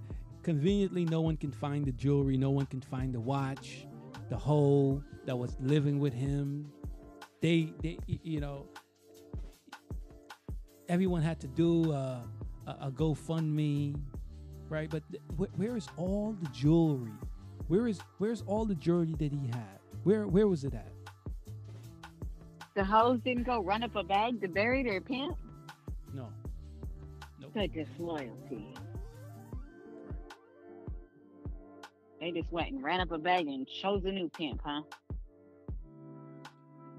[0.42, 3.86] conveniently no one can find the jewelry, no one can find the watch,
[4.30, 6.70] the hoe that was living with him.
[7.40, 8.66] They they you know
[10.88, 12.20] everyone had to do uh,
[12.66, 13.98] a, a GoFundMe,
[14.68, 14.88] right?
[14.90, 17.12] But th- wh- where is all the jewelry?
[17.68, 19.80] Where is where's all the jewelry that he had?
[20.04, 20.92] Where where was it at?
[22.74, 25.36] The hoes didn't go run up a bag to bury their pimp.
[26.14, 26.28] No.
[27.40, 27.52] Nope.
[27.54, 28.74] The disloyalty.
[32.20, 34.82] They just went and ran up a bag and chose a new pimp, huh?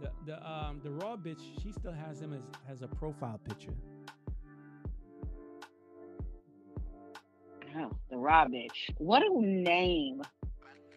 [0.01, 3.73] The the um the raw bitch, she still has him as has a profile picture.
[7.77, 8.89] Oh, the raw bitch.
[8.97, 10.21] What a name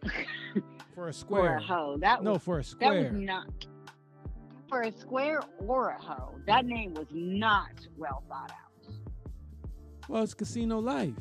[0.04, 0.62] For a
[0.94, 1.58] for a square.
[1.58, 1.96] hoe.
[2.00, 3.12] That no, was, for a square that square.
[3.12, 3.66] was not
[4.68, 6.34] for a square or a hoe.
[6.46, 8.94] That name was not well thought out.
[10.08, 11.14] Well, it's casino life.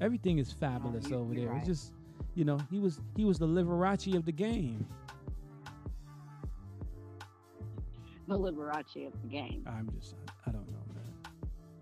[0.00, 1.54] Everything is fabulous you- over there.
[1.56, 1.92] It's just,
[2.34, 4.86] you know, he was he was the Liberace of the game.
[8.26, 9.64] The Liberace of the game.
[9.66, 10.14] I'm just,
[10.46, 11.12] I, I don't know, man.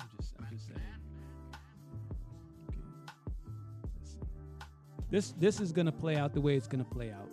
[0.01, 0.81] I'm just, I'm just saying.
[2.69, 2.78] Okay.
[4.01, 4.20] Listen.
[5.10, 7.28] This this is gonna play out the way it's gonna play out.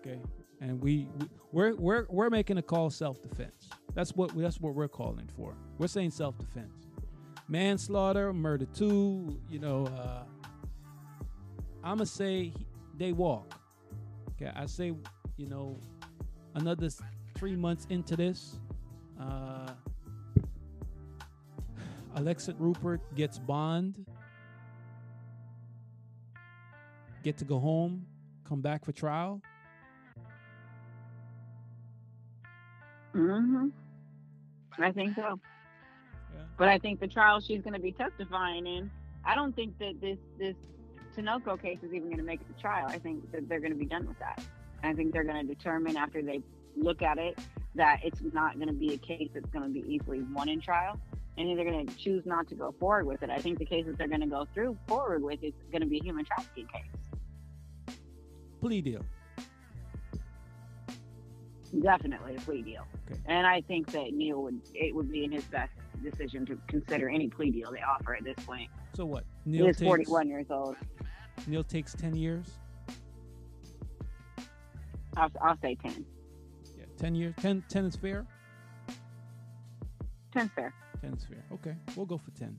[0.00, 0.18] Okay,
[0.62, 3.68] and we, we we're we're we're making a call self defense.
[3.94, 5.54] That's what that's what we're calling for.
[5.78, 6.86] We're saying self defense,
[7.48, 9.38] manslaughter, murder two.
[9.50, 10.22] You know, uh,
[11.84, 13.54] I'm gonna say he- they walk.
[14.32, 14.94] Okay, I say,
[15.36, 15.78] you know,
[16.54, 16.88] another
[17.40, 18.60] three months into this,
[19.18, 19.70] uh,
[22.16, 24.04] Alexis Rupert gets bond,
[27.24, 28.04] get to go home,
[28.44, 29.40] come back for trial.
[33.12, 33.68] hmm
[34.78, 35.40] I think so.
[36.34, 36.42] Yeah.
[36.58, 38.90] But I think the trial she's going to be testifying in,
[39.24, 40.56] I don't think that this this
[41.16, 42.86] Tinoco case is even going to make it to trial.
[42.88, 44.42] I think that they're going to be done with that.
[44.82, 46.40] I think they're going to determine after they
[46.76, 47.38] look at it
[47.74, 50.60] that it's not going to be a case that's going to be easily won in
[50.60, 50.98] trial,
[51.36, 53.30] and they're going to choose not to go forward with it.
[53.30, 55.88] I think the case that they're going to go through forward with is going to
[55.88, 57.96] be a human trafficking case.
[58.60, 59.04] Plea deal.
[61.82, 62.84] Definitely a plea deal.
[63.10, 63.20] Okay.
[63.26, 65.70] And I think that Neil would it would be in his best
[66.02, 68.68] decision to consider any plea deal they offer at this point.
[68.94, 69.24] So what?
[69.44, 70.74] He Neil is takes 41 years old.
[71.46, 72.46] Neil takes ten years.
[75.16, 76.04] I'll, I'll say 10.
[77.00, 77.34] Yeah, ten years.
[77.40, 78.26] 10, 10 is fair.
[80.32, 80.74] 10 fair.
[81.00, 81.44] Ten is fair.
[81.52, 82.58] Okay, we'll go for ten.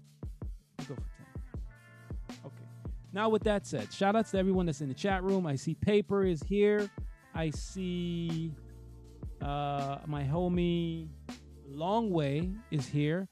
[0.80, 2.40] We'll go for ten.
[2.46, 2.66] Okay.
[3.14, 5.46] Now with that said, shout outs to everyone that's in the chat room.
[5.46, 6.90] I see Paper is here.
[7.34, 8.52] I see
[9.42, 11.08] uh my homie
[11.72, 13.28] Longway is here.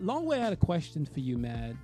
[0.00, 1.74] long Longway had a question for you, Matt.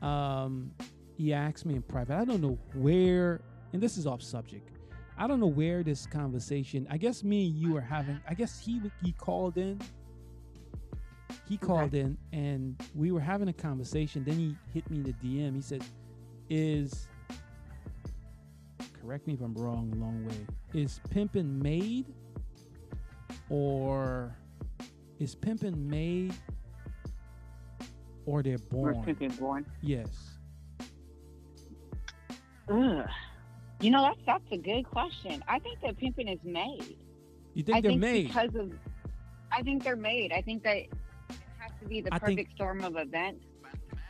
[0.00, 0.72] Um
[1.16, 2.16] he asked me in private.
[2.16, 3.42] I don't know where
[3.72, 4.70] and this is off subject.
[5.18, 6.86] I don't know where this conversation.
[6.90, 8.20] I guess me and you are having.
[8.28, 9.80] I guess he he called in
[11.52, 14.24] he called in and we were having a conversation.
[14.24, 15.54] Then he hit me in the DM.
[15.56, 15.84] He said,
[16.48, 17.08] "Is
[19.00, 20.46] correct me if I'm wrong, long way.
[20.72, 22.06] Is pimping made
[23.50, 24.34] or
[25.18, 26.34] is pimping made
[28.24, 29.66] or they're born?" Pimpin' born?
[29.82, 30.38] Yes.
[32.70, 33.08] Ugh.
[33.82, 35.42] You know, that's, that's a good question.
[35.48, 36.96] I think that pimping is made.
[37.54, 38.26] You think I they're think made?
[38.28, 38.72] because of.
[39.50, 40.32] I think they're made.
[40.32, 40.92] I think that it
[41.58, 43.44] has to be the I perfect think- storm of events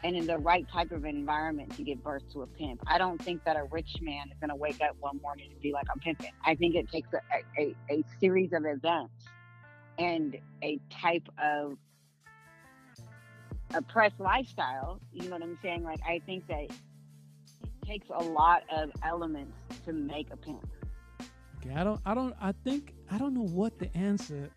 [0.04, 2.82] and in the right type of environment to give birth to a pimp.
[2.86, 5.60] I don't think that a rich man is going to wake up one morning and
[5.62, 6.32] be like, I'm pimping.
[6.44, 7.20] I think it takes a,
[7.60, 9.24] a, a series of events
[9.98, 11.78] and a type of
[13.74, 15.00] oppressed lifestyle.
[15.12, 15.84] You know what I'm saying?
[15.84, 16.66] Like, I think that
[17.86, 20.66] takes a lot of elements to make a pimp.
[21.58, 24.50] Okay, I don't, I don't, I think, I don't know what the answer,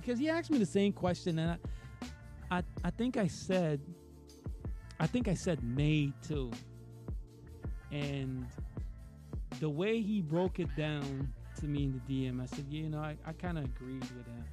[0.00, 1.58] because he asked me the same question, and
[2.50, 3.80] I, I, I think I said,
[5.00, 6.50] I think I said made too,
[7.90, 8.46] and
[9.60, 12.98] the way he broke it down to me in the DM, I said, you know,
[12.98, 14.44] I, I kind of agreed with him.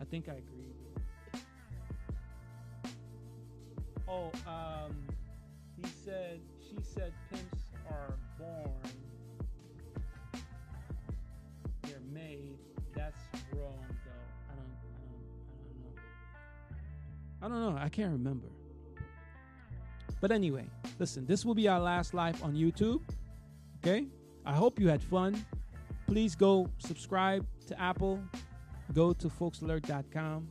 [0.00, 1.42] I think I agreed.
[4.08, 4.94] Oh, um,
[5.76, 6.40] he said,
[6.76, 8.72] he said pimps are born,
[11.82, 12.58] they're made.
[12.94, 13.22] That's
[13.52, 14.50] wrong, though.
[14.50, 15.98] I don't, I don't,
[17.42, 17.64] I don't know.
[17.64, 17.82] I don't know.
[17.82, 18.48] I can't remember.
[20.20, 20.66] But anyway,
[20.98, 23.02] listen, this will be our last live on YouTube.
[23.78, 24.06] Okay?
[24.44, 25.44] I hope you had fun.
[26.06, 28.20] Please go subscribe to Apple.
[28.92, 30.48] Go to folksalert.com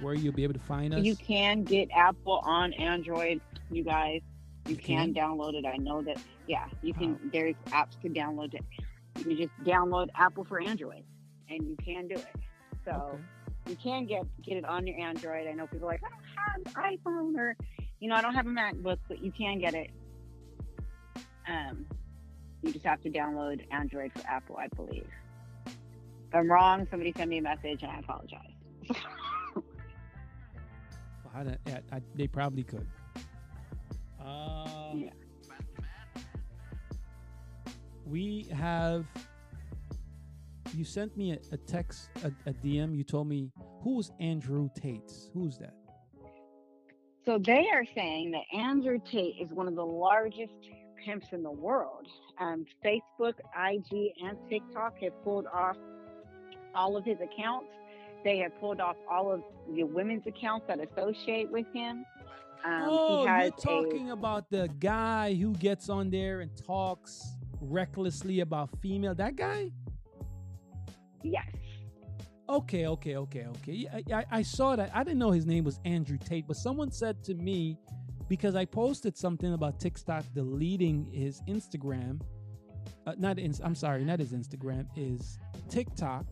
[0.00, 1.04] where you'll be able to find us.
[1.04, 3.40] You can get Apple on Android,
[3.70, 4.22] you guys.
[4.68, 5.64] You, can, download it.
[5.66, 6.18] I know that.
[6.46, 7.12] Yeah, you can.
[7.14, 7.18] How?
[7.32, 8.64] There's apps to download it.
[9.18, 11.04] You can just download Apple for Android,
[11.48, 12.36] and you can do it.
[12.84, 13.22] So Okay.
[13.70, 15.46] you can get get it on your Android.
[15.48, 17.56] I know people are like I don't have an iPhone or,
[18.00, 19.90] you know, I don't have a MacBook, but you can get it.
[21.48, 21.86] Um,
[22.62, 25.08] you just have to download Android for Apple, I believe.
[25.66, 28.52] If I'm wrong, somebody send me a message, and I apologize.
[31.24, 32.86] Well, I I- they probably could.
[34.28, 35.10] Uh, Yeah.
[38.06, 39.06] We have.
[40.74, 42.96] You sent me a, a text, a, a DM.
[42.96, 43.50] You told me
[43.82, 45.30] who's Andrew Tate's.
[45.34, 45.74] Who's that?
[47.24, 50.54] So they are saying that Andrew Tate is one of the largest
[51.04, 52.06] pimps in the world.
[52.40, 55.76] Um, Facebook, IG, and TikTok have pulled off
[56.74, 57.68] all of his accounts.
[58.24, 59.42] They have pulled off all of
[59.74, 62.04] the women's accounts that associate with him.
[62.64, 67.22] Um, oh, you're talking a, about the guy who gets on there and talks
[67.60, 69.14] recklessly about female.
[69.14, 69.70] That guy?
[71.22, 71.46] yes,
[72.48, 73.86] Okay, okay, okay, okay.
[73.92, 74.90] I, I, I saw that.
[74.94, 77.76] I didn't know his name was Andrew Tate, but someone said to me
[78.26, 82.22] because I posted something about TikTok deleting his Instagram.
[83.06, 86.24] Uh, not ins- I'm sorry, not his Instagram, is TikTok.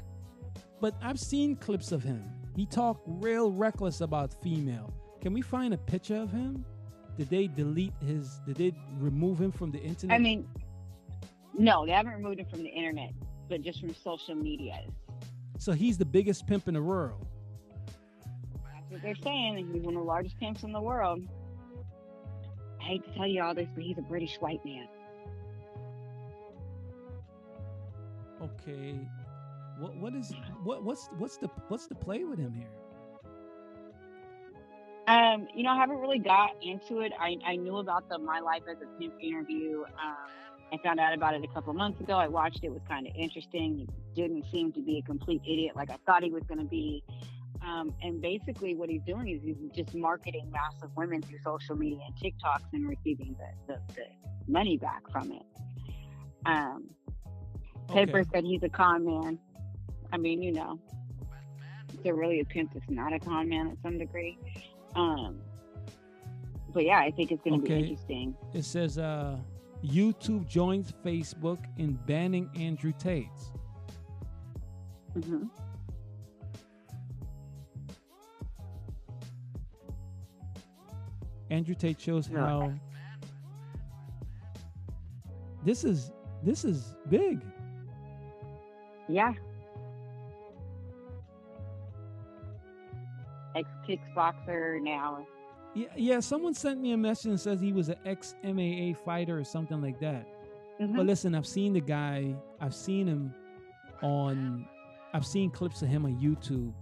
[0.80, 2.24] But I've seen clips of him.
[2.54, 4.94] He talked real reckless about female.
[5.20, 6.64] Can we find a picture of him?
[7.16, 8.40] Did they delete his?
[8.46, 10.14] Did they remove him from the internet?
[10.14, 10.46] I mean,
[11.58, 13.12] no, they haven't removed him from the internet,
[13.48, 14.80] but just from social media.
[15.58, 17.26] so he's the biggest pimp in the world.
[18.64, 19.70] That's what they're saying.
[19.72, 21.26] He's one of the largest pimps in the world.
[22.80, 24.86] I hate to tell you all this, but he's a British white man.
[28.42, 28.94] Okay.
[29.78, 30.32] What what is
[30.62, 32.68] what what's what's the what's the play with him here?
[35.06, 37.12] Um, you know, I haven't really got into it.
[37.20, 39.82] I, I knew about the My Life as a Pimp interview.
[39.82, 40.30] Um,
[40.72, 42.14] I found out about it a couple of months ago.
[42.14, 42.66] I watched it.
[42.66, 43.86] it was kind of interesting.
[44.14, 46.66] He didn't seem to be a complete idiot like I thought he was going to
[46.66, 47.04] be.
[47.64, 52.00] Um, and basically, what he's doing is he's just marketing massive women through social media
[52.06, 55.42] and TikToks and receiving the, the, the money back from it.
[56.46, 56.90] Um,
[57.92, 58.30] Paper Okay.
[58.32, 59.38] said he's a con man.
[60.12, 60.80] I mean, you know,
[61.94, 64.38] is there really a pimp that's not a con man at some degree?
[64.96, 65.40] Um,
[66.72, 67.82] but yeah, I think it's going to Okay.
[67.82, 68.34] be interesting.
[68.54, 69.36] It says uh
[69.84, 73.28] YouTube joins Facebook in banning Andrew Tate.
[75.14, 75.44] hmm
[81.50, 82.72] Andrew Tate shows how
[85.64, 86.12] this is
[86.42, 87.40] this is big.
[89.08, 89.32] Yeah.
[93.56, 95.26] Ex kickboxer now.
[95.74, 96.20] Yeah, yeah.
[96.20, 99.80] Someone sent me a message and says he was an ex MMA fighter or something
[99.82, 100.26] like that.
[100.80, 100.96] Mhm.
[100.96, 102.34] But listen, I've seen the guy.
[102.60, 103.34] I've seen him
[104.02, 104.66] on.
[105.14, 106.72] I've seen clips of him on YouTube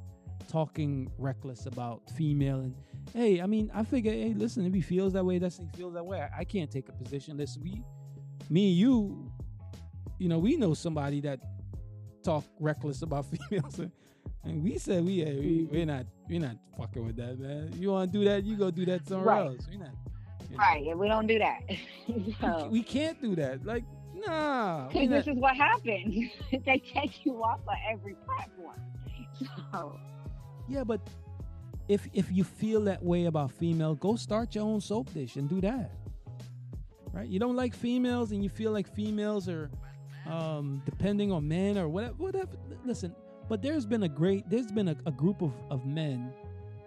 [0.48, 2.74] talking reckless about female and
[3.12, 5.94] hey, I mean, I figure, hey, listen, if he feels that way, that's he feels
[5.94, 6.20] that way.
[6.20, 7.36] I, I can't take a position.
[7.36, 7.82] Listen, we,
[8.50, 9.30] me and you,
[10.18, 11.40] you know, we know somebody that
[12.22, 13.80] talk reckless about females,
[14.44, 17.72] and, we said we, hey, we we're not we're not fucking with that, man.
[17.76, 19.46] You want to do that, you go do that somewhere Right.
[19.46, 19.66] else.
[19.70, 19.90] We're not.
[20.50, 20.62] you know.
[20.62, 21.60] Right, and we don't do that.
[22.08, 23.64] We, so, we can't do that.
[23.64, 23.84] Like,
[24.14, 24.88] nah.
[24.88, 26.14] because this is what happens.
[26.66, 28.80] they take you off of every platform.
[29.72, 29.98] So,
[30.68, 31.00] Yeah, but
[31.88, 35.48] if if you feel that way about female, go start your own soap dish and
[35.48, 35.90] do that.
[37.12, 37.28] Right?
[37.28, 39.70] You don't like females and you feel like females are
[40.26, 42.48] um depending on men or whatever whatever
[42.84, 43.14] listen,
[43.48, 46.32] but there's been a great there's been a, a group of, of men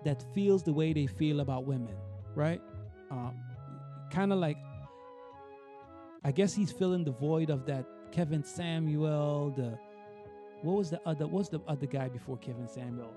[0.03, 1.95] that feels the way they feel about women,
[2.35, 2.61] right?
[3.11, 3.35] Um
[4.11, 4.57] kind of like
[6.23, 9.77] I guess he's filling the void of that Kevin Samuel, the
[10.63, 13.13] what was the other what's the other guy before Kevin Samuel?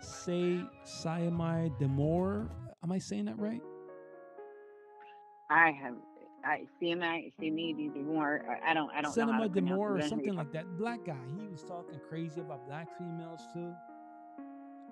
[0.00, 2.48] Say Siamai Demore.
[2.82, 3.60] Am I saying that right?
[5.50, 5.96] I have,
[6.44, 10.02] I see him, I see me, these more, I don't, I don't Cinema Demore or
[10.02, 10.78] something like that.
[10.78, 11.16] Black guy.
[11.38, 13.72] He was talking crazy about black females too.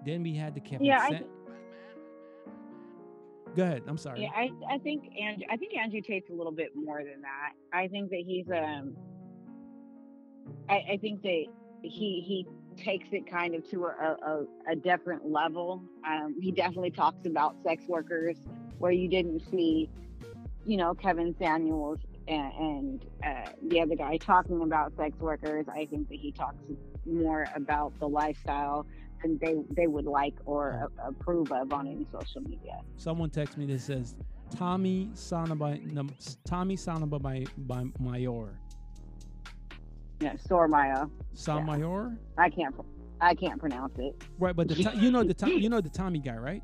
[0.05, 1.23] Then we had the Kevin Yeah, I,
[3.57, 3.83] Go ahead.
[3.87, 4.23] I'm sorry.
[4.23, 7.53] Yeah, I, I think Andrew, I think Andrew Tate's a little bit more than that.
[7.73, 8.95] I think that he's um
[10.69, 11.47] I, I think that
[11.83, 12.47] he he
[12.77, 15.83] takes it kind of to a, a, a different level.
[16.07, 18.37] Um, he definitely talks about sex workers
[18.79, 19.91] where you didn't see,
[20.65, 25.67] you know, Kevin Samuels and, and uh, the other guy talking about sex workers.
[25.69, 26.57] I think that he talks
[27.07, 28.87] more about the lifestyle
[29.23, 32.81] than they they would like or a- approve of on any social media.
[32.97, 34.15] Someone text me that says
[34.55, 38.59] Tommy Sanaba, Tommy Sanaba by, by Mayor.
[40.21, 41.09] Yeah, Sotomayor.
[41.35, 42.17] Samayor?
[42.37, 42.75] I can't
[43.21, 44.23] I can't pronounce it.
[44.39, 46.63] Right, but the you know the you know the Tommy guy, right?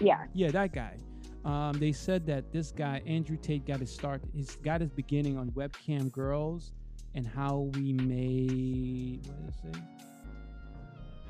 [0.00, 0.24] Yeah.
[0.34, 0.98] Yeah, that guy.
[1.46, 4.20] Um, they said that this guy Andrew Tate got his start.
[4.34, 6.72] He's got his beginning on webcam girls
[7.14, 9.80] and how we made what did it say?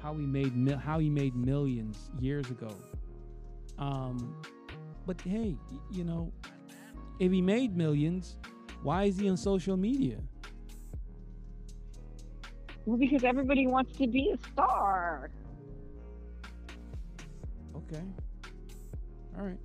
[0.02, 0.52] How we made
[0.82, 2.74] how he made millions years ago.
[3.78, 4.40] Um,
[5.06, 5.55] but hey,
[5.93, 6.32] you know,
[7.20, 8.38] if he made millions,
[8.82, 10.16] why is he on social media?
[12.86, 15.28] Well, because everybody wants to be a star.
[17.76, 18.02] Okay.
[19.36, 19.59] All right.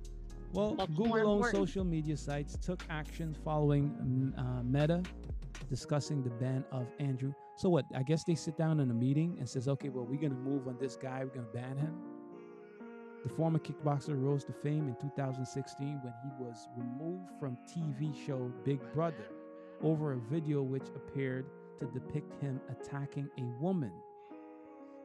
[0.52, 1.56] Well, That's Google important.
[1.56, 5.02] social media sites took action following mm, uh, Meta
[5.70, 7.32] discussing the ban of Andrew.
[7.56, 7.86] So what?
[7.94, 10.68] I guess they sit down in a meeting and says, "Okay, well, we're gonna move
[10.68, 11.24] on this guy.
[11.24, 11.94] We're gonna ban him."
[13.22, 18.50] The former kickboxer rose to fame in 2016 when he was removed from TV show
[18.64, 19.28] Big Brother
[19.80, 21.46] over a video which appeared
[21.80, 23.92] to depict him attacking a woman.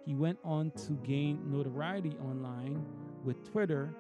[0.06, 2.84] He went on to gain notoriety online
[3.24, 3.94] with Twitter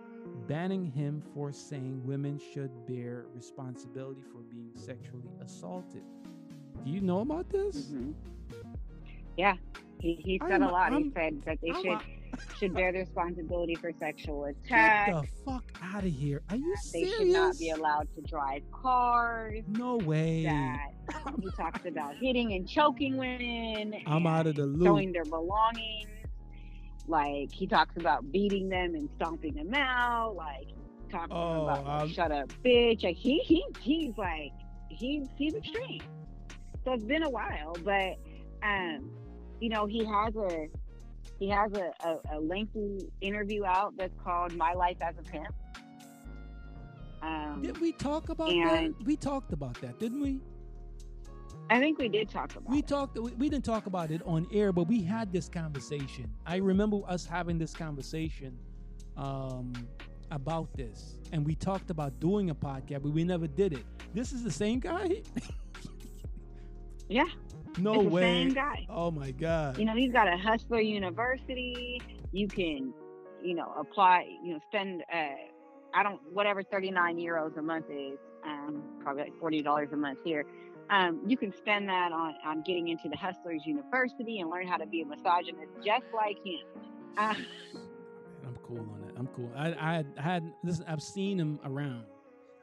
[0.47, 6.03] banning him for saying women should bear responsibility for being sexually assaulted.
[6.85, 7.89] Do you know about this?
[7.91, 8.13] Mhm.
[9.37, 9.55] Yeah,
[9.99, 10.91] he, he said I'm- a lot.
[10.93, 15.07] I'm- he said that they I'm should a- should bear the responsibility for sexual Get
[15.11, 16.41] the fuck out of here.
[16.49, 17.15] Are you They serious?
[17.17, 19.63] should not be allowed to drive cars.
[19.67, 20.43] no way.
[20.43, 20.91] That
[21.41, 23.95] he talks about hitting and choking women.
[24.05, 24.85] I'm and out of the loop.
[24.85, 26.07] Showing their belongings.
[27.07, 30.35] Like he talks about beating them and stomping them out.
[30.35, 30.67] Like
[31.09, 33.03] talking Oh, about like, I'm- shut up, bitch.
[33.03, 34.51] Like he he he's like
[34.89, 36.01] he's he's extreme.
[36.83, 38.15] So it's been a while, but
[38.63, 39.09] um,
[39.59, 40.67] you know, he has a
[41.39, 45.53] he has a, a, a lengthy interview out that's called My Life as a Pimp.
[47.21, 49.05] Um, Did we talk about and- that?
[49.05, 50.39] We talked about that, didn't we?
[51.69, 52.87] I think we did talk about We it.
[52.87, 53.17] talked.
[53.17, 56.31] We, we didn't talk about it on air, but we had this conversation.
[56.45, 58.57] I remember us having this conversation
[59.17, 59.73] um,
[60.31, 63.85] about this, and we talked about doing a podcast, but we never did it.
[64.13, 65.21] This is the same guy.
[67.09, 67.25] Yeah,
[67.77, 68.21] no way.
[68.21, 68.85] same guy.
[68.89, 69.77] Oh my god.
[69.77, 72.01] You know, he's got a Hustler University.
[72.31, 72.93] You can,
[73.43, 74.25] you know, apply.
[74.43, 75.03] You know, spend.
[75.13, 75.27] Uh,
[75.93, 78.17] I don't whatever thirty nine euros a month is.
[78.45, 80.45] Um, probably like forty dollars a month here.
[80.89, 84.77] Um, you can spend that on on getting into the Hustlers University and learn how
[84.77, 86.59] to be a misogynist just like him.
[87.17, 87.33] Uh,
[88.45, 89.19] I'm cool on that.
[89.19, 89.51] I'm cool.
[89.55, 90.85] I I had, I had listen.
[90.87, 92.05] I've seen him around.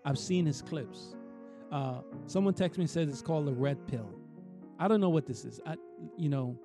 [0.05, 1.15] I've seen his clips.
[1.71, 4.09] Uh, someone texted me and says it's called the red pill.
[4.79, 5.61] I don't know what this is.
[5.67, 5.77] I,
[6.17, 6.59] you know,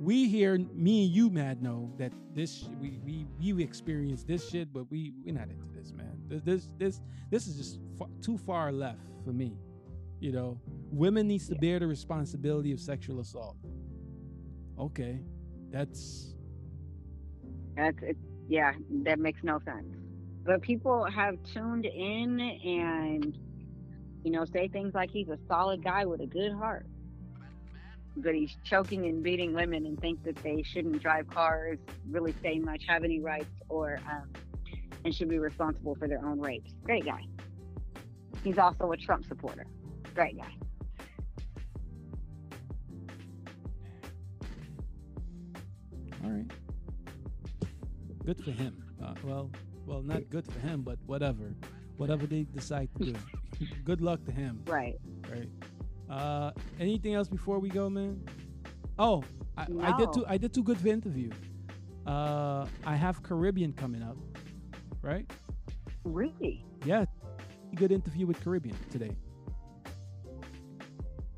[0.00, 4.72] we here, me and you, Matt, know that this we we we experienced this shit,
[4.72, 6.18] but we we're not into this, man.
[6.26, 9.56] This this this, this is just fa- too far left for me.
[10.24, 10.58] You know,
[10.90, 13.58] women needs to bear the responsibility of sexual assault.
[14.78, 15.20] Okay,
[15.70, 16.34] that's
[17.76, 18.16] That's it.
[18.48, 18.72] Yeah,
[19.02, 19.84] that makes no sense.
[20.42, 23.36] But people have tuned in and,
[24.24, 26.86] you know, say things like he's a solid guy with a good heart.
[28.16, 31.78] But he's choking and beating women and think that they shouldn't drive cars,
[32.08, 34.30] really say much, have any rights, or, um,
[35.04, 36.72] and should be responsible for their own rapes.
[36.82, 37.26] Great guy.
[38.42, 39.66] He's also a Trump supporter.
[40.14, 40.52] Great guy.
[46.24, 46.50] All right.
[48.24, 48.82] Good for him.
[49.02, 49.50] Uh, well,
[49.86, 51.54] well, not good for him, but whatever.
[51.96, 53.14] Whatever they decide to do.
[53.84, 54.62] good luck to him.
[54.66, 54.98] Right.
[55.30, 55.48] Right.
[56.08, 58.22] Uh, anything else before we go, man?
[58.98, 59.24] Oh,
[59.56, 60.12] I, I did No.
[60.12, 60.24] too.
[60.26, 61.30] I did too good an interview.
[62.06, 64.16] Uh, I have Caribbean coming up,
[65.02, 65.30] right?
[66.04, 66.64] Really?
[66.84, 67.06] Yeah,
[67.74, 69.16] good interview with Caribbean today.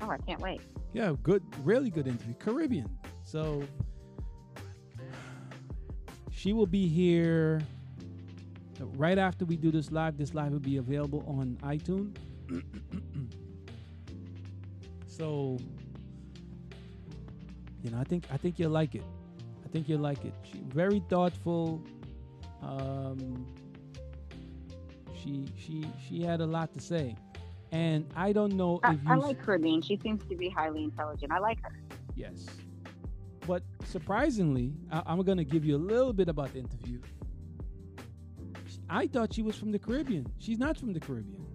[0.07, 0.61] Oh, I can't wait.
[0.93, 2.33] Yeah, good, really good interview.
[2.35, 2.89] Caribbean.
[3.23, 3.63] So
[6.31, 7.61] she will be here
[8.95, 10.17] right after we do this live.
[10.17, 12.15] This live will be available on iTunes.
[15.07, 15.57] so
[17.83, 19.03] you know, I think I think you'll like it.
[19.65, 20.33] I think you'll like it.
[20.43, 21.83] She very thoughtful.
[22.61, 23.45] Um,
[25.13, 27.15] she she she had a lot to say,
[27.71, 29.81] and I don't know I, if you I like Caribbean.
[29.81, 31.31] She seems to be highly intelligent.
[31.31, 31.71] I like her.
[32.15, 32.45] Yes.
[33.45, 36.99] but surprisingly, I, I'm gonna give you a little bit about the interview.
[38.89, 40.25] I thought she was from the Caribbean.
[40.39, 41.45] She's not from the Caribbean.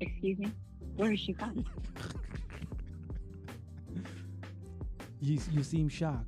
[0.00, 0.52] Excuse me.
[0.96, 1.64] Where is she from?
[5.24, 6.26] You you seem shocked.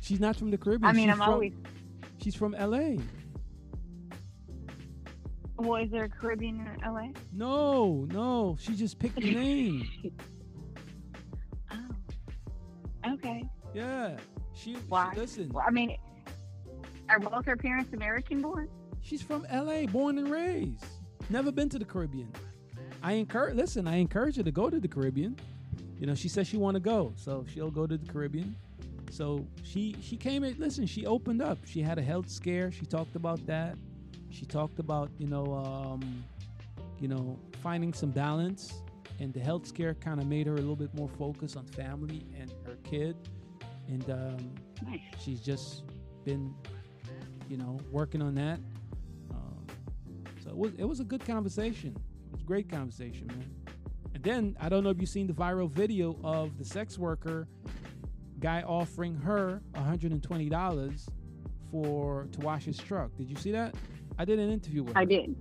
[0.00, 0.90] She's not from the Caribbean.
[0.90, 1.52] I mean, She's I'm from- always.
[2.24, 2.98] She's from L.A.
[5.58, 7.08] Well, is there a Caribbean in LA?
[7.34, 9.86] No, no, she just picked the name.
[11.70, 13.12] Oh.
[13.14, 13.44] Okay.
[13.74, 14.16] Yeah,
[14.54, 14.74] she.
[14.88, 15.10] Why?
[15.12, 15.96] she- listen, Well, I mean,
[17.10, 18.70] are both her parents American born?
[19.02, 20.84] she's from L.A., born and raised.
[21.28, 22.32] Never been to the Caribbean.
[23.02, 23.54] I encourage.
[23.56, 25.36] Listen, I encourage her to go to the Caribbean.
[25.98, 28.56] You know, she says she want to go, so she'll go to the Caribbean.
[29.14, 30.56] So she she came in.
[30.58, 31.58] Listen, she opened up.
[31.64, 32.72] She had a health scare.
[32.72, 33.76] She talked about that.
[34.30, 36.24] She talked about you know um,
[36.98, 38.82] you know finding some balance,
[39.20, 42.26] and the health scare kind of made her a little bit more focused on family
[42.36, 43.14] and her kid.
[43.86, 44.50] And um,
[44.84, 45.00] Nice.
[45.20, 45.84] she's just
[46.24, 46.52] been
[47.48, 48.58] you know working on that.
[49.30, 49.64] Um,
[50.42, 51.96] so it was it was a good conversation.
[52.26, 53.48] It was a great conversation, man.
[54.12, 57.46] And then I don't know if you've seen the viral video of the sex worker
[58.40, 61.08] guy offering her $120
[61.70, 63.10] for to wash his truck.
[63.16, 63.74] Did you see that?
[64.18, 65.00] I did an interview with her.
[65.00, 65.34] I did.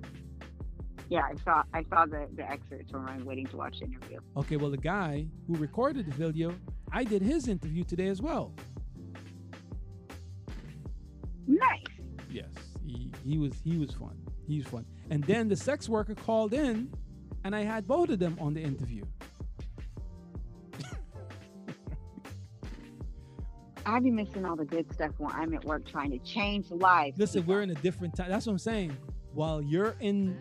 [1.09, 1.63] Yeah, I saw.
[1.73, 4.19] I saw the the excerpts when I was waiting to watch the interview.
[4.37, 6.55] Okay, well the guy who recorded the video,
[6.91, 8.53] I did his interview today as well.
[11.45, 11.83] Nice.
[12.31, 12.49] Yes,
[12.85, 14.17] he, he was he was fun.
[14.47, 14.85] He was fun.
[15.09, 16.91] And then the sex worker called in,
[17.43, 19.03] and I had both of them on the interview.
[23.85, 27.17] I be missing all the good stuff when I'm at work trying to change lives.
[27.17, 28.29] Listen, we're in a different time.
[28.29, 28.97] That's what I'm saying.
[29.33, 30.39] While you're in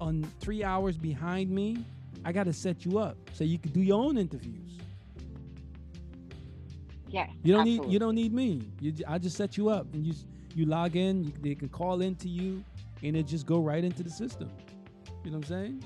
[0.00, 1.84] on three hours behind me,
[2.24, 4.78] I got to set you up so you can do your own interviews.
[7.08, 7.30] Yes.
[7.42, 8.62] You don't need you don't need me.
[8.80, 10.14] You, I just set you up, and you
[10.54, 11.24] you log in.
[11.24, 12.64] You, they can call into you,
[13.02, 14.50] and it just go right into the system.
[15.24, 15.84] You know what I'm saying?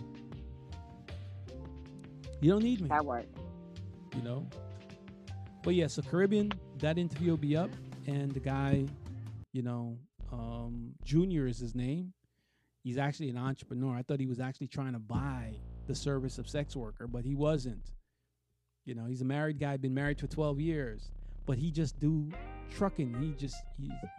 [2.41, 2.89] You don't need me.
[2.89, 3.27] That works.
[4.17, 4.47] you know.
[5.63, 7.71] But yeah, so Caribbean, that interview will be up,
[8.07, 8.85] and the guy,
[9.53, 9.97] you know,
[10.33, 12.13] um, Junior is his name.
[12.83, 13.97] He's actually an entrepreneur.
[13.97, 15.55] I thought he was actually trying to buy
[15.87, 17.93] the service of sex worker, but he wasn't.
[18.85, 21.11] You know, he's a married guy, been married for 12 years,
[21.47, 22.31] but he just do
[22.75, 23.15] trucking.
[23.21, 23.57] He just,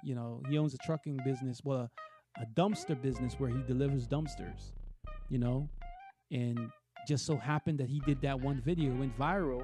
[0.04, 1.92] you know, he owns a trucking business, well,
[2.38, 4.72] a, a dumpster business where he delivers dumpsters,
[5.30, 5.70] you know,
[6.32, 6.72] and
[7.08, 9.64] just so happened that he did that one video, went viral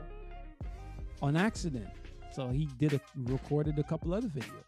[1.22, 1.90] on accident.
[2.32, 4.64] So he did a recorded a couple other videos.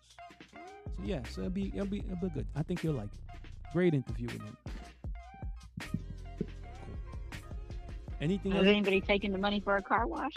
[0.97, 2.47] So yeah, so it'll be it'll be it'll be good.
[2.55, 3.49] I think you'll like it.
[3.71, 4.57] Great interview with him.
[6.37, 6.47] Cool.
[8.21, 8.67] Anything Has else?
[8.67, 10.33] anybody taken the money for a car wash?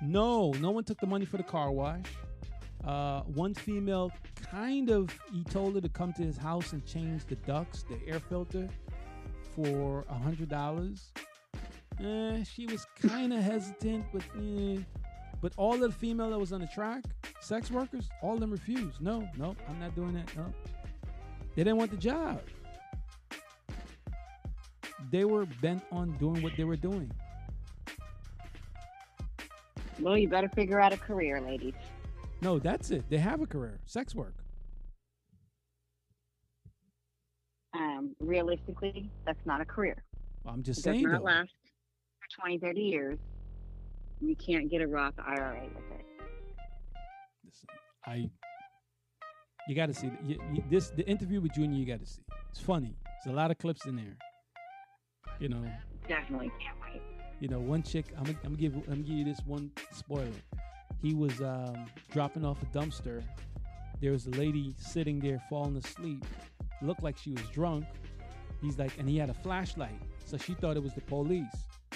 [0.00, 2.04] No, no one took the money for the car wash.
[2.84, 7.24] Uh, one female kind of he told her to come to his house and change
[7.26, 8.68] the ducts, the air filter,
[9.54, 11.12] for a hundred dollars.
[12.00, 14.78] Eh, she was kind of hesitant, but eh.
[15.40, 17.04] But all the female that was on the track,
[17.40, 19.00] sex workers, all of them refused.
[19.00, 20.34] No, no, I'm not doing that.
[20.36, 20.52] No,
[21.54, 22.40] they didn't want the job.
[25.10, 27.10] They were bent on doing what they were doing.
[30.00, 31.74] Well, you better figure out a career, ladies.
[32.40, 33.04] No, that's it.
[33.08, 34.34] They have a career, sex work.
[37.74, 40.02] Um, realistically, that's not a career.
[40.46, 41.24] I'm just It does saying not though.
[41.24, 41.50] last
[42.20, 43.18] for 20, 30 years.
[44.20, 46.06] You can't get a Roth IRA with it.
[47.44, 47.68] Listen,
[48.06, 48.30] I
[49.68, 50.38] you got to see you,
[50.70, 51.78] this the interview with Junior.
[51.78, 52.22] You got to see.
[52.50, 52.96] It's funny.
[53.24, 54.16] There's a lot of clips in there.
[55.38, 55.64] You know,
[56.08, 57.02] Definitely can't wait.
[57.40, 58.06] you know, one chick.
[58.16, 60.26] I'm gonna, I'm gonna give I'm gonna give you this one spoiler.
[61.00, 63.22] He was um, dropping off a dumpster.
[64.00, 66.24] There was a lady sitting there falling asleep.
[66.82, 67.84] Looked like she was drunk.
[68.60, 71.44] He's like, and he had a flashlight, so she thought it was the police.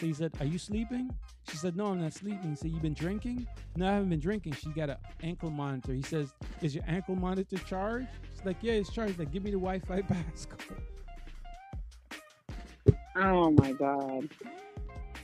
[0.02, 1.14] So he said, "Are you sleeping?"
[1.48, 3.46] She said, "No, I'm not sleeping." He said, You've been drinking?"
[3.76, 4.54] No, I haven't been drinking.
[4.54, 5.92] She got an ankle monitor.
[5.92, 9.44] He says, "Is your ankle monitor charged?" She's like, "Yeah, it's charged." He's like, "Give
[9.44, 10.82] me the Wi-Fi passcode."
[13.14, 14.28] Oh my God.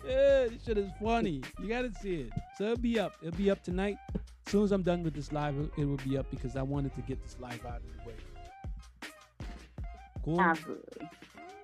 [0.06, 1.42] Yeah, this shit is funny.
[1.60, 2.32] You gotta see it.
[2.56, 3.14] So it'll be up.
[3.20, 3.96] It'll be up tonight.
[4.14, 6.62] As soon as I'm done with this live, it- it will be up because I
[6.62, 8.14] wanted to get this live out of the way.
[10.24, 10.40] Cool.
[10.40, 11.08] Absolutely.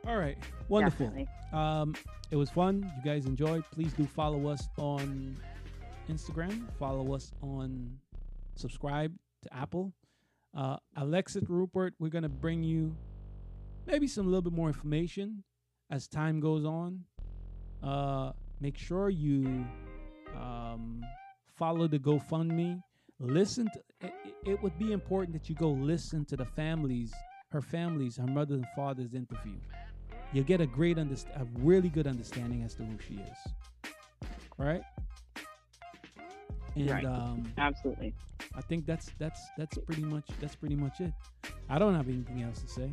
[0.06, 0.36] All right.
[0.68, 1.06] Wonderful.
[1.06, 1.28] Definitely.
[1.52, 1.94] Um,
[2.30, 2.90] it was fun.
[2.96, 3.64] You guys enjoyed.
[3.70, 5.36] Please do follow us on
[6.10, 6.66] Instagram.
[6.78, 7.98] Follow us on
[8.56, 9.12] subscribe
[9.42, 9.92] to Apple.
[10.56, 12.94] Uh, Alexis Rupert, we're gonna bring you
[13.86, 15.42] maybe some little bit more information
[15.90, 17.04] as time goes on.
[17.82, 19.66] uh, make sure you
[20.36, 21.02] um,
[21.56, 22.80] follow the GoFundMe.
[23.20, 24.12] Listen to it,
[24.46, 27.12] it would be important that you go listen to the families,
[27.50, 29.56] her families, her mother and father's interview.
[30.34, 33.92] You'll get a great underst- a really good understanding as to who she is.
[34.58, 34.82] Right?
[36.74, 37.04] And Right.
[37.04, 38.12] um Absolutely.
[38.52, 41.12] I think that's that's that's pretty much that's pretty much it.
[41.70, 42.90] I don't have anything else to say.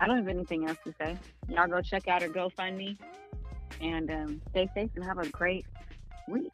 [0.00, 1.16] I don't have anything else to say.
[1.48, 2.96] Y'all go check out her GoFundMe
[3.80, 5.66] and um, stay safe and have a great
[6.28, 6.52] week.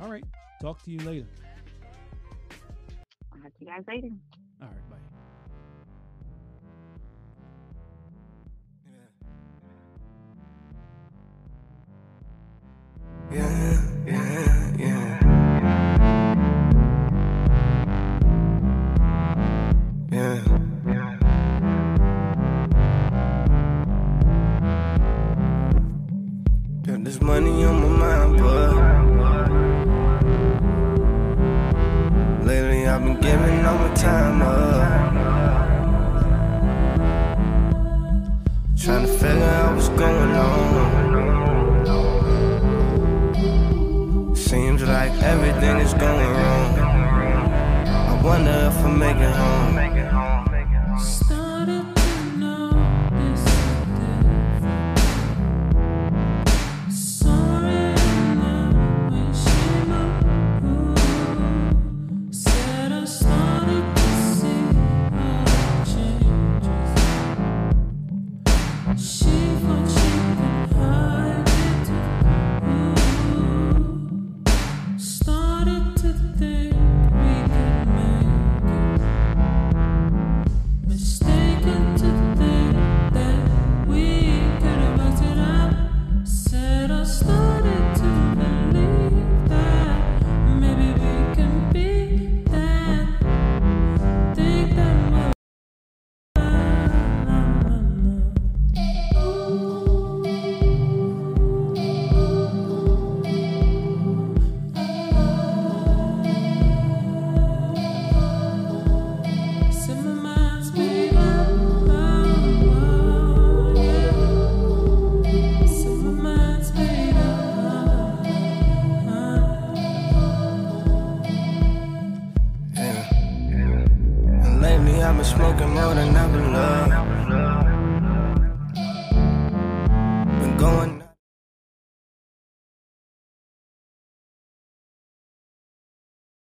[0.00, 0.24] All right.
[0.60, 1.26] Talk to you later.
[3.32, 4.08] I'll talk to you guys later.
[4.62, 4.96] All right, bye.